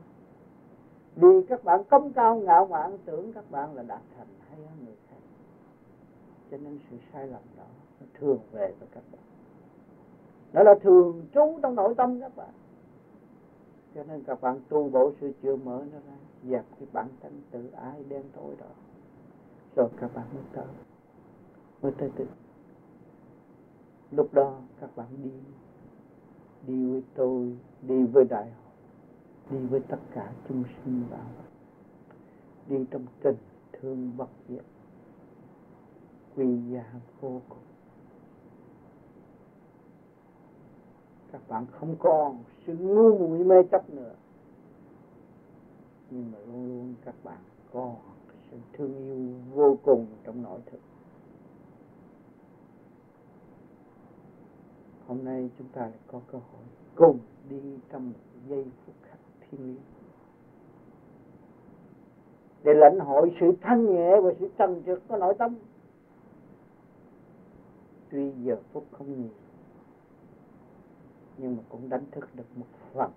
Vì 1.16 1.46
các 1.48 1.64
bạn 1.64 1.84
công 1.90 2.12
cao 2.12 2.36
ngạo 2.36 2.66
mạn, 2.66 2.98
tưởng 3.04 3.32
các 3.32 3.50
bạn 3.50 3.74
là 3.74 3.82
đạt 3.82 4.00
thành 4.16 4.26
hay 4.48 4.58
hơn 4.58 4.84
người 4.84 4.96
khác. 5.08 5.16
Cho 6.50 6.56
nên 6.56 6.78
sự 6.90 6.96
sai 7.12 7.26
lầm 7.26 7.42
đó 7.56 7.66
nó 8.00 8.06
thường 8.14 8.38
về 8.52 8.74
với 8.78 8.88
các 8.94 9.02
bạn. 9.12 9.22
Nó 10.52 10.62
là 10.62 10.74
thường 10.82 11.26
trú 11.34 11.58
trong 11.62 11.74
nội 11.74 11.94
tâm 11.94 12.20
các 12.20 12.36
bạn. 12.36 12.52
Cho 13.94 14.04
nên 14.04 14.22
các 14.24 14.40
bạn 14.40 14.60
tu 14.68 14.88
bổ 14.88 15.12
sự 15.20 15.32
chưa 15.42 15.56
mở 15.56 15.84
nó 15.92 15.98
ra, 15.98 16.16
dẹp 16.50 16.64
cái 16.78 16.88
bản 16.92 17.08
thân 17.22 17.42
tự 17.50 17.70
ái 17.70 18.04
đen 18.08 18.22
tối 18.36 18.54
đó. 18.60 18.66
Rồi 19.76 19.88
các 20.00 20.14
bạn 20.14 20.26
mới 20.34 20.42
tới 20.52 20.91
với 21.82 21.92
tới 21.98 22.10
tự 22.16 22.26
lúc 24.10 24.34
đó 24.34 24.60
các 24.80 24.96
bạn 24.96 25.06
đi 25.22 25.30
đi 26.66 26.90
với 26.90 27.02
tôi, 27.14 27.56
đi 27.82 28.06
với 28.06 28.24
đại 28.24 28.50
học, 28.50 28.72
đi 29.50 29.58
với 29.58 29.80
tất 29.80 29.98
cả 30.14 30.32
chúng 30.48 30.64
sinh 30.84 31.04
vào. 31.10 31.26
Đi 32.68 32.84
trong 32.90 33.06
tình 33.22 33.36
thương 33.72 34.16
bất 34.16 34.28
diệt, 34.48 34.64
quy 36.36 36.58
giá 36.72 36.92
vô 37.20 37.40
cùng. 37.48 37.58
Các 41.32 41.48
bạn 41.48 41.66
không 41.72 41.96
còn 41.98 42.38
sự 42.66 42.76
ngu 42.76 43.18
muội 43.18 43.44
mê 43.44 43.62
chấp 43.70 43.90
nữa. 43.90 44.14
Nhưng 46.10 46.32
mà 46.32 46.38
luôn 46.38 46.66
luôn 46.66 46.94
các 47.04 47.14
bạn 47.24 47.40
có 47.72 47.94
sự 48.50 48.56
thương 48.72 48.96
yêu 48.96 49.34
vô 49.54 49.78
cùng 49.82 50.06
trong 50.24 50.42
nội 50.42 50.60
thực. 50.66 50.80
Hôm 55.12 55.24
nay 55.24 55.50
chúng 55.58 55.68
ta 55.68 55.80
lại 55.80 55.98
có 56.06 56.20
cơ 56.26 56.38
hội 56.38 56.62
cùng 56.94 57.18
đi 57.48 57.78
trong 57.90 58.08
một 58.08 58.18
giây 58.48 58.64
phút 58.86 58.94
khắc 59.02 59.18
thiên 59.40 59.64
liêng. 59.64 59.82
Để 62.62 62.74
lãnh 62.74 62.98
hội 62.98 63.36
sự 63.40 63.52
thanh 63.60 63.94
nhẹ 63.94 64.20
và 64.20 64.30
sự 64.40 64.50
trần 64.58 64.82
trực 64.86 65.08
của 65.08 65.16
nội 65.16 65.34
tâm. 65.38 65.56
Tuy 68.10 68.30
giờ 68.30 68.56
phút 68.72 68.86
không 68.92 69.22
nhiều, 69.22 69.30
nhưng 71.38 71.56
mà 71.56 71.62
cũng 71.68 71.88
đánh 71.88 72.04
thức 72.10 72.28
được 72.34 72.56
một 72.56 72.66
phần. 72.92 73.10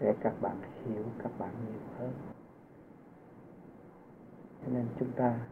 Để 0.00 0.14
các 0.20 0.34
bạn 0.40 0.56
hiểu 0.84 1.04
các 1.22 1.32
bạn 1.38 1.54
nhiều 1.66 1.80
hơn. 1.98 2.12
Cho 4.62 4.72
nên 4.72 4.86
chúng 4.98 5.12
ta 5.16 5.46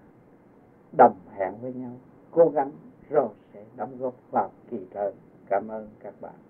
đồng 0.98 1.16
hẹn 1.30 1.54
với 1.60 1.72
nhau, 1.72 1.92
cố 2.30 2.48
gắng 2.48 2.70
rồi 3.10 3.28
đóng 3.78 3.98
góp 3.98 4.14
vào 4.30 4.50
kỳ 4.70 4.78
trời 4.94 5.12
cảm 5.46 5.68
ơn 5.68 5.88
các 6.00 6.20
bạn. 6.20 6.47